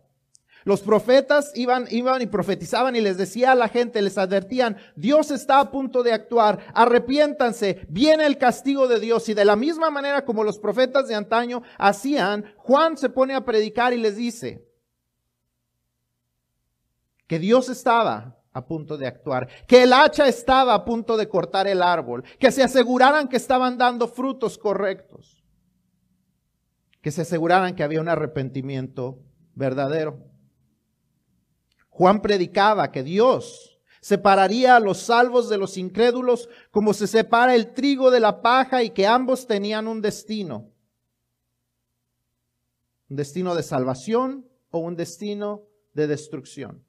Los 0.65 0.81
profetas 0.81 1.53
iban, 1.55 1.87
iban 1.91 2.23
y 2.23 2.27
profetizaban 2.27 2.97
y 2.97 3.03
les 3.03 3.19
decía 3.19 3.53
a 3.53 3.55
la 3.55 3.69
gente, 3.69 4.01
les 4.01 4.17
advertían, 4.17 4.79
Dios 4.97 5.31
está 5.31 5.61
a 5.61 5.71
punto 5.71 6.03
de 6.03 6.15
actuar, 6.15 6.59
arrepiéntanse, 6.73 7.85
viene 7.91 8.25
el 8.25 8.39
castigo 8.39 8.89
de 8.89 8.99
Dios. 8.99 9.29
Y 9.29 9.35
de 9.35 9.45
la 9.45 9.57
misma 9.57 9.91
manera 9.91 10.25
como 10.25 10.43
los 10.43 10.59
profetas 10.59 11.07
de 11.07 11.17
antaño 11.17 11.63
hacían, 11.77 12.47
Juan 12.57 12.97
se 12.97 13.11
pone 13.11 13.35
a 13.35 13.45
predicar 13.45 13.93
y 13.93 13.99
les 13.99 14.17
dice 14.17 14.72
que 17.33 17.39
Dios 17.39 17.71
estaba 17.71 18.37
a 18.53 18.67
punto 18.67 18.99
de 18.99 19.07
actuar, 19.07 19.49
que 19.67 19.85
el 19.85 19.95
hacha 19.95 20.29
estaba 20.29 20.75
a 20.75 20.85
punto 20.85 21.17
de 21.17 21.31
cortar 21.31 21.67
el 21.67 21.81
árbol, 21.81 22.25
que 22.39 22.53
se 22.53 22.63
aseguraran 22.63 23.27
que 23.27 23.39
estaban 23.39 23.79
dando 23.79 24.07
frutos 24.07 24.59
correctos, 24.59 25.43
que 27.01 27.11
se 27.11 27.23
aseguraran 27.23 27.75
que 27.75 27.83
había 27.83 28.03
un 28.03 28.11
arrepentimiento 28.11 29.19
verdadero. 29.55 30.19
Juan 31.89 32.21
predicaba 32.21 32.93
que 32.93 33.03
Dios 33.03 33.81
separaría 34.03 34.77
a 34.77 34.81
los 34.81 34.99
salvos 34.99 35.49
de 35.49 35.57
los 35.57 35.79
incrédulos 35.79 36.51
como 36.71 36.93
se 36.93 37.07
separa 37.07 37.55
el 37.55 37.73
trigo 37.73 38.11
de 38.11 38.21
la 38.21 38.43
paja 38.43 38.83
y 38.83 38.91
que 38.91 39.07
ambos 39.07 39.47
tenían 39.47 39.89
un 39.89 40.03
destino. 40.03 40.71
Un 43.09 43.17
destino 43.17 43.55
de 43.55 43.63
salvación 43.63 44.47
o 44.71 44.81
un 44.81 44.97
destino 44.97 45.63
de 45.95 46.07
destrucción. 46.09 46.85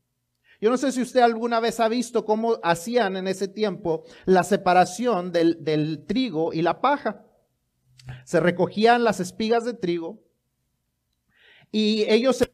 Yo 0.63 0.69
no 0.69 0.78
sé 0.78 0.93
si 0.93 1.02
usted 1.02 1.19
alguna 1.19 1.60
vez 1.60 1.82
ha 1.82 1.89
visto 1.89 2.23
cómo 2.23 2.58
hacían 2.63 3.17
en 3.17 3.28
ese 3.28 3.49
tiempo 3.49 4.06
la 4.23 4.45
separación 4.45 5.34
del, 5.34 6.06
trigo 6.08 6.54
y 6.54 6.62
la 6.62 6.80
paja. 6.80 7.26
Se 8.23 8.39
recogían 8.39 9.04
las 9.04 9.19
espigas 9.19 9.65
de 9.65 9.73
trigo 9.73 10.23
y 11.69 12.06
ellos 12.08 12.47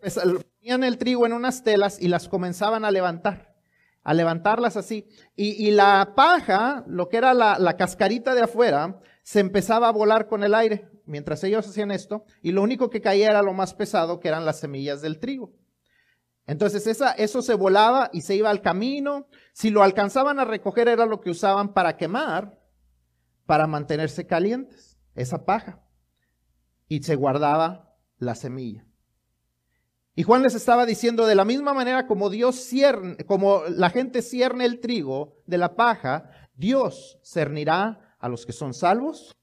ponían 0.60 0.84
el 0.84 0.98
trigo 0.98 1.28
en 1.28 1.34
unas 1.34 1.64
telas 1.64 2.02
y 2.02 2.08
las 2.08 2.28
comenzaban 2.28 2.84
a 2.84 2.90
levantar, 2.90 3.56
a 4.02 4.16
levantarlas 4.16 4.76
así. 4.76 5.08
Y, 5.36 5.70
la 5.70 6.14
paja, 6.16 6.84
lo 6.88 7.10
que 7.10 7.18
era 7.18 7.36
la 7.36 7.78
cascarita 7.78 8.34
de 8.34 8.42
afuera, 8.42 9.00
se 9.22 9.40
empezaba 9.40 9.88
a 9.88 9.92
volar 9.92 10.28
con 10.28 10.44
el 10.44 10.56
aire 10.56 10.90
mientras 11.06 11.44
ellos 11.44 11.68
hacían 11.68 11.92
esto, 11.92 12.26
y 12.42 12.54
lo 12.54 12.64
único 12.64 12.90
que 12.90 13.02
caía 13.02 13.28
era 13.28 13.44
lo 13.44 13.54
más 13.54 13.76
pesado, 13.76 14.20
que 14.20 14.30
eran 14.30 14.46
las 14.46 14.60
semillas 14.60 15.02
del 15.02 15.20
trigo. 15.20 15.54
Entonces 16.50 16.88
eso 16.88 17.42
se 17.44 17.54
volaba 17.54 18.10
y 18.12 18.22
se 18.22 18.36
iba 18.36 18.50
al 18.50 18.64
camino. 18.64 19.28
Si 19.54 19.70
lo 19.70 19.84
alcanzaban 19.84 20.40
a 20.40 20.46
recoger 20.46 20.88
era 20.88 21.06
lo 21.06 21.22
que 21.22 21.30
usaban 21.30 21.76
para 21.76 21.96
quemar, 21.96 22.60
para 23.46 23.68
mantenerse 23.68 24.26
calientes, 24.26 24.98
esa 25.14 25.46
paja. 25.46 25.80
Y 26.88 27.04
se 27.04 27.14
guardaba 27.14 27.94
la 28.18 28.34
semilla. 28.34 28.84
Y 30.16 30.24
Juan 30.24 30.42
les 30.42 30.56
estaba 30.56 30.88
diciendo 30.88 31.28
de 31.28 31.36
la 31.36 31.46
misma 31.46 31.76
manera 31.76 32.08
como 32.08 32.32
Dios 32.32 32.56
cierne, 32.56 33.18
como 33.26 33.62
la 33.70 33.92
gente 33.92 34.24
cierne 34.24 34.66
el 34.66 34.80
trigo 34.80 35.36
de 35.46 35.60
la 35.60 35.76
paja, 35.76 36.32
Dios 36.56 37.20
cernirá 37.24 38.16
a 38.18 38.28
los 38.28 38.48
que 38.48 38.54
son 38.54 38.74
salvos, 38.74 39.38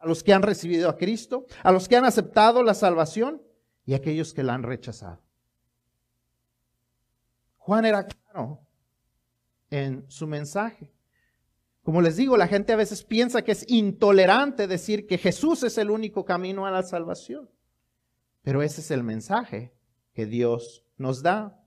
a 0.00 0.08
los 0.08 0.24
que 0.24 0.32
han 0.32 0.42
recibido 0.42 0.88
a 0.88 0.96
Cristo, 0.96 1.46
a 1.62 1.70
los 1.70 1.86
que 1.86 1.96
han 1.96 2.06
aceptado 2.06 2.64
la 2.64 2.74
salvación 2.74 3.40
y 3.84 3.92
a 3.92 3.98
aquellos 3.98 4.34
que 4.34 4.42
la 4.42 4.54
han 4.54 4.64
rechazado. 4.64 5.29
Juan 7.70 7.84
era 7.84 8.04
claro 8.04 8.66
en 9.70 10.04
su 10.10 10.26
mensaje. 10.26 10.92
Como 11.84 12.02
les 12.02 12.16
digo, 12.16 12.36
la 12.36 12.48
gente 12.48 12.72
a 12.72 12.76
veces 12.76 13.04
piensa 13.04 13.42
que 13.42 13.52
es 13.52 13.64
intolerante 13.68 14.66
decir 14.66 15.06
que 15.06 15.18
Jesús 15.18 15.62
es 15.62 15.78
el 15.78 15.88
único 15.88 16.24
camino 16.24 16.66
a 16.66 16.72
la 16.72 16.82
salvación. 16.82 17.48
Pero 18.42 18.64
ese 18.64 18.80
es 18.80 18.90
el 18.90 19.04
mensaje 19.04 19.72
que 20.14 20.26
Dios 20.26 20.84
nos 20.96 21.22
da. 21.22 21.62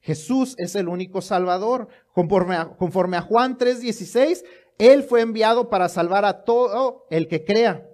Jesús 0.00 0.54
es 0.56 0.74
el 0.74 0.88
único 0.88 1.20
Salvador. 1.20 1.88
Conforme 2.14 2.56
a, 2.56 2.74
conforme 2.74 3.18
a 3.18 3.20
Juan 3.20 3.58
3:16, 3.58 4.42
Él 4.78 5.02
fue 5.02 5.20
enviado 5.20 5.68
para 5.68 5.90
salvar 5.90 6.24
a 6.24 6.44
todo 6.44 7.06
el 7.10 7.28
que 7.28 7.44
crea. 7.44 7.86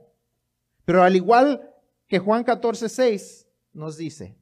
Pero 0.84 1.02
al 1.02 1.16
igual 1.16 1.74
que 2.06 2.20
Juan 2.20 2.44
14:6 2.44 3.48
nos 3.72 3.96
dice, 3.96 4.38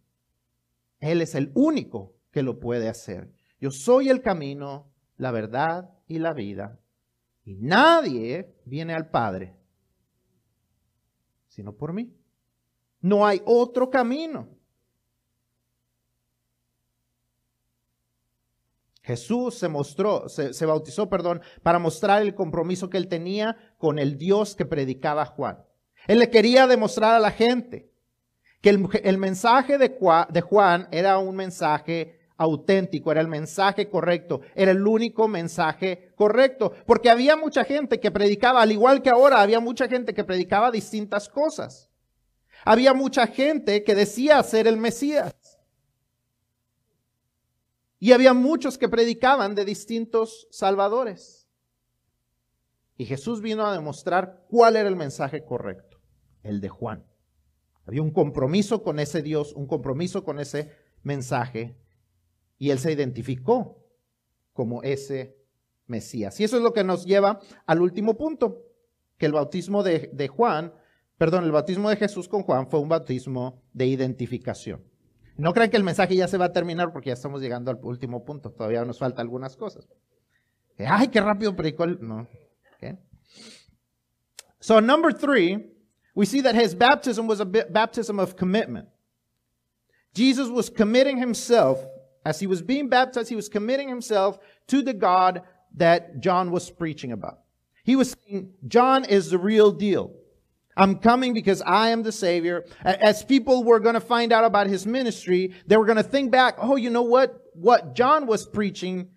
Él 1.01 1.23
es 1.23 1.35
el 1.35 1.51
único 1.55 2.16
que 2.37 2.43
lo 2.43 2.61
puede 2.61 2.91
hacer. 2.91 3.33
Yo 3.59 3.71
soy 3.71 4.11
el 4.11 4.21
camino, 4.21 4.93
la 5.17 5.31
verdad 5.31 5.89
y 6.07 6.19
la 6.19 6.35
vida. 6.35 6.79
Y 7.47 7.55
nadie 7.55 8.55
viene 8.67 8.93
al 8.93 9.09
Padre 9.09 9.57
sino 11.57 11.73
por 11.73 11.95
mí. 11.95 12.15
No 13.01 13.27
hay 13.27 13.41
otro 13.47 13.89
camino. 13.89 14.47
Jesús 19.01 19.55
se 19.55 19.67
mostró, 19.67 20.29
se, 20.29 20.67
bautizó, 20.67 21.09
perdón, 21.09 21.41
para 21.63 21.79
mostrar 21.79 22.21
el 22.21 22.35
compromiso 22.35 22.91
que 22.91 22.99
él 22.99 23.09
tenía 23.09 23.57
con 23.79 23.99
el 23.99 24.19
Dios 24.19 24.55
que 24.55 24.67
predicaba 24.67 25.25
Juan. 25.25 25.65
Él 26.07 26.19
le 26.19 26.29
quería 26.29 26.67
demostrar 26.67 27.15
a 27.15 27.21
la 27.21 27.31
gente 27.31 27.91
que 28.61 28.69
el, 28.69 29.17
mensaje 29.17 29.79
de, 29.79 29.97
de 30.29 30.41
Juan 30.43 30.89
era 30.91 31.17
un 31.17 31.37
mensaje 31.37 32.16
auténtico, 32.37 33.11
era 33.11 33.21
el 33.21 33.29
mensaje 33.29 33.89
correcto, 33.89 34.43
era 34.55 34.73
el 34.73 34.87
único 34.87 35.29
mensaje 35.29 36.13
correcto, 36.15 36.73
porque 36.87 37.11
había 37.11 37.37
mucha 37.37 37.65
gente 37.65 37.99
que 38.01 38.11
predicaba, 38.11 38.63
al 38.63 38.73
igual 38.73 39.03
que 39.03 39.11
ahora, 39.11 39.41
había 39.41 39.61
mucha 39.61 39.89
gente 39.89 40.15
que 40.15 40.25
predicaba 40.25 40.71
distintas 40.71 41.29
cosas. 41.29 41.91
Había 42.65 42.95
mucha 42.95 43.27
gente 43.27 43.85
que 43.85 43.95
decía 43.95 44.43
ser 44.43 44.67
el 44.67 44.77
Mesías. 44.77 45.35
Y 47.99 48.13
había 48.13 48.35
muchos 48.35 48.77
que 48.77 48.89
predicaban 48.89 49.55
de 49.55 49.65
distintos 49.65 50.49
salvadores. 50.51 51.49
Y 52.99 53.05
Jesús 53.05 53.41
vino 53.41 53.67
a 53.67 53.73
demostrar 53.73 54.45
cuál 54.49 54.77
era 54.77 54.89
el 54.89 54.97
mensaje 54.97 55.45
correcto, 55.45 56.01
el 56.43 56.61
de 56.61 56.69
Juan. 56.69 57.05
Había 57.87 58.03
un 58.03 58.11
compromiso 58.11 58.83
con 58.83 58.99
ese 58.99 59.23
Dios, 59.23 59.53
un 59.53 59.67
compromiso 59.67 60.25
con 60.25 60.41
ese 60.41 60.73
mensaje, 61.03 61.77
y 62.59 62.71
él 62.71 62.79
se 62.79 62.93
identificó 62.93 63.85
como 64.53 64.83
ese 64.83 65.37
Mesías. 65.87 66.39
Y 66.41 66.45
eso 66.45 66.57
es 66.57 66.63
lo 66.63 66.73
que 66.73 66.85
nos 66.85 67.05
lleva 67.05 67.41
al 67.67 67.81
último 67.81 68.17
punto, 68.17 68.63
que 69.19 69.27
el 69.27 69.33
bautismo 69.33 69.83
de, 69.83 70.29
Juan, 70.29 70.73
perdón, 71.17 71.45
el 71.45 71.53
bautismo 71.53 71.91
de 71.91 71.97
Jesús 71.97 72.29
con 72.29 72.43
Juan 72.43 72.69
fue 72.69 72.81
un 72.81 72.89
bautismo 72.89 73.63
de 73.73 73.87
identificación. 73.87 74.83
No 75.37 75.53
crean 75.53 75.71
que 75.71 75.77
el 75.77 75.85
mensaje 75.85 76.17
ya 76.17 76.29
se 76.29 76.39
va 76.39 76.47
a 76.47 76.53
terminar 76.53 76.93
porque 76.93 77.09
ya 77.09 77.15
estamos 77.15 77.41
llegando 77.41 77.71
al 77.71 77.79
último 77.83 78.25
punto. 78.25 78.51
Todavía 78.51 78.85
nos 78.85 78.99
falta 78.99 79.21
algunas 79.21 79.57
cosas. 79.57 79.87
Ay, 80.79 81.09
qué 81.09 81.21
rápido 81.21 81.55
predicó 81.55 81.85
el... 81.85 81.99
No. 82.01 82.27
Okay. 82.77 82.99
So 84.61 84.81
number 84.81 85.13
three, 85.13 85.73
we 86.15 86.27
see 86.27 86.43
that 86.43 86.55
his 86.55 86.75
baptism 86.75 87.27
was 87.27 87.41
a 87.41 87.45
baptism 87.45 88.19
of 88.19 88.35
commitment. 88.35 88.89
Jesus 90.15 90.49
was 90.49 90.71
committing 90.71 91.19
himself, 91.19 91.79
as 92.27 92.41
he 92.41 92.49
was 92.49 92.61
being 92.61 92.89
baptized, 92.89 93.29
he 93.29 93.37
was 93.37 93.49
committing 93.49 93.89
himself 93.89 94.41
to 94.67 94.83
the 94.83 94.93
God 94.93 95.43
that 95.77 96.19
John 96.19 96.51
was 96.51 96.69
preaching 96.69 97.13
about. 97.13 97.39
He 97.85 97.95
was 97.95 98.17
saying, 98.27 98.51
John 98.67 99.05
is 99.05 99.31
the 99.31 99.39
real 99.39 99.71
deal. 99.71 100.13
I'm 100.77 100.97
coming 100.97 101.35
because 101.35 101.63
I 101.63 101.91
am 101.91 102.03
the 102.03 102.11
Savior. 102.11 102.65
As 102.85 103.23
people 103.23 103.63
were 103.63 103.79
going 103.79 103.95
to 103.95 104.01
find 104.01 104.33
out 104.33 104.45
about 104.45 104.67
his 104.67 104.87
ministry, 104.87 105.55
they 105.69 105.77
were 105.77 105.85
going 105.85 105.99
to 105.99 106.03
think 106.03 106.33
back, 106.33 106.57
oh, 106.59 106.75
you 106.75 106.91
know 106.91 107.03
what? 107.03 107.45
What 107.55 107.95
John 107.95 108.27
was 108.27 108.45
preaching, 108.45 109.11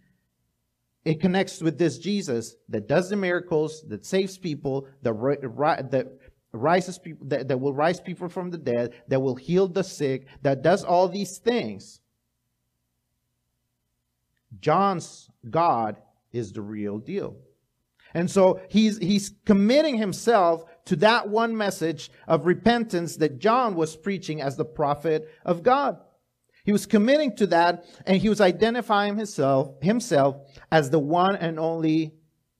it 1.04 1.20
connects 1.20 1.64
with 1.64 1.80
this 1.80 1.98
Jesus 1.98 2.58
that 2.70 2.88
does 2.88 3.10
the 3.10 3.16
miracles, 3.16 3.84
that 3.88 4.06
saves 4.06 4.38
people, 4.38 4.88
that, 5.02 5.90
that 5.90 6.08
rises 6.54 7.00
people, 7.00 7.26
that, 7.30 7.48
that 7.48 7.58
will 7.58 7.74
rise 7.74 8.00
people 8.00 8.30
from 8.30 8.52
the 8.52 8.60
dead, 8.60 8.94
that 9.08 9.20
will 9.20 9.36
heal 9.36 9.68
the 9.68 9.84
sick, 9.84 10.28
that 10.44 10.62
does 10.62 10.84
all 10.84 11.10
these 11.10 11.40
things. 11.40 11.99
John's 14.60 15.30
God 15.50 15.98
is 16.32 16.52
the 16.52 16.62
real 16.62 16.98
deal. 16.98 17.38
And 18.14 18.30
so 18.30 18.60
he's, 18.70 18.98
he's 18.98 19.34
committing 19.46 19.98
himself 19.98 20.64
to 20.86 20.96
that 20.98 21.30
one 21.30 21.56
message 21.56 22.12
of 22.28 22.46
repentance 22.46 23.18
that 23.18 23.40
John 23.40 23.76
was 23.76 23.96
preaching 23.96 24.42
as 24.42 24.58
the 24.58 24.66
prophet 24.66 25.30
of 25.46 25.62
God. 25.62 25.98
He 26.66 26.72
was 26.72 26.86
committing 26.86 27.36
to 27.38 27.48
that 27.48 27.86
and 28.06 28.18
he 28.18 28.30
was 28.30 28.42
identifying 28.42 29.16
himself, 29.16 29.82
himself 29.82 30.38
as 30.72 30.90
the 30.90 31.00
one 31.00 31.36
and 31.36 31.60
only 31.60 32.16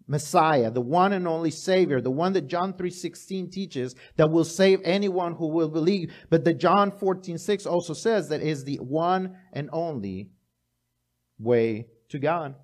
Messiah, 0.08 0.72
the 0.72 0.82
one 0.82 1.14
and 1.14 1.28
only 1.28 1.52
Savior, 1.52 2.02
the 2.02 2.10
one 2.10 2.34
that 2.34 2.48
John 2.48 2.74
3.16 2.74 3.52
teaches 3.52 3.96
that 4.18 4.32
will 4.32 4.44
save 4.44 4.82
anyone 4.84 5.36
who 5.36 5.48
will 5.48 5.70
believe, 5.70 6.12
but 6.32 6.44
that 6.46 6.58
John 6.58 6.92
14.6 6.92 7.68
also 7.68 7.94
says 7.94 8.30
that 8.30 8.42
is 8.42 8.64
the 8.64 8.78
one 8.78 9.38
and 9.54 9.70
only 9.72 10.32
way 11.40 11.88
to 12.08 12.20
God. 12.20 12.56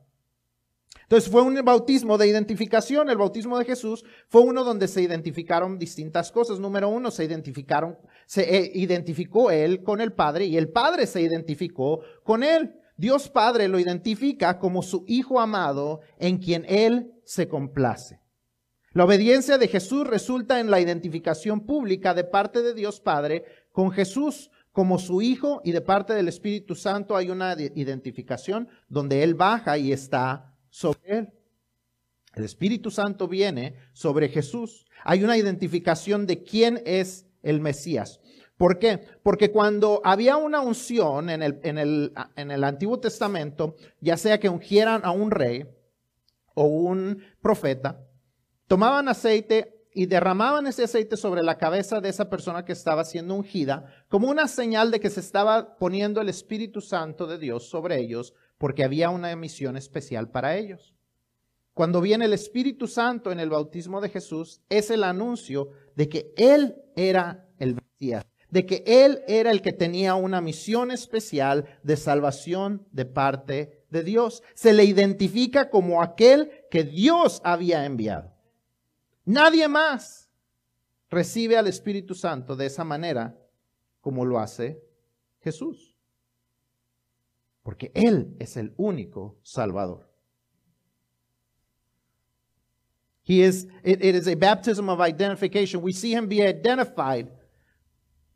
Entonces 1.04 1.30
fue 1.30 1.42
un 1.42 1.64
bautismo 1.64 2.18
de 2.18 2.28
identificación. 2.28 3.10
El 3.10 3.18
bautismo 3.18 3.60
de 3.60 3.66
Jesús 3.66 4.04
fue 4.28 4.42
uno 4.42 4.64
donde 4.64 4.88
se 4.88 5.02
identificaron 5.02 5.78
distintas 5.78 6.32
cosas. 6.32 6.60
Número 6.60 6.90
uno, 6.90 7.12
se 7.12 7.24
identificaron, 7.24 7.98
se 8.26 8.42
eh, 8.58 8.72
identificó 8.74 9.52
él 9.52 9.84
con 9.84 10.02
el 10.02 10.14
Padre 10.14 10.46
y 10.46 10.58
el 10.58 10.70
Padre 10.70 11.06
se 11.06 11.22
identificó 11.22 12.02
con 12.24 12.44
él. 12.44 12.76
Dios 12.98 13.30
Padre 13.30 13.68
lo 13.68 13.78
identifica 13.78 14.58
como 14.58 14.82
su 14.82 15.04
Hijo 15.08 15.40
amado 15.40 16.00
en 16.18 16.38
quien 16.38 16.66
Él 16.68 17.12
se 17.26 17.48
complace. 17.48 18.22
La 18.94 19.04
obediencia 19.04 19.58
de 19.58 19.68
Jesús 19.68 20.08
resulta 20.08 20.62
en 20.62 20.72
la 20.72 20.80
identificación 20.80 21.66
pública 21.66 22.14
de 22.14 22.24
parte 22.24 22.62
de 22.62 22.74
Dios 22.74 23.02
Padre 23.02 23.44
con 23.74 23.92
Jesús 23.92 24.50
como 24.76 25.00
su 25.00 25.22
Hijo 25.22 25.62
y 25.64 25.72
de 25.72 25.80
parte 25.80 26.14
del 26.14 26.28
Espíritu 26.28 26.76
Santo 26.76 27.16
hay 27.16 27.30
una 27.30 27.56
identificación 27.76 28.68
donde 28.90 29.24
Él 29.24 29.34
baja 29.34 29.78
y 29.78 29.94
está 29.94 30.54
sobre 30.70 31.00
Él. 31.18 31.34
El 32.34 32.44
Espíritu 32.44 32.92
Santo 32.92 33.30
viene 33.30 33.78
sobre 33.94 34.28
Jesús. 34.28 34.86
Hay 35.06 35.24
una 35.24 35.38
identificación 35.38 36.28
de 36.28 36.44
quién 36.44 36.82
es 36.86 37.26
el 37.42 37.62
Mesías. 37.62 38.20
¿Por 38.58 38.78
qué? 38.78 39.00
Porque 39.24 39.50
cuando 39.50 40.02
había 40.04 40.36
una 40.36 40.60
unción 40.60 41.30
en 41.30 41.42
el, 41.42 41.58
en 41.64 41.78
el, 41.78 42.12
en 42.36 42.52
el 42.52 42.62
Antiguo 42.66 43.00
Testamento, 43.00 43.78
ya 44.02 44.18
sea 44.18 44.42
que 44.42 44.50
ungieran 44.50 45.06
a 45.06 45.12
un 45.12 45.32
rey 45.32 45.66
o 46.54 46.66
un 46.66 47.24
profeta, 47.42 48.02
tomaban 48.68 49.08
aceite 49.08 49.75
y 49.96 50.06
derramaban 50.06 50.68
ese 50.68 50.84
aceite 50.84 51.16
sobre 51.16 51.42
la 51.42 51.58
cabeza 51.58 52.02
de 52.02 52.10
esa 52.10 52.30
persona 52.30 52.66
que 52.66 52.74
estaba 52.74 53.06
siendo 53.06 53.34
ungida 53.34 53.86
como 54.10 54.30
una 54.30 54.48
señal 54.48 54.92
de 54.92 55.00
que 55.00 55.10
se 55.10 55.22
estaba 55.22 55.78
poniendo 55.78 56.20
el 56.20 56.30
Espíritu 56.30 56.82
Santo 56.82 57.26
de 57.26 57.40
Dios 57.40 57.70
sobre 57.70 58.00
ellos 58.00 58.34
porque 58.58 58.84
había 58.84 59.10
una 59.10 59.36
misión 59.36 59.78
especial 59.78 60.30
para 60.30 60.58
ellos. 60.58 60.94
Cuando 61.74 62.02
viene 62.02 62.26
el 62.26 62.34
Espíritu 62.34 62.88
Santo 62.88 63.32
en 63.32 63.40
el 63.40 63.50
bautismo 63.50 64.02
de 64.02 64.10
Jesús, 64.10 64.62
es 64.70 64.92
el 64.92 65.04
anuncio 65.04 65.72
de 65.96 66.10
que 66.10 66.34
Él 66.38 66.76
era 66.96 67.48
el 67.58 67.76
Mesías 67.76 68.26
de 68.50 68.66
que 68.66 68.84
Él 68.86 69.22
era 69.28 69.52
el 69.52 69.62
que 69.62 69.74
tenía 69.74 70.16
una 70.16 70.40
misión 70.40 70.90
especial 70.92 71.66
de 71.84 71.98
salvación 71.98 72.88
de 72.92 73.04
parte 73.04 73.84
de 73.90 74.02
Dios. 74.02 74.44
Se 74.54 74.72
le 74.72 74.86
identifica 74.86 75.70
como 75.70 76.02
aquel 76.02 76.52
que 76.72 76.86
Dios 76.86 77.42
había 77.44 77.86
enviado. 77.86 78.35
Nadie 79.26 79.68
más 79.68 80.30
recibe 81.10 81.58
al 81.58 81.68
Espíritu 81.68 82.14
Santo 82.14 82.56
de 82.56 82.68
esa 82.68 82.84
manera 82.84 83.36
como 84.02 84.24
lo 84.26 84.40
hace 84.40 84.82
Jesús. 85.44 85.96
Porque 87.64 87.92
Él 87.96 88.36
es 88.40 88.58
el 88.58 88.74
único 88.78 89.40
Salvador. 89.42 90.08
He 93.24 93.42
is, 93.42 93.68
it, 93.84 94.06
it 94.06 94.14
is 94.14 94.28
a 94.28 94.36
baptism 94.36 94.88
of 94.88 95.02
identification. 95.02 95.82
We 95.82 95.94
see 95.94 96.14
him 96.14 96.28
be 96.28 96.44
identified 96.44 97.32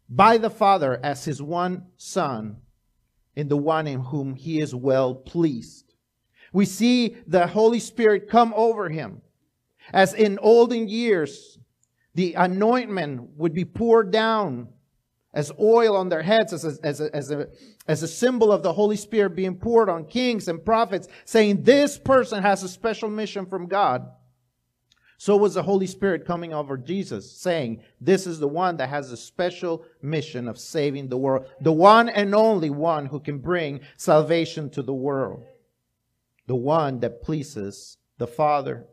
by 0.09 0.39
the 0.39 0.49
Father 0.49 0.99
as 1.03 1.23
his 1.25 1.39
one 1.39 1.85
Son, 1.97 2.57
in 3.35 3.49
the 3.49 3.57
one 3.57 3.85
in 3.85 3.99
whom 3.99 4.33
he 4.33 4.59
is 4.59 4.73
well 4.73 5.13
pleased. 5.13 5.93
We 6.51 6.65
see 6.65 7.17
the 7.27 7.45
Holy 7.45 7.79
Spirit 7.79 8.27
come 8.27 8.51
over 8.55 8.89
him. 8.89 9.21
As 9.93 10.13
in 10.13 10.39
olden 10.39 10.87
years, 10.87 11.57
the 12.15 12.33
anointment 12.33 13.37
would 13.37 13.53
be 13.53 13.65
poured 13.65 14.11
down 14.11 14.69
as 15.33 15.51
oil 15.59 15.95
on 15.95 16.09
their 16.09 16.23
heads, 16.23 16.53
as 16.53 16.65
a, 16.65 16.85
as, 16.85 17.01
a, 17.01 17.15
as, 17.15 17.31
a, 17.31 17.47
as 17.87 18.03
a 18.03 18.07
symbol 18.07 18.51
of 18.51 18.63
the 18.63 18.73
Holy 18.73 18.95
Spirit 18.95 19.35
being 19.35 19.55
poured 19.55 19.89
on 19.89 20.05
kings 20.05 20.47
and 20.47 20.65
prophets, 20.65 21.07
saying, 21.25 21.63
This 21.63 21.99
person 21.99 22.41
has 22.41 22.63
a 22.63 22.69
special 22.69 23.09
mission 23.09 23.45
from 23.45 23.67
God. 23.67 24.09
So 25.17 25.35
was 25.35 25.53
the 25.53 25.63
Holy 25.63 25.85
Spirit 25.85 26.25
coming 26.25 26.53
over 26.53 26.77
Jesus, 26.77 27.29
saying, 27.29 27.83
This 27.99 28.25
is 28.25 28.39
the 28.39 28.47
one 28.47 28.77
that 28.77 28.89
has 28.89 29.11
a 29.11 29.17
special 29.17 29.83
mission 30.01 30.47
of 30.47 30.57
saving 30.57 31.09
the 31.09 31.17
world, 31.17 31.45
the 31.61 31.73
one 31.73 32.09
and 32.09 32.33
only 32.33 32.69
one 32.69 33.05
who 33.05 33.19
can 33.19 33.37
bring 33.37 33.81
salvation 33.97 34.69
to 34.71 34.81
the 34.81 34.93
world, 34.93 35.43
the 36.47 36.55
one 36.55 37.01
that 37.01 37.21
pleases 37.21 37.97
the 38.17 38.27
Father. 38.27 38.87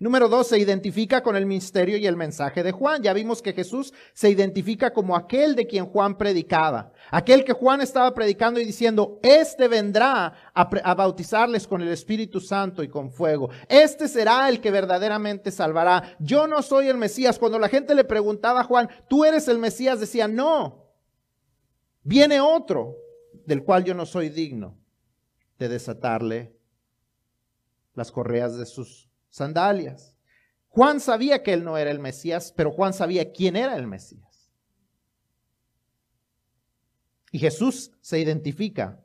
Número 0.00 0.28
dos, 0.28 0.46
se 0.46 0.58
identifica 0.58 1.24
con 1.24 1.34
el 1.34 1.44
misterio 1.44 1.96
y 1.96 2.06
el 2.06 2.16
mensaje 2.16 2.62
de 2.62 2.70
Juan. 2.70 3.02
Ya 3.02 3.12
vimos 3.12 3.42
que 3.42 3.52
Jesús 3.52 3.92
se 4.12 4.30
identifica 4.30 4.92
como 4.92 5.16
aquel 5.16 5.56
de 5.56 5.66
quien 5.66 5.86
Juan 5.86 6.16
predicaba. 6.16 6.92
Aquel 7.10 7.44
que 7.44 7.52
Juan 7.52 7.80
estaba 7.80 8.14
predicando 8.14 8.60
y 8.60 8.64
diciendo, 8.64 9.18
este 9.24 9.66
vendrá 9.66 10.52
a, 10.54 10.94
bautizarles 10.94 11.66
con 11.66 11.82
el 11.82 11.88
Espíritu 11.88 12.40
Santo 12.40 12.84
y 12.84 12.88
con 12.88 13.10
fuego. 13.10 13.50
Este 13.68 14.06
será 14.06 14.48
el 14.48 14.60
que 14.60 14.70
verdaderamente 14.70 15.50
salvará. 15.50 16.16
Yo 16.20 16.46
no 16.46 16.62
soy 16.62 16.86
el 16.86 16.96
Mesías. 16.96 17.36
Cuando 17.36 17.58
la 17.58 17.68
gente 17.68 17.94
le 17.96 18.04
preguntaba 18.04 18.60
a 18.60 18.64
Juan, 18.64 18.88
tú 19.08 19.24
eres 19.24 19.48
el 19.48 19.58
Mesías, 19.58 19.98
decía, 19.98 20.28
no. 20.28 20.86
Viene 22.04 22.40
otro 22.40 22.96
del 23.46 23.64
cual 23.64 23.82
yo 23.82 23.94
no 23.94 24.06
soy 24.06 24.28
digno 24.28 24.78
de 25.58 25.68
desatarle 25.68 26.54
las 27.94 28.12
correas 28.12 28.56
de 28.56 28.64
sus 28.64 29.07
sandalias. 29.38 30.14
Juan 30.68 31.00
sabía 31.00 31.42
que 31.42 31.54
él 31.54 31.64
no 31.64 31.76
era 31.78 31.90
el 31.90 31.98
Mesías, 31.98 32.52
pero 32.54 32.70
Juan 32.70 32.92
sabía 32.92 33.32
quién 33.32 33.56
era 33.56 33.74
el 33.74 33.86
Mesías. 33.86 34.52
Y 37.32 37.38
Jesús 37.38 37.90
se 38.00 38.18
identifica 38.18 39.00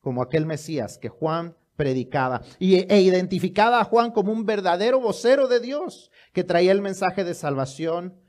como 0.00 0.22
aquel 0.22 0.46
Mesías 0.46 0.98
que 0.98 1.08
Juan 1.08 1.56
predicaba 1.76 2.42
y, 2.58 2.76
e 2.76 3.00
identificaba 3.00 3.80
a 3.80 3.84
Juan 3.84 4.10
como 4.10 4.32
un 4.32 4.44
verdadero 4.44 5.00
vocero 5.00 5.48
de 5.48 5.60
Dios 5.60 6.10
que 6.32 6.44
traía 6.44 6.72
el 6.72 6.82
mensaje 6.82 7.24
de 7.24 7.34
salvación, 7.34 8.20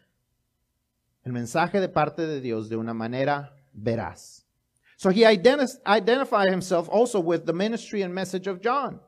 el 1.23 1.33
mensaje 1.33 1.79
de 1.79 1.89
parte 1.89 2.27
de 2.27 2.41
Dios 2.41 2.69
de 2.69 2.77
una 2.77 2.93
manera 2.93 3.55
veraz. 3.73 4.45
So 4.97 5.09
he 5.09 5.25
identified 5.25 6.51
himself 6.51 6.87
also 6.89 7.19
with 7.19 7.45
the 7.45 7.53
ministry 7.53 8.03
and 8.03 8.13
message 8.13 8.47
of 8.47 8.61
John. 8.61 9.01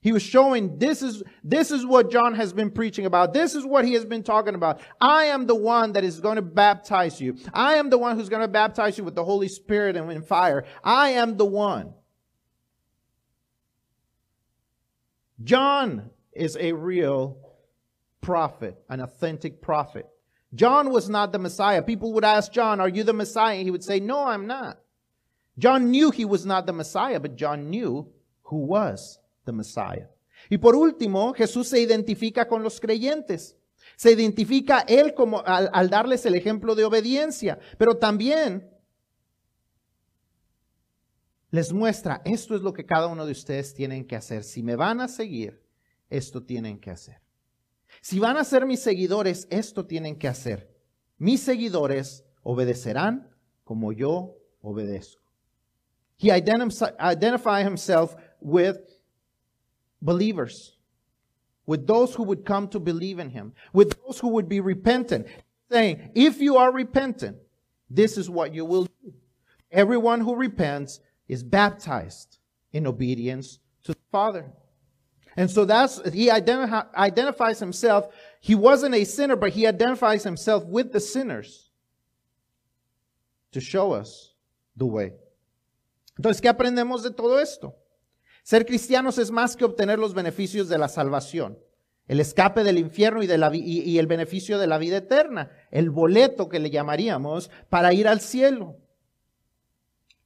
He 0.00 0.12
was 0.12 0.22
showing 0.22 0.78
this 0.78 1.02
is, 1.02 1.22
this 1.42 1.70
is 1.70 1.84
what 1.84 2.10
John 2.10 2.34
has 2.34 2.52
been 2.52 2.70
preaching 2.70 3.04
about. 3.04 3.34
This 3.34 3.54
is 3.54 3.66
what 3.66 3.84
he 3.84 3.94
has 3.94 4.04
been 4.04 4.22
talking 4.22 4.54
about. 4.54 4.80
I 5.00 5.24
am 5.24 5.46
the 5.46 5.56
one 5.56 5.92
that 5.94 6.04
is 6.04 6.20
going 6.20 6.36
to 6.36 6.42
baptize 6.42 7.20
you. 7.20 7.36
I 7.52 7.74
am 7.74 7.90
the 7.90 7.98
one 7.98 8.16
who's 8.16 8.28
going 8.28 8.42
to 8.42 8.48
baptize 8.48 8.96
you 8.96 9.02
with 9.02 9.16
the 9.16 9.24
Holy 9.24 9.48
Spirit 9.48 9.96
and 9.96 10.10
in 10.12 10.22
fire. 10.22 10.64
I 10.84 11.10
am 11.10 11.36
the 11.36 11.44
one. 11.44 11.94
John 15.42 16.10
is 16.32 16.56
a 16.60 16.72
real 16.72 17.38
prophet, 18.20 18.76
an 18.88 19.00
authentic 19.00 19.60
prophet. 19.60 20.06
John 20.54 20.90
was 20.90 21.08
not 21.08 21.32
the 21.32 21.38
Messiah. 21.38 21.82
People 21.82 22.12
would 22.14 22.24
ask 22.24 22.52
John, 22.52 22.80
Are 22.80 22.88
you 22.88 23.02
the 23.02 23.12
Messiah? 23.12 23.56
And 23.56 23.64
he 23.64 23.70
would 23.70 23.84
say, 23.84 24.00
No, 24.00 24.26
I'm 24.26 24.46
not. 24.46 24.78
John 25.58 25.90
knew 25.90 26.12
he 26.12 26.24
was 26.24 26.46
not 26.46 26.66
the 26.66 26.72
Messiah, 26.72 27.18
but 27.18 27.36
John 27.36 27.68
knew 27.68 28.08
who 28.44 28.58
was 28.58 29.18
Messiah. 29.52 30.08
Y 30.48 30.58
por 30.58 30.74
último, 30.74 31.32
Jesús 31.34 31.68
se 31.68 31.80
identifica 31.80 32.46
con 32.46 32.62
los 32.62 32.80
creyentes. 32.80 33.56
Se 33.96 34.12
identifica 34.12 34.80
él 34.80 35.14
como 35.14 35.42
al, 35.44 35.90
darles 35.90 36.24
el 36.26 36.34
ejemplo 36.34 36.74
de 36.74 36.84
obediencia, 36.84 37.58
pero 37.76 37.96
también 37.96 38.70
les 41.50 41.72
muestra, 41.72 42.20
esto 42.24 42.54
es 42.54 42.62
lo 42.62 42.72
que 42.72 42.84
cada 42.84 43.06
uno 43.06 43.24
de 43.24 43.32
ustedes 43.32 43.74
tienen 43.74 44.06
que 44.06 44.16
hacer. 44.16 44.44
Si 44.44 44.62
me 44.62 44.76
van 44.76 45.00
a 45.00 45.08
seguir, 45.08 45.62
esto 46.10 46.42
tienen 46.42 46.78
que 46.78 46.90
hacer. 46.90 47.20
Si 48.00 48.18
van 48.18 48.36
a 48.36 48.44
ser 48.44 48.66
mis 48.66 48.80
seguidores, 48.80 49.48
esto 49.50 49.86
tienen 49.86 50.16
que 50.16 50.28
hacer. 50.28 50.70
Mis 51.16 51.40
seguidores 51.40 52.24
obedecerán 52.42 53.34
como 53.64 53.92
yo 53.92 54.36
obedezco. 54.60 55.22
He 56.18 56.30
identified 56.30 57.66
himself 57.66 58.14
with 58.40 58.76
believers, 60.00 60.76
with 61.66 61.86
those 61.86 62.14
who 62.14 62.22
would 62.22 62.44
come 62.44 62.68
to 62.68 62.80
believe 62.80 63.18
in 63.18 63.30
him, 63.30 63.52
with 63.72 63.98
those 64.04 64.18
who 64.18 64.28
would 64.28 64.48
be 64.48 64.60
repentant, 64.60 65.26
saying, 65.70 66.10
if 66.14 66.40
you 66.40 66.56
are 66.56 66.72
repentant, 66.72 67.36
this 67.90 68.16
is 68.16 68.30
what 68.30 68.54
you 68.54 68.64
will 68.64 68.84
do. 68.84 69.12
Everyone 69.70 70.20
who 70.20 70.34
repents 70.34 71.00
is 71.26 71.42
baptized 71.42 72.38
in 72.72 72.86
obedience 72.86 73.58
to 73.84 73.92
the 73.92 73.98
Father. 74.10 74.52
And 75.36 75.50
so 75.50 75.64
that's, 75.64 76.00
he 76.10 76.28
identifi- 76.28 76.92
identifies 76.94 77.60
himself. 77.60 78.08
He 78.40 78.54
wasn't 78.54 78.94
a 78.94 79.04
sinner, 79.04 79.36
but 79.36 79.50
he 79.50 79.66
identifies 79.66 80.24
himself 80.24 80.64
with 80.64 80.92
the 80.92 81.00
sinners 81.00 81.70
to 83.52 83.60
show 83.60 83.92
us 83.92 84.32
the 84.76 84.86
way. 84.86 85.12
Entonces, 86.18 86.40
¿qué 86.40 86.52
aprendemos 86.52 87.02
de 87.02 87.10
todo 87.10 87.36
esto? 87.36 87.74
Ser 88.48 88.64
cristianos 88.64 89.18
es 89.18 89.30
más 89.30 89.56
que 89.56 89.66
obtener 89.66 89.98
los 89.98 90.14
beneficios 90.14 90.70
de 90.70 90.78
la 90.78 90.88
salvación. 90.88 91.58
el 92.06 92.18
escape 92.18 92.64
del 92.64 92.78
infierno 92.78 93.22
y, 93.22 93.26
y, 93.60 93.98
el 93.98 94.06
beneficio 94.06 94.58
de 94.58 94.66
la 94.66 94.78
vida 94.78 94.96
eterna, 94.96 95.50
el 95.70 95.90
boleto 95.90 96.48
que 96.48 96.58
le 96.58 96.70
llamaríamos 96.70 97.50
para 97.68 97.92
ir 97.92 98.08
al 98.08 98.20
cielo. 98.20 98.78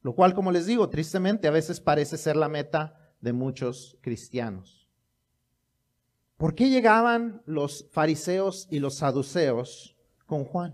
Lo 0.01 0.15
cual, 0.15 0.33
como 0.33 0.53
les 0.53 0.65
digo, 0.65 0.87
tristemente 0.87 1.49
a 1.49 1.51
veces 1.51 1.81
parece 1.81 2.15
ser 2.15 2.37
la 2.37 2.47
meta 2.47 3.13
de 3.19 3.33
muchos 3.33 3.97
cristianos. 3.99 4.87
¿Por 6.37 6.55
qué 6.55 6.69
llegaban 6.69 7.41
los 7.45 7.89
fariseos 7.91 8.69
y 8.71 8.79
los 8.79 8.95
saduceos 8.95 9.97
con 10.25 10.45
Juan? 10.45 10.73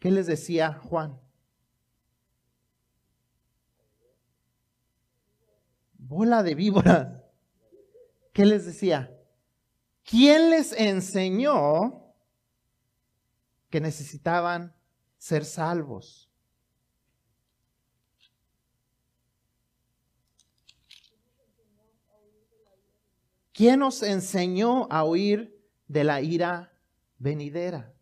¿Qué 0.00 0.10
les 0.10 0.26
decía 0.26 0.80
Juan? 0.82 1.20
Bola 6.10 6.42
de 6.42 6.56
víboras. 6.56 7.22
¿Qué 8.32 8.44
les 8.44 8.66
decía? 8.66 9.16
¿Quién 10.02 10.50
les 10.50 10.72
enseñó 10.72 12.02
que 13.70 13.80
necesitaban 13.80 14.74
ser 15.18 15.44
salvos? 15.44 16.28
¿Quién 23.52 23.78
nos 23.78 24.02
enseñó 24.02 24.88
a 24.90 25.04
huir 25.04 25.64
de 25.86 26.02
la 26.02 26.20
ira 26.22 26.72
venidera? 27.18 27.94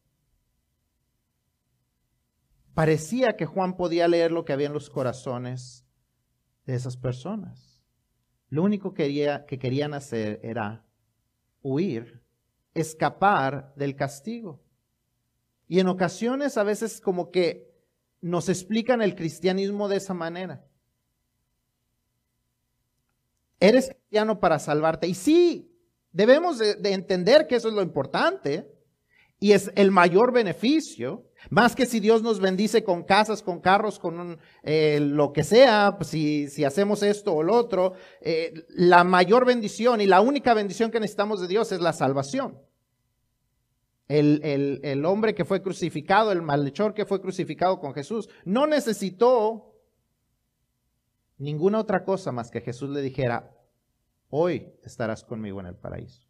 Parecía 2.72 3.36
que 3.36 3.44
Juan 3.44 3.76
podía 3.76 4.08
leer 4.08 4.32
lo 4.32 4.46
que 4.46 4.54
había 4.54 4.68
en 4.68 4.72
los 4.72 4.88
corazones 4.88 5.84
de 6.64 6.74
esas 6.74 6.96
personas. 6.96 7.67
Lo 8.50 8.62
único 8.62 8.94
que, 8.94 9.44
que 9.46 9.58
querían 9.58 9.94
hacer 9.94 10.40
era 10.42 10.84
huir, 11.62 12.22
escapar 12.74 13.72
del 13.76 13.94
castigo. 13.96 14.60
Y 15.68 15.80
en 15.80 15.88
ocasiones 15.88 16.56
a 16.56 16.62
veces 16.62 17.00
como 17.00 17.30
que 17.30 17.68
nos 18.20 18.48
explican 18.48 19.02
el 19.02 19.14
cristianismo 19.14 19.88
de 19.88 19.96
esa 19.96 20.14
manera. 20.14 20.64
Eres 23.60 23.88
cristiano 23.88 24.40
para 24.40 24.58
salvarte. 24.58 25.06
Y 25.06 25.14
sí, 25.14 25.76
debemos 26.12 26.58
de, 26.58 26.78
entender 26.92 27.46
que 27.46 27.56
eso 27.56 27.68
es 27.68 27.74
lo 27.74 27.82
importante 27.82 28.72
y 29.40 29.52
es 29.52 29.70
el 29.74 29.90
mayor 29.90 30.32
beneficio. 30.32 31.27
Más 31.50 31.74
que 31.74 31.86
si 31.86 32.00
Dios 32.00 32.22
nos 32.22 32.40
bendice 32.40 32.84
con 32.84 33.04
casas, 33.04 33.42
con 33.42 33.60
carros, 33.60 33.98
con 33.98 34.38
eh, 34.62 34.98
lo 35.00 35.32
que 35.32 35.44
sea, 35.44 35.94
pues 35.96 36.10
si, 36.10 36.48
si, 36.48 36.64
hacemos 36.64 37.02
esto 37.02 37.34
o 37.34 37.42
lo 37.42 37.54
otro, 37.54 37.94
eh, 38.20 38.66
la 38.68 39.04
mayor 39.04 39.46
bendición 39.46 40.00
y 40.00 40.06
la 40.06 40.20
única 40.20 40.52
bendición 40.54 40.90
que 40.90 41.00
necesitamos 41.00 41.40
de 41.40 41.48
Dios 41.48 41.70
es 41.72 41.80
la 41.80 41.92
salvación. 41.92 42.58
El, 44.08 44.40
el, 44.42 44.80
el 44.82 45.04
hombre 45.04 45.34
que 45.34 45.44
fue 45.44 45.62
crucificado, 45.62 46.32
el 46.32 46.42
malhechor 46.42 46.94
que 46.94 47.06
fue 47.06 47.20
crucificado 47.20 47.78
con 47.78 47.94
Jesús, 47.94 48.28
no 48.44 48.66
necesitó 48.66 49.74
ninguna 51.38 51.78
otra 51.78 52.04
cosa 52.04 52.32
más 52.32 52.50
que 52.50 52.60
Jesús 52.60 52.90
le 52.90 53.00
dijera, 53.00 53.54
hoy 54.28 54.72
estarás 54.82 55.24
conmigo 55.24 55.60
en 55.60 55.66
el 55.66 55.76
paraíso. 55.76 56.27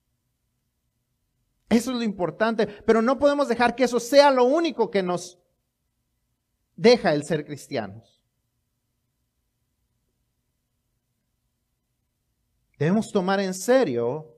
Eso 1.68 1.90
es 1.90 1.96
lo 1.98 2.02
importante, 2.02 2.66
pero 2.66 3.02
no 3.02 3.18
podemos 3.18 3.48
dejar 3.48 3.74
que 3.74 3.84
eso 3.84 4.00
sea 4.00 4.30
lo 4.30 4.44
único 4.44 4.90
que 4.90 5.02
nos 5.02 5.38
deja 6.76 7.12
el 7.12 7.24
ser 7.24 7.44
cristianos. 7.44 8.22
Debemos 12.78 13.10
tomar 13.10 13.40
en 13.40 13.52
serio 13.52 14.34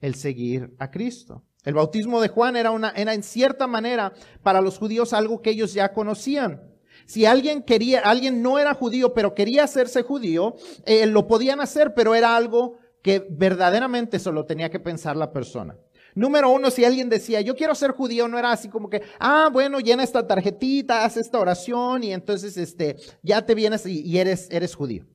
el 0.00 0.14
seguir 0.16 0.74
a 0.78 0.90
Cristo. 0.90 1.44
El 1.64 1.74
bautismo 1.74 2.20
de 2.20 2.28
Juan 2.28 2.56
era, 2.56 2.70
una, 2.70 2.90
era 2.90 3.14
en 3.14 3.22
cierta 3.22 3.66
manera 3.66 4.12
para 4.42 4.60
los 4.60 4.78
judíos 4.78 5.12
algo 5.12 5.40
que 5.40 5.50
ellos 5.50 5.72
ya 5.72 5.92
conocían. 5.92 6.62
Si 7.06 7.24
alguien 7.24 7.62
quería, 7.62 8.00
alguien 8.00 8.42
no 8.42 8.58
era 8.58 8.74
judío, 8.74 9.14
pero 9.14 9.34
quería 9.34 9.64
hacerse 9.64 10.02
judío, 10.02 10.56
eh, 10.84 11.06
lo 11.06 11.26
podían 11.26 11.60
hacer, 11.60 11.94
pero 11.94 12.14
era 12.14 12.36
algo 12.36 12.78
que 13.08 13.26
verdaderamente 13.30 14.18
solo 14.18 14.44
tenía 14.44 14.68
que 14.68 14.78
pensar 14.78 15.16
la 15.16 15.32
persona. 15.32 15.74
Número 16.14 16.50
uno, 16.50 16.70
si 16.70 16.84
alguien 16.84 17.08
decía, 17.08 17.40
yo 17.40 17.56
quiero 17.56 17.74
ser 17.74 17.92
judío, 17.92 18.28
no 18.28 18.38
era 18.38 18.52
así 18.52 18.68
como 18.68 18.90
que, 18.90 19.00
ah, 19.18 19.48
bueno, 19.50 19.80
llena 19.80 20.02
esta 20.02 20.26
tarjetita, 20.26 21.06
haz 21.06 21.16
esta 21.16 21.38
oración 21.40 22.04
y 22.04 22.12
entonces 22.12 22.58
este, 22.58 22.96
ya 23.22 23.46
te 23.46 23.54
vienes 23.54 23.86
y, 23.86 24.18
eres, 24.18 24.46
eres 24.50 24.74
judío. 24.74 25.06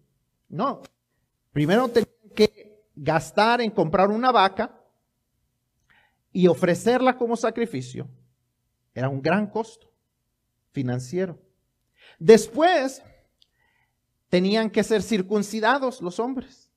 No. 0.49 0.82
Primero 1.51 1.88
tenían 1.88 2.34
que 2.34 2.84
gastar 2.95 3.62
en 3.62 3.69
comprar 3.69 4.10
una 4.10 4.32
vaca 4.32 4.75
y 6.32 6.47
ofrecerla 6.47 7.15
como 7.15 7.38
sacrificio. 7.38 8.08
Era 8.95 9.08
un 9.08 9.21
gran 9.21 9.45
costo 9.45 9.88
financiero. 10.71 11.38
Después, 12.17 13.03
tenían 14.29 14.71
que 14.71 14.84
ser 14.84 15.03
circuncidados 15.03 16.01
los 16.01 16.19
hombres. 16.19 16.72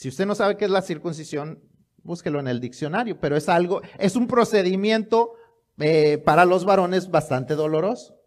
Si 0.00 0.08
usted 0.08 0.24
no 0.24 0.34
sabe 0.34 0.56
qué 0.56 0.64
es 0.64 0.70
la 0.70 0.80
circuncisión, 0.80 1.62
búsquelo 2.02 2.40
en 2.40 2.48
el 2.48 2.58
diccionario, 2.58 3.20
pero 3.20 3.36
es 3.36 3.50
algo, 3.50 3.82
es 3.98 4.16
un 4.16 4.28
procedimiento 4.28 5.34
eh, 5.78 6.16
para 6.16 6.46
los 6.46 6.64
varones 6.64 7.10
bastante 7.10 7.54
doloroso. 7.54 8.18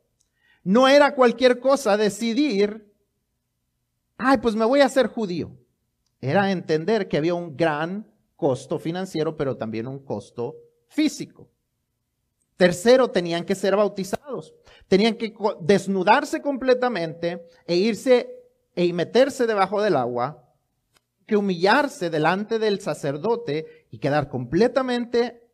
No 0.64 0.88
era 0.88 1.16
cualquier 1.16 1.60
cosa 1.60 1.98
decidir, 1.98 2.94
ay, 4.18 4.38
pues 4.38 4.54
me 4.56 4.66
voy 4.66 4.82
a 4.82 4.86
hacer 4.86 5.08
judío. 5.08 5.58
Era 6.22 6.52
entender 6.52 7.08
que 7.08 7.18
había 7.18 7.34
un 7.34 7.58
gran 7.58 8.08
costo 8.36 8.78
financiero, 8.78 9.36
pero 9.36 9.58
también 9.58 9.88
un 9.88 9.98
costo 9.98 10.56
físico. 10.90 11.50
Tercero, 12.56 13.10
tenían 13.10 13.46
que 13.46 13.56
ser 13.56 13.76
bautizados. 13.76 14.54
Tenían 14.88 15.16
que 15.16 15.34
desnudarse 15.62 16.40
completamente 16.40 17.48
e 17.66 17.78
irse 17.78 18.30
e 18.76 18.94
meterse 18.94 19.48
debajo 19.48 19.82
del 19.82 19.96
agua, 19.96 20.43
que 21.34 21.38
humillarse 21.38 22.12
delante 22.12 22.60
del 22.60 22.80
sacerdote 22.80 23.88
y 23.90 23.98
quedar 23.98 24.30
completamente 24.30 25.50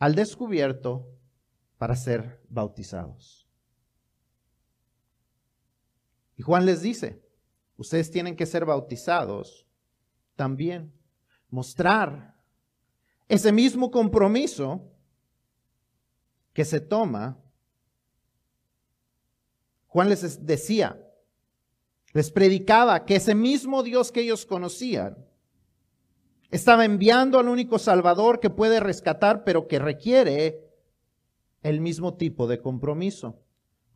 al 0.00 0.16
descubierto 0.16 1.06
para 1.78 1.94
ser 1.94 2.42
bautizados. 2.48 3.48
Y 6.36 6.42
Juan 6.42 6.66
les 6.66 6.82
dice, 6.82 7.22
ustedes 7.76 8.10
tienen 8.10 8.34
que 8.34 8.46
ser 8.46 8.64
bautizados 8.64 9.64
también, 10.34 10.92
mostrar 11.50 12.34
ese 13.28 13.52
mismo 13.52 13.92
compromiso 13.92 14.90
que 16.52 16.64
se 16.64 16.80
toma, 16.80 17.40
Juan 19.86 20.08
les 20.08 20.44
decía, 20.44 21.00
les 22.12 22.30
predicaba 22.30 23.04
que 23.04 23.16
ese 23.16 23.34
mismo 23.34 23.82
Dios 23.82 24.10
que 24.10 24.20
ellos 24.20 24.46
conocían 24.46 25.16
estaba 26.50 26.84
enviando 26.84 27.38
al 27.38 27.48
único 27.48 27.78
Salvador 27.78 28.40
que 28.40 28.50
puede 28.50 28.80
rescatar, 28.80 29.44
pero 29.44 29.68
que 29.68 29.78
requiere 29.78 30.68
el 31.62 31.80
mismo 31.80 32.14
tipo 32.14 32.46
de 32.48 32.60
compromiso. 32.60 33.38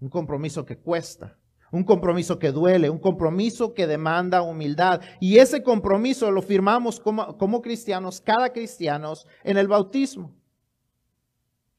Un 0.00 0.08
compromiso 0.08 0.64
que 0.64 0.76
cuesta, 0.76 1.38
un 1.72 1.82
compromiso 1.82 2.38
que 2.38 2.52
duele, 2.52 2.90
un 2.90 2.98
compromiso 2.98 3.74
que 3.74 3.86
demanda 3.86 4.42
humildad. 4.42 5.00
Y 5.18 5.38
ese 5.38 5.62
compromiso 5.62 6.30
lo 6.30 6.42
firmamos 6.42 7.00
como, 7.00 7.36
como 7.38 7.60
cristianos, 7.60 8.20
cada 8.20 8.52
cristiano, 8.52 9.14
en 9.42 9.56
el 9.56 9.66
bautismo. 9.66 10.32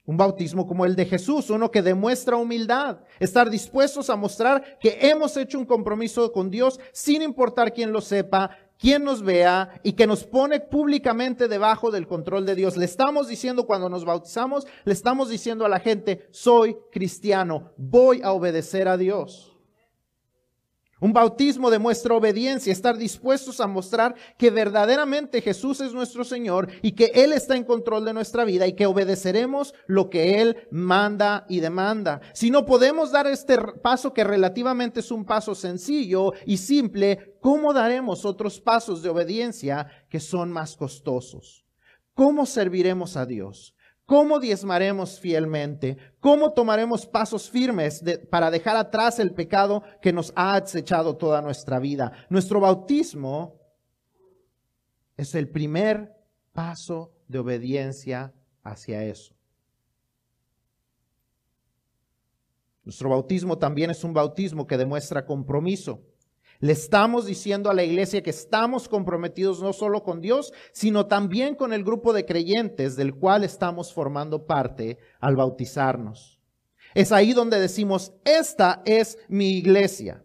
Un 0.06 0.18
bautismo 0.18 0.68
como 0.68 0.86
el 0.86 0.96
de 0.96 1.06
Jesús, 1.06 1.50
uno 1.50 1.72
que 1.72 1.82
demuestra 1.82 2.36
humildad, 2.36 3.00
estar 3.20 3.50
dispuestos 3.50 4.10
a 4.10 4.16
mostrar 4.16 4.78
que 4.80 5.00
hemos 5.02 5.36
hecho 5.36 5.58
un 5.58 5.66
compromiso 5.66 6.32
con 6.32 6.52
Dios 6.52 6.80
sin 6.92 7.24
importar 7.24 7.74
quién 7.74 7.92
lo 7.92 8.02
sepa, 8.02 8.52
quién 8.78 9.04
nos 9.04 9.24
vea 9.24 9.82
y 9.84 9.94
que 9.94 10.06
nos 10.06 10.24
pone 10.24 10.60
públicamente 10.60 11.48
debajo 11.48 11.90
del 11.90 12.08
control 12.08 12.46
de 12.46 12.56
Dios. 12.56 12.78
Le 12.78 12.86
estamos 12.86 13.28
diciendo 13.28 13.66
cuando 13.66 13.90
nos 13.90 14.06
bautizamos, 14.06 14.68
le 14.84 14.94
estamos 14.94 15.30
diciendo 15.30 15.66
a 15.66 15.70
la 15.70 15.80
gente, 15.80 16.28
soy 16.32 16.78
cristiano, 16.92 17.72
voy 17.78 18.22
a 18.22 18.32
obedecer 18.32 18.88
a 18.88 18.98
Dios. 18.98 19.55
Un 21.06 21.14
bautismo 21.14 21.70
demuestra 21.70 22.16
obediencia, 22.16 22.74
estar 22.74 22.98
dispuestos 22.98 23.60
a 23.60 23.68
mostrar 23.68 24.16
que 24.40 24.50
verdaderamente 24.50 25.40
Jesús 25.40 25.80
es 25.80 25.94
nuestro 25.94 26.24
Señor 26.24 26.68
y 26.82 26.94
que 26.94 27.12
Él 27.14 27.32
está 27.32 27.56
en 27.56 27.64
control 27.64 28.06
de 28.06 28.14
nuestra 28.14 28.44
vida 28.44 28.66
y 28.66 28.74
que 28.74 28.88
obedeceremos 28.88 29.76
lo 29.86 30.10
que 30.10 30.42
Él 30.42 30.68
manda 30.72 31.46
y 31.48 31.60
demanda. 31.60 32.22
Si 32.34 32.50
no 32.50 32.66
podemos 32.66 33.12
dar 33.12 33.28
este 33.28 33.56
paso 33.84 34.16
que 34.16 34.24
relativamente 34.24 35.02
es 35.02 35.12
un 35.12 35.26
paso 35.26 35.54
sencillo 35.54 36.34
y 36.44 36.58
simple, 36.58 37.38
¿cómo 37.40 37.72
daremos 37.72 38.26
otros 38.26 38.60
pasos 38.60 39.04
de 39.04 39.10
obediencia 39.10 39.86
que 40.10 40.20
son 40.20 40.52
más 40.52 40.76
costosos? 40.76 41.68
¿Cómo 42.16 42.48
serviremos 42.48 43.16
a 43.16 43.28
Dios? 43.28 43.75
¿Cómo 44.06 44.40
diezmaremos 44.40 45.20
fielmente? 45.20 45.98
¿Cómo 46.20 46.54
tomaremos 46.54 47.08
pasos 47.08 47.50
firmes 47.50 48.04
para 48.30 48.52
dejar 48.52 48.76
atrás 48.78 49.18
el 49.18 49.34
pecado 49.34 49.82
que 50.02 50.14
nos 50.14 50.32
ha 50.36 50.56
acechado 50.56 51.18
toda 51.18 51.42
nuestra 51.42 51.80
vida? 51.80 52.12
Nuestro 52.30 52.60
bautismo 52.60 53.60
es 55.18 55.34
el 55.34 55.50
primer 55.50 56.14
paso 56.54 57.14
de 57.28 57.40
obediencia 57.40 58.32
hacia 58.64 59.04
eso. 59.04 59.34
Nuestro 62.84 63.10
bautismo 63.10 63.58
también 63.58 63.90
es 63.90 64.04
un 64.04 64.14
bautismo 64.14 64.68
que 64.68 64.78
demuestra 64.78 65.26
compromiso. 65.26 66.04
Le 66.60 66.72
estamos 66.72 67.26
diciendo 67.26 67.70
a 67.70 67.74
la 67.74 67.84
iglesia 67.84 68.24
que 68.24 68.30
estamos 68.30 68.88
comprometidos 68.88 69.62
no 69.62 69.74
solo 69.74 70.04
con 70.04 70.22
Dios, 70.22 70.54
sino 70.72 71.08
también 71.08 71.56
con 71.56 71.74
el 71.74 71.84
grupo 71.84 72.14
de 72.14 72.26
creyentes 72.26 72.96
del 72.96 73.16
cual 73.16 73.44
estamos 73.44 73.94
formando 73.94 74.46
parte 74.46 74.98
al 75.20 75.36
bautizarnos. 75.36 76.40
Es 76.94 77.12
ahí 77.12 77.34
donde 77.34 77.60
decimos, 77.60 78.14
esta 78.24 78.82
es 78.86 79.18
mi 79.28 79.58
iglesia. 79.58 80.24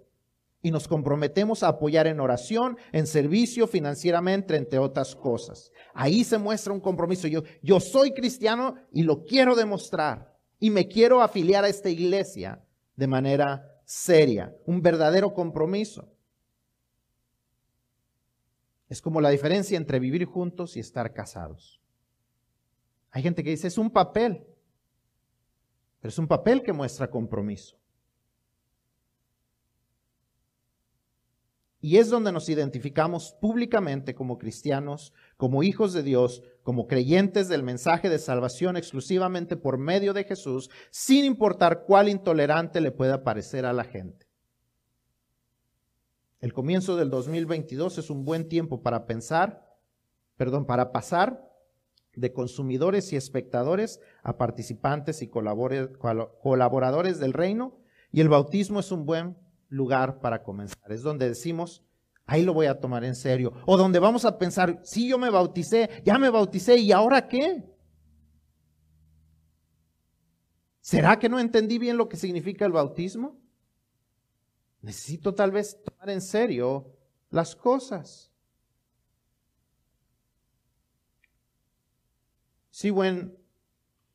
Y 0.63 0.71
nos 0.71 0.87
comprometemos 0.87 1.63
a 1.63 1.69
apoyar 1.69 2.07
en 2.07 2.21
oración, 2.21 2.77
en 2.93 3.07
servicio, 3.07 3.67
financieramente, 3.67 4.57
entre 4.57 4.79
otras 4.79 5.17
cosas. 5.17 5.73
Ahí 5.95 6.23
se 6.23 6.39
muestra 6.39 6.73
un 6.73 6.81
compromiso. 6.81 7.27
Yo, 7.27 7.43
yo 7.63 7.81
soy 7.81 8.13
cristiano 8.13 8.77
y 8.93 9.03
lo 9.03 9.25
quiero 9.25 9.57
demostrar. 9.57 10.37
Y 10.61 10.71
me 10.71 10.87
quiero 10.87 11.23
afiliar 11.23 11.65
a 11.65 11.69
esta 11.69 11.89
iglesia 11.89 12.63
de 12.95 13.07
manera 13.07 13.81
seria, 13.87 14.55
un 14.67 14.83
verdadero 14.83 15.33
compromiso. 15.33 16.13
Es 18.91 19.01
como 19.01 19.21
la 19.21 19.31
diferencia 19.31 19.79
entre 19.79 20.01
vivir 20.01 20.25
juntos 20.27 20.77
y 20.77 20.81
estar 20.81 21.15
casados. 21.15 21.81
Hay 23.13 23.23
gente 23.23 23.45
que 23.45 23.51
dice, 23.51 23.69
es 23.69 23.79
un 23.79 23.91
papel, 23.91 24.45
pero 26.01 26.11
es 26.11 26.19
un 26.19 26.27
papel 26.27 26.63
que 26.63 26.73
muestra 26.73 27.09
compromiso. 27.09 27.79
Y 31.81 31.99
es 31.99 32.11
donde 32.11 32.33
nos 32.33 32.49
identificamos 32.49 33.35
públicamente 33.41 34.15
como 34.15 34.39
cristianos, 34.39 35.15
como 35.37 35.63
hijos 35.63 35.93
de 35.93 36.03
Dios, 36.03 36.43
como 36.65 36.89
creyentes 36.89 37.49
del 37.49 37.63
mensaje 37.63 38.11
de 38.11 38.19
salvación 38.19 38.77
exclusivamente 38.77 39.57
por 39.57 39.79
medio 39.79 40.13
de 40.13 40.25
Jesús, 40.25 40.69
sin 40.91 41.25
importar 41.25 41.85
cuál 41.87 42.09
intolerante 42.09 42.81
le 42.81 42.91
pueda 42.91 43.23
parecer 43.23 43.65
a 43.65 43.73
la 43.73 43.85
gente. 43.85 44.30
El 46.41 46.53
comienzo 46.55 46.97
del 46.97 47.11
2022 47.11 47.99
es 47.99 48.09
un 48.09 48.25
buen 48.25 48.49
tiempo 48.49 48.83
para 48.83 49.07
pensar, 49.07 49.77
perdón, 50.37 50.65
para 50.65 50.91
pasar 50.91 51.47
de 52.15 52.33
consumidores 52.33 53.13
y 53.13 53.17
espectadores 53.17 54.01
a 54.23 54.39
participantes 54.39 55.21
y 55.21 55.29
colaboradores 55.29 57.21
del 57.21 57.35
reino. 57.35 57.79
Y 58.11 58.21
el 58.23 58.31
bautismo 58.31 58.81
es 58.81 58.91
un 58.91 59.05
buen 59.05 59.37
lugar 59.69 60.21
para 60.21 60.43
comenzar. 60.43 60.91
Es 60.91 61.03
donde 61.03 61.29
decimos, 61.29 61.85
ahí 62.25 62.43
lo 62.43 62.55
voy 62.55 62.67
a 62.67 62.81
tomar 62.81 63.05
en 63.05 63.15
serio. 63.15 63.53
O 63.67 63.77
donde 63.77 63.99
vamos 63.99 64.25
a 64.25 64.39
pensar, 64.39 64.81
sí, 64.83 65.09
yo 65.09 65.19
me 65.19 65.29
bauticé, 65.29 65.91
ya 66.05 66.19
me 66.19 66.31
bauticé, 66.31 66.79
¿y 66.79 66.91
ahora 66.91 67.29
qué? 67.29 67.71
¿Será 70.81 71.19
que 71.19 71.29
no 71.29 71.39
entendí 71.39 71.79
bien 71.79 71.99
lo 71.99 72.09
que 72.09 72.17
significa 72.17 72.65
el 72.65 72.73
bautismo? 72.73 73.39
Necesito 74.85 75.35
tal 75.35 75.51
vez 75.51 75.75
tomar 75.75 76.09
en 76.09 76.21
serio 76.21 76.87
las 77.31 77.55
cosas. 77.55 78.29
See, 82.71 82.91
when, 82.91 83.33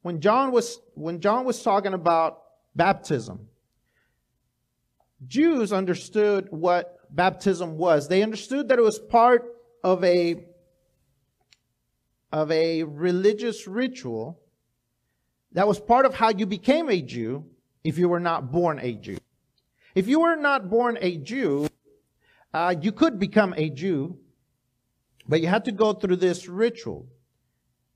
when, 0.01 0.19
John 0.19 0.51
was, 0.51 0.79
when 0.95 1.19
John 1.19 1.45
was 1.45 1.61
talking 1.61 1.93
about 1.93 2.41
baptism, 2.75 3.47
Jews 5.27 5.71
understood 5.71 6.47
what 6.49 6.97
baptism 7.15 7.77
was. 7.77 8.07
They 8.07 8.23
understood 8.23 8.69
that 8.69 8.79
it 8.79 8.81
was 8.81 8.97
part 8.97 9.43
of 9.83 10.03
a, 10.03 10.45
of 12.31 12.51
a 12.51 12.83
religious 12.83 13.67
ritual 13.67 14.39
that 15.51 15.67
was 15.67 15.79
part 15.79 16.05
of 16.05 16.15
how 16.15 16.29
you 16.29 16.45
became 16.45 16.89
a 16.89 17.01
Jew 17.01 17.45
if 17.83 17.97
you 17.97 18.09
were 18.09 18.19
not 18.19 18.51
born 18.51 18.79
a 18.81 18.93
Jew. 18.93 19.17
If 19.95 20.09
you 20.09 20.19
were 20.19 20.35
not 20.35 20.69
born 20.69 20.97
a 20.99 21.17
Jew, 21.17 21.69
uh, 22.53 22.75
you 22.79 22.91
could 22.91 23.17
become 23.17 23.53
a 23.55 23.69
Jew, 23.69 24.17
but 25.27 25.41
you 25.41 25.47
had 25.47 25.65
to 25.65 25.71
go 25.71 25.93
through 25.93 26.17
this 26.17 26.49
ritual. 26.49 27.07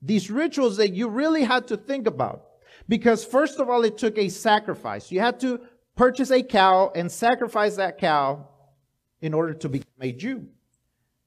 These 0.00 0.30
rituals 0.30 0.78
that 0.78 0.94
you 0.94 1.08
really 1.08 1.44
had 1.44 1.68
to 1.68 1.76
think 1.76 2.06
about. 2.06 2.46
Because 2.88 3.22
first 3.22 3.60
of 3.60 3.68
all, 3.68 3.84
it 3.84 3.98
took 3.98 4.16
a 4.16 4.30
sacrifice. 4.30 5.12
You 5.12 5.20
had 5.20 5.38
to 5.40 5.60
purchase 5.94 6.30
a 6.30 6.42
cow 6.42 6.90
and 6.94 7.12
sacrifice 7.12 7.76
that 7.76 7.98
cow 7.98 8.48
in 9.20 9.34
order 9.34 9.52
to 9.52 9.68
become 9.68 10.00
a 10.00 10.12
Jew. 10.12 10.46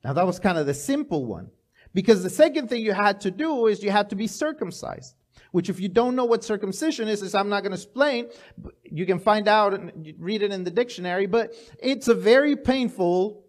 Now 0.04 0.14
that 0.14 0.26
was 0.26 0.40
kind 0.40 0.58
of 0.58 0.66
the 0.66 0.74
simple 0.74 1.26
one. 1.26 1.52
Because 1.94 2.24
the 2.24 2.30
second 2.30 2.70
thing 2.70 2.82
you 2.82 2.94
had 2.94 3.22
to 3.22 3.30
do 3.30 3.68
is 3.68 3.84
you 3.84 3.92
had 3.92 4.10
to 4.10 4.16
be 4.16 4.26
circumcised 4.26 5.14
which 5.54 5.70
if 5.70 5.80
you 5.80 5.88
don't 5.88 6.16
know 6.16 6.26
what 6.26 6.44
circumcision 6.44 7.08
is, 7.08 7.22
is 7.22 7.36
I'm 7.36 7.48
not 7.48 7.62
going 7.62 7.74
to 7.74 7.78
explain. 7.78 8.28
You 8.84 9.06
can 9.06 9.20
find 9.20 9.48
out 9.48 9.76
and 9.76 10.16
read 10.18 10.42
it 10.42 10.52
in 10.52 10.64
the 10.64 10.72
dictionary, 10.72 11.28
but 11.28 11.54
it's 11.78 12.08
a 12.08 12.16
very 12.16 12.56
painful 12.56 13.46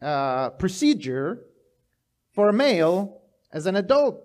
uh, 0.00 0.48
procedure 0.48 1.44
for 2.32 2.48
a 2.48 2.54
male 2.54 3.20
as 3.52 3.66
an 3.66 3.76
adult, 3.76 4.22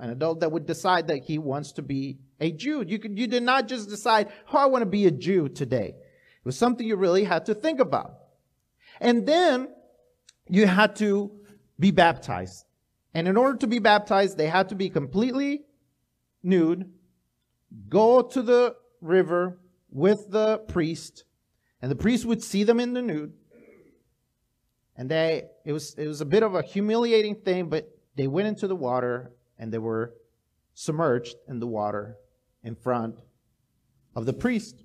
an 0.00 0.10
adult 0.10 0.40
that 0.40 0.50
would 0.50 0.66
decide 0.66 1.06
that 1.06 1.18
he 1.18 1.38
wants 1.38 1.70
to 1.74 1.82
be 1.82 2.18
a 2.40 2.50
Jew. 2.50 2.84
You 2.84 2.98
could, 2.98 3.16
you 3.16 3.28
did 3.28 3.44
not 3.44 3.68
just 3.68 3.88
decide, 3.88 4.32
oh, 4.52 4.58
I 4.58 4.66
want 4.66 4.82
to 4.82 4.90
be 4.90 5.06
a 5.06 5.12
Jew 5.12 5.48
today. 5.48 5.94
It 5.94 6.44
was 6.44 6.58
something 6.58 6.84
you 6.84 6.96
really 6.96 7.22
had 7.22 7.46
to 7.46 7.54
think 7.54 7.78
about. 7.78 8.14
And 9.00 9.24
then 9.24 9.68
you 10.48 10.66
had 10.66 10.96
to 10.96 11.30
be 11.78 11.92
baptized. 11.92 12.64
And 13.14 13.26
in 13.26 13.36
order 13.36 13.58
to 13.58 13.66
be 13.66 13.78
baptized, 13.78 14.36
they 14.36 14.46
had 14.46 14.68
to 14.68 14.74
be 14.74 14.88
completely 14.88 15.62
nude, 16.42 16.90
go 17.88 18.22
to 18.22 18.42
the 18.42 18.76
river 19.00 19.58
with 19.90 20.30
the 20.30 20.58
priest, 20.58 21.24
and 21.82 21.90
the 21.90 21.96
priest 21.96 22.24
would 22.24 22.42
see 22.42 22.64
them 22.64 22.78
in 22.78 22.92
the 22.92 23.02
nude. 23.02 23.32
And 24.96 25.10
they, 25.10 25.44
it 25.64 25.72
was, 25.72 25.94
it 25.94 26.06
was 26.06 26.20
a 26.20 26.26
bit 26.26 26.42
of 26.42 26.54
a 26.54 26.62
humiliating 26.62 27.36
thing, 27.36 27.68
but 27.68 27.88
they 28.16 28.26
went 28.26 28.48
into 28.48 28.68
the 28.68 28.76
water 28.76 29.32
and 29.58 29.72
they 29.72 29.78
were 29.78 30.14
submerged 30.74 31.36
in 31.48 31.58
the 31.58 31.66
water 31.66 32.16
in 32.62 32.74
front 32.74 33.16
of 34.14 34.26
the 34.26 34.32
priest. 34.32 34.84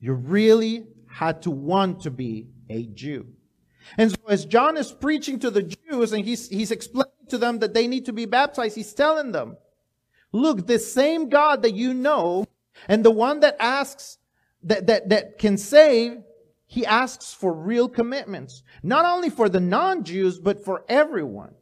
You 0.00 0.14
really 0.14 0.86
had 1.06 1.42
to 1.42 1.50
want 1.50 2.02
to 2.02 2.10
be 2.10 2.48
a 2.68 2.84
Jew. 2.86 3.26
And 3.96 4.10
so 4.10 4.18
as 4.28 4.44
John 4.44 4.76
is 4.76 4.92
preaching 4.92 5.38
to 5.40 5.50
the 5.50 5.62
Jews 5.62 6.12
and 6.12 6.24
he's, 6.24 6.48
he's 6.48 6.70
explaining 6.70 7.07
to 7.30 7.38
them 7.38 7.58
that 7.60 7.74
they 7.74 7.86
need 7.86 8.06
to 8.06 8.12
be 8.12 8.26
baptized. 8.26 8.76
He's 8.76 8.94
telling 8.94 9.32
them, 9.32 9.56
look, 10.32 10.66
the 10.66 10.78
same 10.78 11.28
God 11.28 11.62
that 11.62 11.74
you 11.74 11.94
know 11.94 12.46
and 12.86 13.04
the 13.04 13.10
one 13.10 13.40
that 13.40 13.56
asks, 13.58 14.18
that, 14.62 14.86
that, 14.86 15.08
that 15.08 15.38
can 15.38 15.56
save, 15.56 16.18
he 16.66 16.84
asks 16.84 17.32
for 17.32 17.52
real 17.52 17.88
commitments. 17.88 18.62
Not 18.82 19.04
only 19.04 19.30
for 19.30 19.48
the 19.48 19.60
non-Jews, 19.60 20.38
but 20.38 20.64
for 20.64 20.84
everyone. 20.88 21.54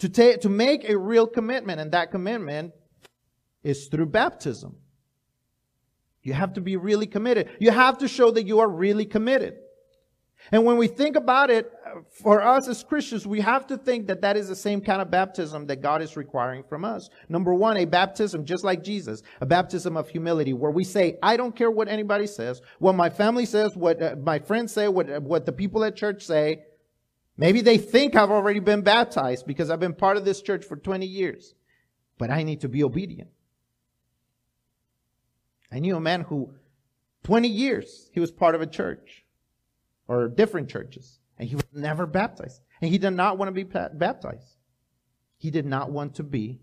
To 0.00 0.08
take, 0.08 0.40
to 0.42 0.48
make 0.48 0.88
a 0.88 0.96
real 0.96 1.26
commitment, 1.26 1.80
and 1.80 1.92
that 1.92 2.10
commitment 2.10 2.72
is 3.62 3.86
through 3.86 4.06
baptism. 4.06 4.76
You 6.22 6.32
have 6.32 6.54
to 6.54 6.60
be 6.60 6.76
really 6.76 7.06
committed. 7.06 7.50
You 7.60 7.70
have 7.70 7.98
to 7.98 8.08
show 8.08 8.30
that 8.32 8.46
you 8.46 8.58
are 8.58 8.68
really 8.68 9.06
committed. 9.06 9.56
And 10.52 10.64
when 10.64 10.76
we 10.76 10.86
think 10.86 11.16
about 11.16 11.50
it, 11.50 11.72
for 12.10 12.42
us 12.42 12.68
as 12.68 12.82
Christians, 12.82 13.26
we 13.26 13.40
have 13.40 13.66
to 13.68 13.76
think 13.76 14.06
that 14.06 14.20
that 14.22 14.36
is 14.36 14.48
the 14.48 14.56
same 14.56 14.80
kind 14.80 15.00
of 15.00 15.10
baptism 15.10 15.66
that 15.66 15.82
God 15.82 16.02
is 16.02 16.16
requiring 16.16 16.62
from 16.62 16.84
us. 16.84 17.10
Number 17.28 17.54
one, 17.54 17.76
a 17.76 17.84
baptism 17.84 18.44
just 18.44 18.64
like 18.64 18.82
Jesus, 18.82 19.22
a 19.40 19.46
baptism 19.46 19.96
of 19.96 20.08
humility, 20.08 20.52
where 20.52 20.70
we 20.70 20.84
say, 20.84 21.18
I 21.22 21.36
don't 21.36 21.54
care 21.54 21.70
what 21.70 21.88
anybody 21.88 22.26
says, 22.26 22.60
what 22.78 22.94
my 22.94 23.10
family 23.10 23.46
says, 23.46 23.76
what 23.76 24.02
uh, 24.02 24.16
my 24.22 24.38
friends 24.38 24.72
say, 24.72 24.88
what, 24.88 25.10
uh, 25.10 25.20
what 25.20 25.46
the 25.46 25.52
people 25.52 25.84
at 25.84 25.96
church 25.96 26.22
say. 26.22 26.64
Maybe 27.36 27.60
they 27.60 27.78
think 27.78 28.16
I've 28.16 28.30
already 28.30 28.60
been 28.60 28.82
baptized 28.82 29.46
because 29.46 29.70
I've 29.70 29.80
been 29.80 29.94
part 29.94 30.16
of 30.16 30.24
this 30.24 30.40
church 30.40 30.64
for 30.64 30.76
20 30.76 31.04
years, 31.04 31.54
but 32.18 32.30
I 32.30 32.42
need 32.42 32.62
to 32.62 32.68
be 32.68 32.82
obedient. 32.82 33.30
I 35.70 35.80
knew 35.80 35.96
a 35.96 36.00
man 36.00 36.22
who, 36.22 36.54
20 37.24 37.48
years, 37.48 38.08
he 38.12 38.20
was 38.20 38.30
part 38.30 38.54
of 38.54 38.62
a 38.62 38.66
church 38.66 39.24
or 40.08 40.28
different 40.28 40.68
churches. 40.68 41.18
And 41.38 41.48
he 41.48 41.54
was 41.54 41.64
never 41.72 42.06
baptized. 42.06 42.60
And 42.80 42.90
he 42.90 42.98
did 42.98 43.10
not 43.10 43.38
want 43.38 43.48
to 43.48 43.52
be 43.52 43.64
baptized. 43.64 44.56
He 45.38 45.50
did 45.50 45.66
not 45.66 45.90
want 45.90 46.14
to 46.16 46.22
be 46.22 46.60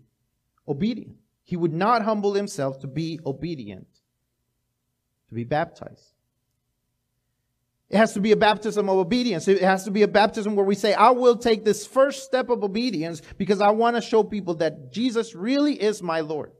obedient. 0.66 1.16
He 1.44 1.56
would 1.56 1.72
not 1.72 2.02
humble 2.02 2.34
himself 2.34 2.80
to 2.80 2.86
be 2.86 3.20
obedient, 3.24 3.86
to 5.28 5.34
be 5.34 5.44
baptized. 5.44 6.14
It 7.90 7.98
has 7.98 8.14
to 8.14 8.20
be 8.20 8.32
a 8.32 8.36
baptism 8.36 8.88
of 8.88 8.96
obedience. 8.96 9.46
It 9.46 9.60
has 9.60 9.84
to 9.84 9.90
be 9.90 10.02
a 10.02 10.08
baptism 10.08 10.56
where 10.56 10.64
we 10.64 10.74
say, 10.74 10.94
I 10.94 11.10
will 11.10 11.36
take 11.36 11.64
this 11.64 11.86
first 11.86 12.24
step 12.24 12.48
of 12.48 12.64
obedience 12.64 13.20
because 13.36 13.60
I 13.60 13.70
want 13.70 13.94
to 13.96 14.02
show 14.02 14.24
people 14.24 14.54
that 14.56 14.90
Jesus 14.90 15.34
really 15.34 15.80
is 15.80 16.02
my 16.02 16.20
Lord. 16.20 16.50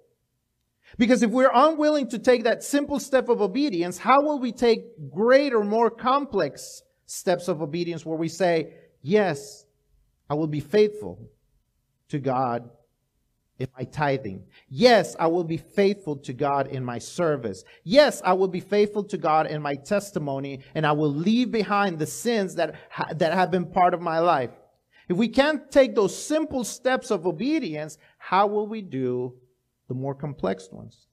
Because 0.98 1.22
if 1.22 1.30
we're 1.30 1.50
unwilling 1.52 2.08
to 2.10 2.18
take 2.18 2.44
that 2.44 2.62
simple 2.62 3.00
step 3.00 3.28
of 3.28 3.40
obedience, 3.40 3.98
how 3.98 4.22
will 4.22 4.38
we 4.38 4.52
take 4.52 5.10
greater, 5.10 5.64
more 5.64 5.90
complex 5.90 6.82
steps 7.14 7.48
of 7.48 7.62
obedience 7.62 8.04
where 8.04 8.18
we 8.18 8.28
say, 8.28 8.74
yes, 9.02 9.64
I 10.28 10.34
will 10.34 10.46
be 10.46 10.60
faithful 10.60 11.30
to 12.08 12.18
God 12.18 12.68
in 13.58 13.68
my 13.78 13.84
tithing. 13.84 14.44
Yes, 14.68 15.14
I 15.18 15.28
will 15.28 15.44
be 15.44 15.56
faithful 15.56 16.16
to 16.16 16.32
God 16.32 16.66
in 16.66 16.84
my 16.84 16.98
service. 16.98 17.62
Yes, 17.84 18.20
I 18.24 18.32
will 18.32 18.48
be 18.48 18.60
faithful 18.60 19.04
to 19.04 19.16
God 19.16 19.46
in 19.46 19.62
my 19.62 19.76
testimony 19.76 20.60
and 20.74 20.84
I 20.84 20.92
will 20.92 21.12
leave 21.12 21.52
behind 21.52 21.98
the 21.98 22.06
sins 22.06 22.56
that, 22.56 22.74
ha- 22.90 23.12
that 23.14 23.32
have 23.32 23.50
been 23.52 23.66
part 23.66 23.94
of 23.94 24.00
my 24.00 24.18
life. 24.18 24.50
If 25.08 25.16
we 25.16 25.28
can't 25.28 25.70
take 25.70 25.94
those 25.94 26.16
simple 26.16 26.64
steps 26.64 27.10
of 27.10 27.26
obedience, 27.26 27.98
how 28.18 28.46
will 28.48 28.66
we 28.66 28.82
do 28.82 29.34
the 29.86 29.94
more 29.94 30.14
complex 30.14 30.68
ones? 30.72 31.06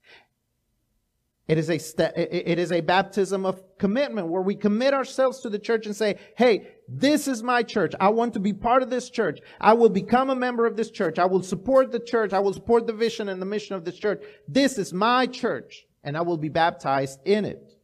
It 1.52 1.58
is 1.58 1.70
a 1.70 1.80
ste- 1.80 2.16
it 2.16 2.60
is 2.60 2.72
a 2.72 2.80
baptism 2.80 3.46
of 3.46 3.62
commitment 3.78 4.30
where 4.30 4.42
we 4.42 4.56
commit 4.56 4.94
ourselves 4.94 5.42
to 5.42 5.50
the 5.50 5.60
church 5.60 5.86
and 5.86 5.94
say, 5.94 6.16
"Hey, 6.38 6.78
this 6.88 7.28
is 7.28 7.44
my 7.44 7.62
church. 7.62 7.94
I 8.00 8.08
want 8.08 8.34
to 8.36 8.40
be 8.40 8.54
part 8.54 8.84
of 8.84 8.90
this 8.90 9.10
church. 9.10 9.42
I 9.60 9.74
will 9.74 9.90
become 9.90 10.30
a 10.30 10.36
member 10.36 10.66
of 10.66 10.78
this 10.78 10.90
church. 10.90 11.20
I 11.20 11.26
will 11.26 11.44
support 11.44 11.92
the 11.92 12.00
church. 12.00 12.32
I 12.32 12.40
will 12.40 12.54
support 12.54 12.88
the 12.88 12.94
vision 12.94 13.28
and 13.28 13.42
the 13.42 13.46
mission 13.46 13.76
of 13.76 13.84
this 13.84 13.98
church. 13.98 14.24
This 14.48 14.78
is 14.78 14.94
my 14.94 15.26
church, 15.26 15.86
and 16.06 16.16
I 16.16 16.22
will 16.22 16.38
be 16.38 16.48
baptized 16.48 17.20
in 17.26 17.44
it." 17.44 17.78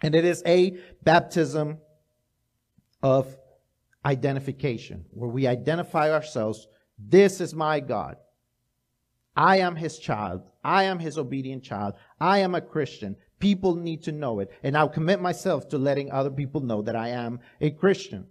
And 0.00 0.14
it 0.14 0.24
is 0.24 0.42
a 0.46 0.78
baptism 1.02 1.80
of 3.02 3.36
identification 4.06 5.04
where 5.10 5.28
we 5.28 5.46
identify 5.46 6.10
ourselves, 6.10 6.66
"This 6.98 7.42
is 7.42 7.54
my 7.54 7.80
God." 7.80 8.16
I 9.36 9.58
am 9.58 9.76
his 9.76 9.98
child. 9.98 10.49
I 10.62 10.84
am 10.84 10.98
his 10.98 11.18
obedient 11.18 11.62
child. 11.62 11.94
I 12.20 12.38
am 12.38 12.54
a 12.54 12.60
Christian. 12.60 13.16
People 13.38 13.76
need 13.76 14.02
to 14.04 14.12
know 14.12 14.40
it. 14.40 14.50
And 14.62 14.76
I'll 14.76 14.88
commit 14.88 15.20
myself 15.20 15.68
to 15.70 15.78
letting 15.78 16.10
other 16.10 16.30
people 16.30 16.60
know 16.60 16.82
that 16.82 16.96
I 16.96 17.08
am 17.08 17.40
a 17.60 17.70
Christian. 17.70 18.26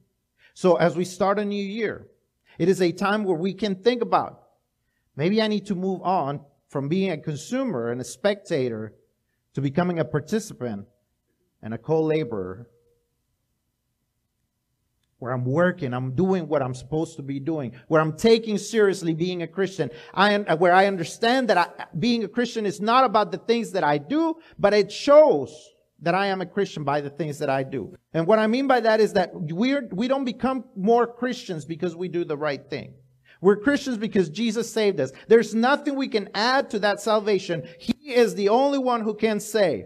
So 0.53 0.75
as 0.75 0.95
we 0.95 1.05
start 1.05 1.39
a 1.39 1.45
new 1.45 1.63
year, 1.63 2.07
it 2.57 2.69
is 2.69 2.82
a 2.82 2.91
time 2.91 3.23
where 3.23 3.38
we 3.38 3.53
can 3.53 3.75
think 3.75 4.01
about 4.01 4.43
maybe 5.15 5.41
I 5.41 5.47
need 5.47 5.65
to 5.67 5.75
move 5.75 6.01
on 6.01 6.41
from 6.67 6.88
being 6.88 7.11
a 7.11 7.17
consumer 7.17 7.91
and 7.91 7.99
a 7.99 8.03
spectator 8.03 8.93
to 9.53 9.61
becoming 9.61 9.99
a 9.99 10.05
participant 10.05 10.86
and 11.61 11.73
a 11.73 11.77
co-laborer 11.77 12.69
where 15.20 15.34
I'm 15.34 15.45
working, 15.45 15.93
I'm 15.93 16.15
doing 16.15 16.47
what 16.47 16.61
I'm 16.61 16.74
supposed 16.74 17.17
to 17.17 17.22
be 17.22 17.39
doing, 17.39 17.74
where 17.88 18.01
I'm 18.01 18.15
taking 18.15 18.57
seriously 18.57 19.13
being 19.13 19.43
a 19.43 19.47
Christian, 19.47 19.91
I, 20.13 20.36
uh, 20.36 20.55
where 20.55 20.74
I 20.74 20.88
understand 20.88 21.49
that 21.49 21.57
I, 21.57 21.86
being 21.97 22.24
a 22.24 22.28
Christian 22.28 22.65
is 22.65 22.82
not 22.82 23.03
about 23.03 23.32
the 23.32 23.38
things 23.38 23.72
that 23.74 23.84
I 23.84 23.97
do, 23.97 24.38
but 24.57 24.74
it 24.74 24.91
shows 24.91 25.53
that 26.01 26.15
I 26.15 26.28
am 26.28 26.39
a 26.39 26.45
Christian 26.45 26.86
by 26.86 27.01
the 27.01 27.09
things 27.09 27.38
that 27.39 27.49
I 27.49 27.63
do. 27.63 27.93
And 28.13 28.26
what 28.26 28.39
I 28.39 28.47
mean 28.47 28.67
by 28.67 28.80
that 28.80 29.01
is 29.01 29.13
that 29.13 29.32
we're, 29.34 29.89
we 29.91 30.07
don't 30.07 30.24
become 30.24 30.63
more 30.76 31.05
Christians 31.05 31.65
because 31.65 31.95
we 31.95 32.07
do 32.07 32.24
the 32.24 32.38
right 32.38 32.70
thing. 32.70 32.93
We're 33.41 33.57
Christians 33.57 33.97
because 33.97 34.30
Jesus 34.30 34.72
saved 34.72 34.99
us. 35.01 35.11
There's 35.28 35.53
nothing 35.53 35.95
we 35.95 36.07
can 36.07 36.30
add 36.34 36.70
to 36.72 36.80
that 36.80 37.01
salvation. 37.01 37.67
He 37.78 38.13
is 38.13 38.36
the 38.36 38.49
only 38.49 38.80
one 38.80 39.01
who 39.01 39.13
can 39.13 39.41
save. 39.41 39.86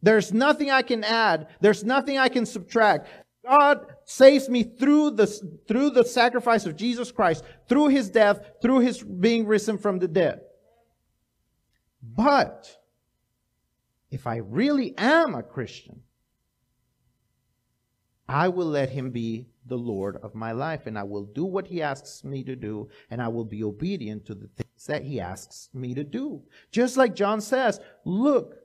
There's 0.00 0.32
nothing 0.32 0.70
I 0.70 0.82
can 0.82 1.02
add. 1.02 1.48
There's 1.60 1.82
nothing 1.82 2.18
I 2.18 2.28
can 2.28 2.46
subtract. 2.46 3.08
God 3.48 3.86
saves 4.04 4.48
me 4.48 4.62
through 4.62 5.12
the, 5.12 5.26
through 5.66 5.90
the 5.90 6.04
sacrifice 6.04 6.66
of 6.66 6.76
Jesus 6.76 7.10
Christ, 7.10 7.44
through 7.68 7.88
his 7.88 8.10
death, 8.10 8.40
through 8.60 8.80
his 8.80 9.02
being 9.02 9.46
risen 9.46 9.78
from 9.78 9.98
the 9.98 10.08
dead. 10.08 10.40
But 12.02 12.76
if 14.10 14.26
I 14.26 14.36
really 14.36 14.96
am 14.98 15.34
a 15.34 15.42
Christian, 15.42 16.02
I 18.28 18.48
will 18.48 18.66
let 18.66 18.90
him 18.90 19.10
be 19.10 19.46
the 19.66 19.78
Lord 19.78 20.16
of 20.22 20.34
my 20.34 20.52
life 20.52 20.86
and 20.86 20.98
I 20.98 21.02
will 21.04 21.24
do 21.24 21.44
what 21.44 21.66
he 21.66 21.80
asks 21.80 22.24
me 22.24 22.44
to 22.44 22.56
do 22.56 22.88
and 23.10 23.22
I 23.22 23.28
will 23.28 23.44
be 23.44 23.64
obedient 23.64 24.26
to 24.26 24.34
the 24.34 24.48
things 24.48 24.86
that 24.86 25.02
he 25.02 25.20
asks 25.20 25.70
me 25.72 25.94
to 25.94 26.04
do. 26.04 26.42
Just 26.70 26.96
like 26.96 27.14
John 27.14 27.40
says, 27.40 27.80
look, 28.04 28.56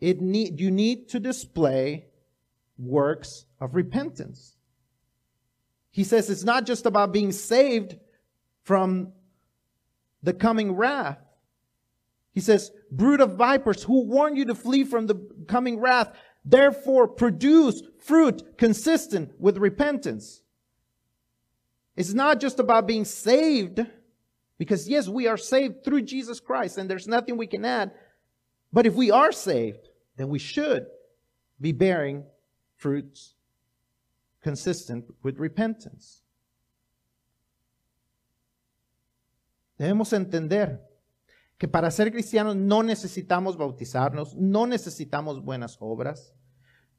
it 0.00 0.20
need, 0.20 0.60
you 0.60 0.70
need 0.70 1.08
to 1.10 1.20
display 1.20 2.06
works 2.78 3.46
of 3.60 3.74
repentance. 3.74 4.56
He 5.90 6.04
says 6.04 6.28
it's 6.28 6.44
not 6.44 6.66
just 6.66 6.86
about 6.86 7.12
being 7.12 7.32
saved 7.32 7.96
from 8.64 9.12
the 10.22 10.34
coming 10.34 10.72
wrath. 10.72 11.18
He 12.32 12.40
says, 12.40 12.70
brood 12.90 13.20
of 13.20 13.36
vipers 13.36 13.82
who 13.82 14.04
warn 14.04 14.36
you 14.36 14.44
to 14.46 14.54
flee 14.54 14.84
from 14.84 15.06
the 15.06 15.14
coming 15.48 15.80
wrath, 15.80 16.12
therefore 16.44 17.08
produce 17.08 17.82
fruit 17.98 18.58
consistent 18.58 19.32
with 19.40 19.56
repentance. 19.56 20.42
It's 21.96 22.12
not 22.12 22.40
just 22.40 22.58
about 22.58 22.86
being 22.86 23.06
saved, 23.06 23.80
because 24.58 24.86
yes, 24.86 25.08
we 25.08 25.26
are 25.26 25.38
saved 25.38 25.82
through 25.82 26.02
Jesus 26.02 26.40
Christ 26.40 26.76
and 26.76 26.90
there's 26.90 27.08
nothing 27.08 27.38
we 27.38 27.46
can 27.46 27.64
add. 27.64 27.92
But 28.70 28.86
if 28.86 28.94
we 28.94 29.10
are 29.10 29.32
saved, 29.32 29.88
then 30.16 30.28
we 30.28 30.38
should 30.38 30.86
be 31.58 31.72
bearing 31.72 32.24
fruits 32.76 33.36
consistent 34.42 35.04
with 35.22 35.36
repentance. 35.38 36.22
Debemos 39.78 40.12
entender 40.12 40.80
que 41.58 41.68
para 41.68 41.90
ser 41.90 42.12
cristianos 42.12 42.54
no 42.54 42.82
necesitamos 42.82 43.56
bautizarnos, 43.56 44.34
no 44.36 44.66
necesitamos 44.66 45.42
buenas 45.42 45.76
obras. 45.80 46.35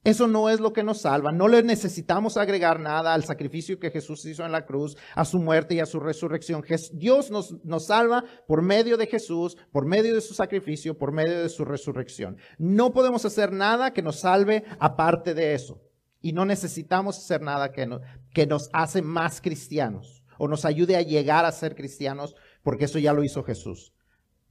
Eso 0.07 0.25
no 0.25 0.49
es 0.49 0.61
lo 0.61 0.71
que 0.71 0.83
nos 0.83 1.01
salva. 1.01 1.33
No 1.33 1.49
le 1.49 1.61
necesitamos 1.63 2.37
agregar 2.37 2.79
nada 2.79 3.13
al 3.13 3.25
sacrificio 3.25 3.77
que 3.77 3.91
Jesús 3.91 4.23
hizo 4.23 4.45
en 4.45 4.53
la 4.53 4.65
cruz, 4.65 4.95
a 5.13 5.25
su 5.25 5.37
muerte 5.37 5.75
y 5.75 5.81
a 5.81 5.85
su 5.85 5.99
resurrección. 5.99 6.63
Dios 6.93 7.29
nos, 7.29 7.61
nos, 7.65 7.87
salva 7.87 8.23
por 8.47 8.61
medio 8.61 8.95
de 8.95 9.07
Jesús, 9.07 9.57
por 9.69 9.85
medio 9.85 10.15
de 10.15 10.21
su 10.21 10.33
sacrificio, 10.33 10.97
por 10.97 11.11
medio 11.11 11.41
de 11.41 11.49
su 11.49 11.65
resurrección. 11.65 12.37
No 12.57 12.93
podemos 12.93 13.25
hacer 13.25 13.51
nada 13.51 13.91
que 13.91 14.01
nos 14.01 14.21
salve 14.21 14.63
aparte 14.79 15.33
de 15.33 15.53
eso. 15.53 15.81
Y 16.21 16.31
no 16.31 16.45
necesitamos 16.45 17.17
hacer 17.17 17.41
nada 17.41 17.73
que, 17.73 17.85
que 18.33 18.47
nos 18.47 18.69
hace 18.71 19.01
más 19.01 19.41
cristianos 19.41 20.23
o 20.37 20.47
nos 20.47 20.63
ayude 20.63 20.95
a 20.95 21.01
llegar 21.01 21.43
a 21.43 21.51
ser 21.51 21.75
cristianos, 21.75 22.33
porque 22.63 22.85
eso 22.85 22.97
ya 22.97 23.11
lo 23.11 23.25
hizo 23.25 23.43
Jesús. 23.43 23.91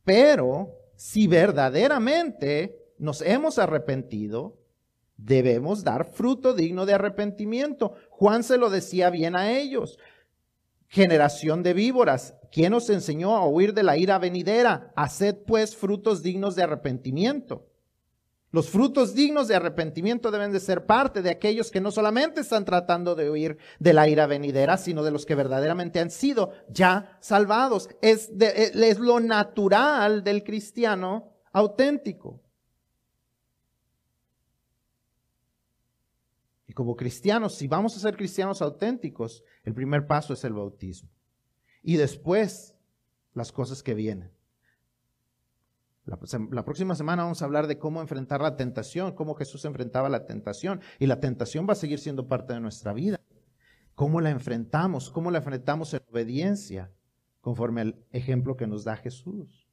Pero 0.05 0.69
si 0.97 1.27
verdaderamente 1.27 2.77
nos 2.99 3.23
hemos 3.23 3.59
arrepentido, 3.59 4.59
debemos 5.17 5.85
dar 5.85 6.05
fruto 6.05 6.55
digno 6.55 6.87
de 6.87 6.95
arrepentimiento. 6.95 7.95
Juan 8.11 8.43
se 8.43 8.59
lo 8.59 8.71
decía 8.71 9.11
bien 9.11 9.37
a 9.37 9.51
ellos. 9.51 9.99
Generación 10.89 11.63
de 11.63 11.75
víboras, 11.75 12.35
¿quién 12.53 12.73
os 12.75 12.89
enseñó 12.91 13.37
a 13.37 13.47
huir 13.47 13.75
de 13.75 13.83
la 13.83 13.97
ira 13.97 14.19
venidera? 14.19 14.93
Haced 14.95 15.37
pues 15.47 15.77
frutos 15.77 16.23
dignos 16.23 16.55
de 16.55 16.63
arrepentimiento. 16.63 17.67
Los 18.53 18.71
frutos 18.71 19.15
dignos 19.15 19.49
de 19.49 19.57
arrepentimiento 19.57 20.31
deben 20.31 20.53
de 20.53 20.61
ser 20.61 20.87
parte 20.87 21.21
de 21.21 21.31
aquellos 21.31 21.71
que 21.71 21.81
no 21.81 21.91
solamente 21.91 22.41
están 22.41 22.65
tratando 22.65 23.15
de 23.15 23.29
huir 23.29 23.59
de 23.81 23.93
la 23.93 24.09
ira 24.09 24.27
venidera, 24.27 24.79
sino 24.79 25.03
de 25.03 25.11
los 25.11 25.27
que 25.27 25.35
verdaderamente 25.35 25.99
han 25.99 26.11
sido 26.11 26.53
ya 26.71 27.19
salvados. 27.21 27.89
Es, 28.01 28.31
es 28.41 28.99
lo 28.99 29.21
natural 29.21 30.23
del 30.23 30.45
cristiano 30.45 31.35
auténtico. 31.53 32.41
Y 36.66 36.66
como 36.77 36.95
cristianos, 36.95 37.55
si 37.55 37.69
vamos 37.69 37.97
a 37.97 38.01
ser 38.01 38.19
cristianos 38.19 38.61
auténticos, 38.61 39.43
el 39.65 39.73
primer 39.73 40.07
paso 40.07 40.35
es 40.35 40.45
el 40.45 40.53
bautismo. 40.53 41.09
Y 41.83 41.97
después 41.97 42.77
las 43.33 43.51
cosas 43.51 43.83
que 43.83 43.95
vienen. 43.95 44.31
La, 46.05 46.65
próxima 46.67 46.95
semana 46.95 47.23
vamos 47.23 47.41
a 47.41 47.47
hablar 47.47 47.67
de 47.67 47.79
cómo 47.79 48.03
enfrentar 48.03 48.43
la 48.43 48.57
tentación, 48.57 49.15
cómo 49.15 49.35
Jesús 49.37 49.65
enfrentaba 49.65 50.11
la 50.11 50.27
tentación. 50.27 50.83
Y 50.99 51.07
la 51.07 51.19
tentación 51.19 51.67
va 51.67 51.73
a 51.73 51.77
seguir 51.77 51.99
siendo 51.99 52.29
parte 52.29 52.53
de 52.53 52.61
nuestra 52.61 52.93
vida. 52.93 53.23
¿Cómo 53.95 54.21
la 54.21 54.29
enfrentamos? 54.29 55.09
¿Cómo 55.09 55.31
la 55.31 55.39
enfrentamos 55.39 55.95
en 55.95 56.03
obediencia? 56.11 56.93
Conforme 57.41 57.81
al 57.81 58.05
ejemplo 58.13 58.55
que 58.59 58.67
nos 58.67 58.85
da 58.85 58.97
Jesús. 58.97 59.66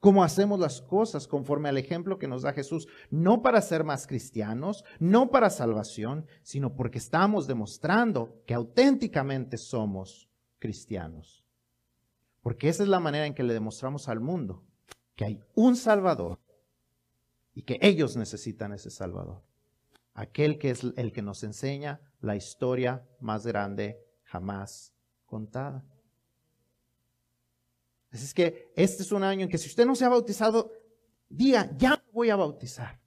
¿Cómo 0.00 0.22
hacemos 0.22 0.60
las 0.60 0.80
cosas 0.80 1.26
conforme 1.26 1.68
al 1.68 1.76
ejemplo 1.76 2.18
que 2.18 2.28
nos 2.28 2.42
da 2.42 2.52
Jesús? 2.52 2.86
No 3.10 3.42
para 3.42 3.60
ser 3.60 3.82
más 3.82 4.06
cristianos, 4.06 4.84
no 5.00 5.30
para 5.30 5.50
salvación, 5.50 6.26
sino 6.42 6.76
porque 6.76 6.98
estamos 6.98 7.48
demostrando 7.48 8.40
que 8.46 8.54
auténticamente 8.54 9.56
somos 9.56 10.28
cristianos. 10.60 11.44
Porque 12.42 12.68
esa 12.68 12.84
es 12.84 12.88
la 12.88 13.00
manera 13.00 13.26
en 13.26 13.34
que 13.34 13.42
le 13.42 13.54
demostramos 13.54 14.08
al 14.08 14.20
mundo 14.20 14.62
que 15.16 15.24
hay 15.24 15.40
un 15.56 15.74
Salvador 15.74 16.38
y 17.52 17.62
que 17.62 17.78
ellos 17.82 18.16
necesitan 18.16 18.72
ese 18.72 18.90
Salvador. 18.90 19.42
aquel 20.14 20.58
que 20.58 20.70
es 20.70 20.84
el 20.96 21.12
que 21.12 21.22
nos 21.22 21.44
enseña 21.44 22.00
la 22.20 22.34
historia 22.34 23.06
más 23.20 23.46
grande 23.46 24.04
jamás 24.24 24.92
contada. 25.26 25.84
Así 28.10 28.24
es 28.24 28.34
que 28.34 28.70
este 28.74 29.02
es 29.02 29.12
un 29.12 29.22
año 29.22 29.44
en 29.44 29.48
que 29.48 29.58
si 29.58 29.68
usted 29.68 29.84
no 29.84 29.94
se 29.94 30.04
ha 30.04 30.08
bautizado, 30.08 30.72
diga, 31.28 31.70
ya 31.76 31.90
me 31.90 32.12
voy 32.12 32.30
a 32.30 32.36
bautizar. 32.36 33.00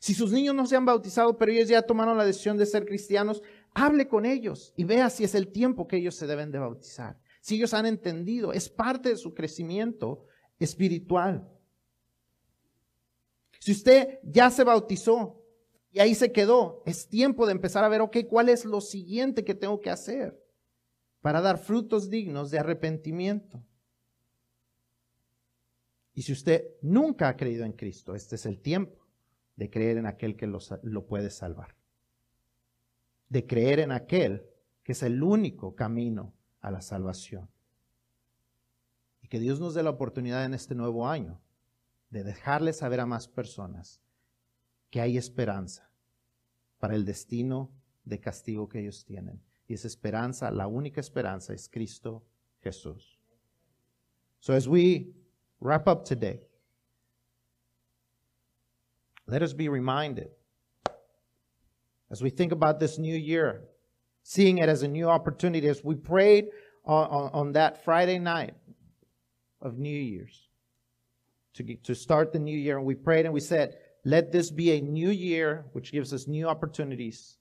Si 0.00 0.14
sus 0.14 0.32
niños 0.32 0.54
no 0.54 0.66
se 0.66 0.76
han 0.76 0.84
bautizado, 0.84 1.36
pero 1.38 1.52
ellos 1.52 1.68
ya 1.68 1.82
tomaron 1.82 2.18
la 2.18 2.26
decisión 2.26 2.56
de 2.56 2.66
ser 2.66 2.84
cristianos, 2.84 3.42
hable 3.74 4.06
con 4.06 4.26
ellos 4.26 4.72
y 4.76 4.84
vea 4.84 5.08
si 5.10 5.24
es 5.24 5.34
el 5.34 5.50
tiempo 5.50 5.86
que 5.88 5.96
ellos 5.96 6.14
se 6.14 6.26
deben 6.26 6.50
de 6.50 6.58
bautizar. 6.58 7.18
Si 7.40 7.56
ellos 7.56 7.74
han 7.74 7.86
entendido, 7.86 8.52
es 8.52 8.68
parte 8.68 9.10
de 9.10 9.16
su 9.16 9.34
crecimiento 9.34 10.26
espiritual. 10.58 11.48
Si 13.60 13.72
usted 13.72 14.18
ya 14.24 14.50
se 14.50 14.64
bautizó 14.64 15.42
y 15.90 16.00
ahí 16.00 16.14
se 16.14 16.32
quedó, 16.32 16.82
es 16.86 17.08
tiempo 17.08 17.46
de 17.46 17.52
empezar 17.52 17.82
a 17.82 17.88
ver, 17.88 18.02
ok, 18.02 18.18
¿cuál 18.28 18.50
es 18.50 18.64
lo 18.66 18.80
siguiente 18.80 19.44
que 19.44 19.54
tengo 19.54 19.80
que 19.80 19.90
hacer 19.90 20.43
para 21.24 21.40
dar 21.40 21.56
frutos 21.56 22.10
dignos 22.10 22.50
de 22.50 22.58
arrepentimiento? 22.58 23.64
Y 26.12 26.20
si 26.20 26.34
usted 26.34 26.66
nunca 26.82 27.30
ha 27.30 27.36
creído 27.38 27.64
en 27.64 27.72
Cristo, 27.72 28.14
este 28.14 28.34
es 28.34 28.44
el 28.44 28.60
tiempo 28.60 29.06
de 29.56 29.70
creer 29.70 29.96
en 29.96 30.04
aquel 30.04 30.36
que 30.36 30.46
lo, 30.46 31.06
puede 31.06 31.30
salvar. 31.30 31.76
De 33.30 33.46
creer 33.46 33.80
en 33.80 33.90
aquel 33.90 34.44
que 34.82 34.92
es 34.92 35.02
el 35.02 35.22
único 35.22 35.74
camino 35.74 36.34
a 36.60 36.70
la 36.70 36.82
salvación. 36.82 37.48
Y 39.22 39.28
que 39.28 39.40
Dios 39.40 39.60
nos 39.60 39.72
dé 39.72 39.82
la 39.82 39.88
oportunidad 39.88 40.44
en 40.44 40.52
este 40.52 40.74
nuevo 40.74 41.08
año 41.08 41.40
de 42.10 42.22
dejarle 42.22 42.74
saber 42.74 43.00
a 43.00 43.06
más 43.06 43.28
personas 43.28 44.02
que 44.90 45.00
hay 45.00 45.16
esperanza 45.16 45.90
para 46.78 46.94
el 46.94 47.06
destino 47.06 47.72
de 48.04 48.20
castigo 48.20 48.68
que 48.68 48.80
ellos 48.80 49.06
tienen. 49.06 49.40
Y 49.68 49.74
esa 49.74 49.88
esperanza, 49.88 50.50
la 50.50 50.66
única 50.66 51.00
esperanza 51.00 51.52
es 51.52 51.68
Cristo 51.68 52.22
Jesús. 52.64 53.16
So 54.40 54.52
as 54.52 54.68
we 54.68 55.14
wrap 55.60 55.88
up 55.88 56.04
today, 56.04 56.40
let 59.26 59.42
us 59.42 59.54
be 59.54 59.68
reminded 59.68 60.28
as 62.10 62.22
we 62.22 62.30
think 62.30 62.52
about 62.52 62.78
this 62.78 62.98
new 62.98 63.16
year 63.16 63.62
seeing 64.24 64.58
it 64.58 64.68
as 64.68 64.82
a 64.82 64.88
new 64.88 65.08
opportunity. 65.08 65.68
As 65.68 65.84
we 65.84 65.94
prayed 65.94 66.48
on, 66.84 67.06
on, 67.08 67.30
on 67.32 67.52
that 67.52 67.84
Friday 67.84 68.18
night 68.18 68.54
of 69.60 69.78
New 69.78 69.96
Year's 69.96 70.48
to, 71.54 71.62
get, 71.62 71.84
to 71.84 71.94
start 71.94 72.32
the 72.32 72.38
new 72.38 72.56
year, 72.56 72.76
and 72.76 72.86
we 72.86 72.94
prayed 72.94 73.26
and 73.26 73.32
we 73.32 73.40
said, 73.40 73.76
let 74.04 74.32
this 74.32 74.50
be 74.50 74.72
a 74.72 74.80
new 74.80 75.10
year, 75.10 75.64
which 75.72 75.92
gives 75.92 76.12
us 76.12 76.26
new 76.26 76.48
opportunities, 76.48 77.38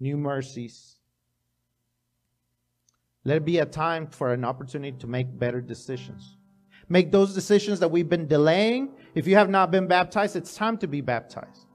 new 0.00 0.16
mercies. 0.16 0.97
Let 3.28 3.36
it 3.36 3.44
be 3.44 3.58
a 3.58 3.66
time 3.66 4.06
for 4.06 4.32
an 4.32 4.42
opportunity 4.42 4.96
to 5.00 5.06
make 5.06 5.38
better 5.38 5.60
decisions. 5.60 6.38
Make 6.88 7.12
those 7.12 7.34
decisions 7.34 7.78
that 7.80 7.90
we've 7.90 8.08
been 8.08 8.26
delaying. 8.26 8.94
If 9.14 9.26
you 9.26 9.34
have 9.34 9.50
not 9.50 9.70
been 9.70 9.86
baptized, 9.86 10.34
it's 10.34 10.54
time 10.54 10.78
to 10.78 10.86
be 10.86 11.02
baptized. 11.02 11.66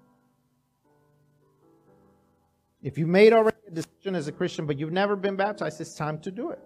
If 2.82 2.98
you 2.98 3.06
made 3.06 3.34
already 3.34 3.58
a 3.68 3.70
decision 3.70 4.16
as 4.16 4.28
a 4.28 4.32
Christian, 4.32 4.66
but 4.66 4.80
you've 4.80 4.92
never 4.92 5.16
been 5.16 5.36
baptized, 5.36 5.80
it's 5.80 5.94
time 5.94 6.18
to 6.22 6.32
do 6.32 6.50
it. 6.50 6.60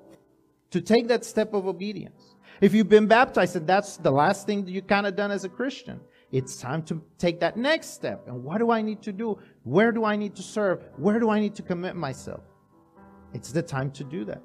To 0.72 0.80
take 0.80 1.10
that 1.10 1.26
step 1.26 1.54
of 1.54 1.68
obedience. 1.68 2.36
If 2.62 2.74
you've 2.74 2.88
been 2.88 3.08
baptized 3.08 3.58
and 3.58 3.68
that's 3.68 3.98
the 3.98 4.12
last 4.12 4.46
thing 4.46 4.66
you 4.70 4.82
kind 4.82 5.06
of 5.06 5.18
done 5.18 5.32
as 5.32 5.44
a 5.44 5.50
Christian, 5.50 6.00
it's 6.32 6.62
time 6.62 6.82
to 6.84 7.04
take 7.18 7.42
that 7.42 7.58
next 7.58 7.88
step. 7.90 8.26
And 8.30 8.42
what 8.42 8.60
do 8.60 8.72
I 8.72 8.82
need 8.82 9.02
to 9.02 9.12
do? 9.12 9.38
Where 9.64 9.92
do 9.92 10.06
I 10.06 10.16
need 10.16 10.34
to 10.38 10.42
serve? 10.42 10.82
Where 10.96 11.20
do 11.20 11.30
I 11.30 11.42
need 11.42 11.56
to 11.56 11.62
commit 11.62 11.98
myself? 11.98 12.46
It's 13.34 13.52
the 13.52 13.62
time 13.62 13.92
to 13.92 14.06
do 14.06 14.24
that. 14.24 14.42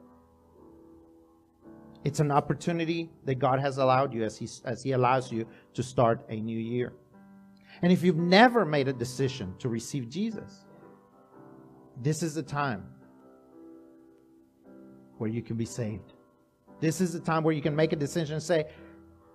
It's 2.05 2.20
an 2.20 2.30
opportunity 2.30 3.11
that 3.24 3.36
God 3.36 3.61
has 3.61 3.78
allowed 3.78 4.12
you 4.12 4.24
as 4.24 4.36
He, 4.36 4.48
as 4.64 4.82
he 4.82 4.92
allows 4.92 5.30
you 5.30 5.46
to 5.74 5.82
start 5.82 6.24
a 6.28 6.36
new 6.36 6.59
year. 6.59 6.92
And 7.82 7.92
if 7.92 8.03
you've 8.03 8.16
never 8.16 8.64
made 8.64 8.88
a 8.88 8.92
decision 8.92 9.55
to 9.59 9.68
receive 9.68 10.09
Jesus, 10.09 10.66
this 12.03 12.22
is 12.22 12.34
the 12.34 12.42
time 12.42 12.84
where 15.18 15.30
you 15.30 15.42
can 15.42 15.57
be 15.57 15.64
saved. 15.64 16.14
This 16.80 17.00
is 17.00 17.12
the 17.12 17.20
time 17.20 17.44
where 17.44 17.55
you 17.55 17.62
can 17.62 17.76
make 17.76 17.92
a 17.92 17.96
decision 17.96 18.34
and 18.34 18.42
say, 18.42 18.66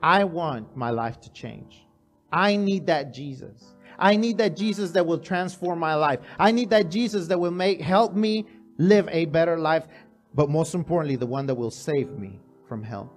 I 0.03 0.25
want 0.25 0.75
my 0.75 0.89
life 0.89 1.19
to 1.21 1.31
change. 1.31 1.85
I 2.31 2.57
need 2.57 2.85
that 2.87 3.13
Jesus. 3.13 3.75
I 3.97 4.15
need 4.15 4.37
that 4.37 4.55
Jesus 4.55 4.91
that 4.91 5.05
will 5.05 5.17
transform 5.17 5.79
my 5.79 5.95
life. 5.95 6.19
I 6.37 6.51
need 6.51 6.69
that 6.71 6.91
Jesus 6.91 7.27
that 7.27 7.39
will 7.39 7.51
make 7.51 7.81
help 7.81 8.13
me 8.13 8.45
live 8.77 9.07
a 9.09 9.25
better 9.25 9.57
life, 9.57 9.87
but 10.35 10.49
most 10.49 10.75
importantly, 10.75 11.15
the 11.15 11.25
one 11.25 11.47
that 11.47 11.55
will 11.55 11.71
save 11.71 12.11
me 12.11 12.39
from 12.67 12.83
hell. 12.83 13.16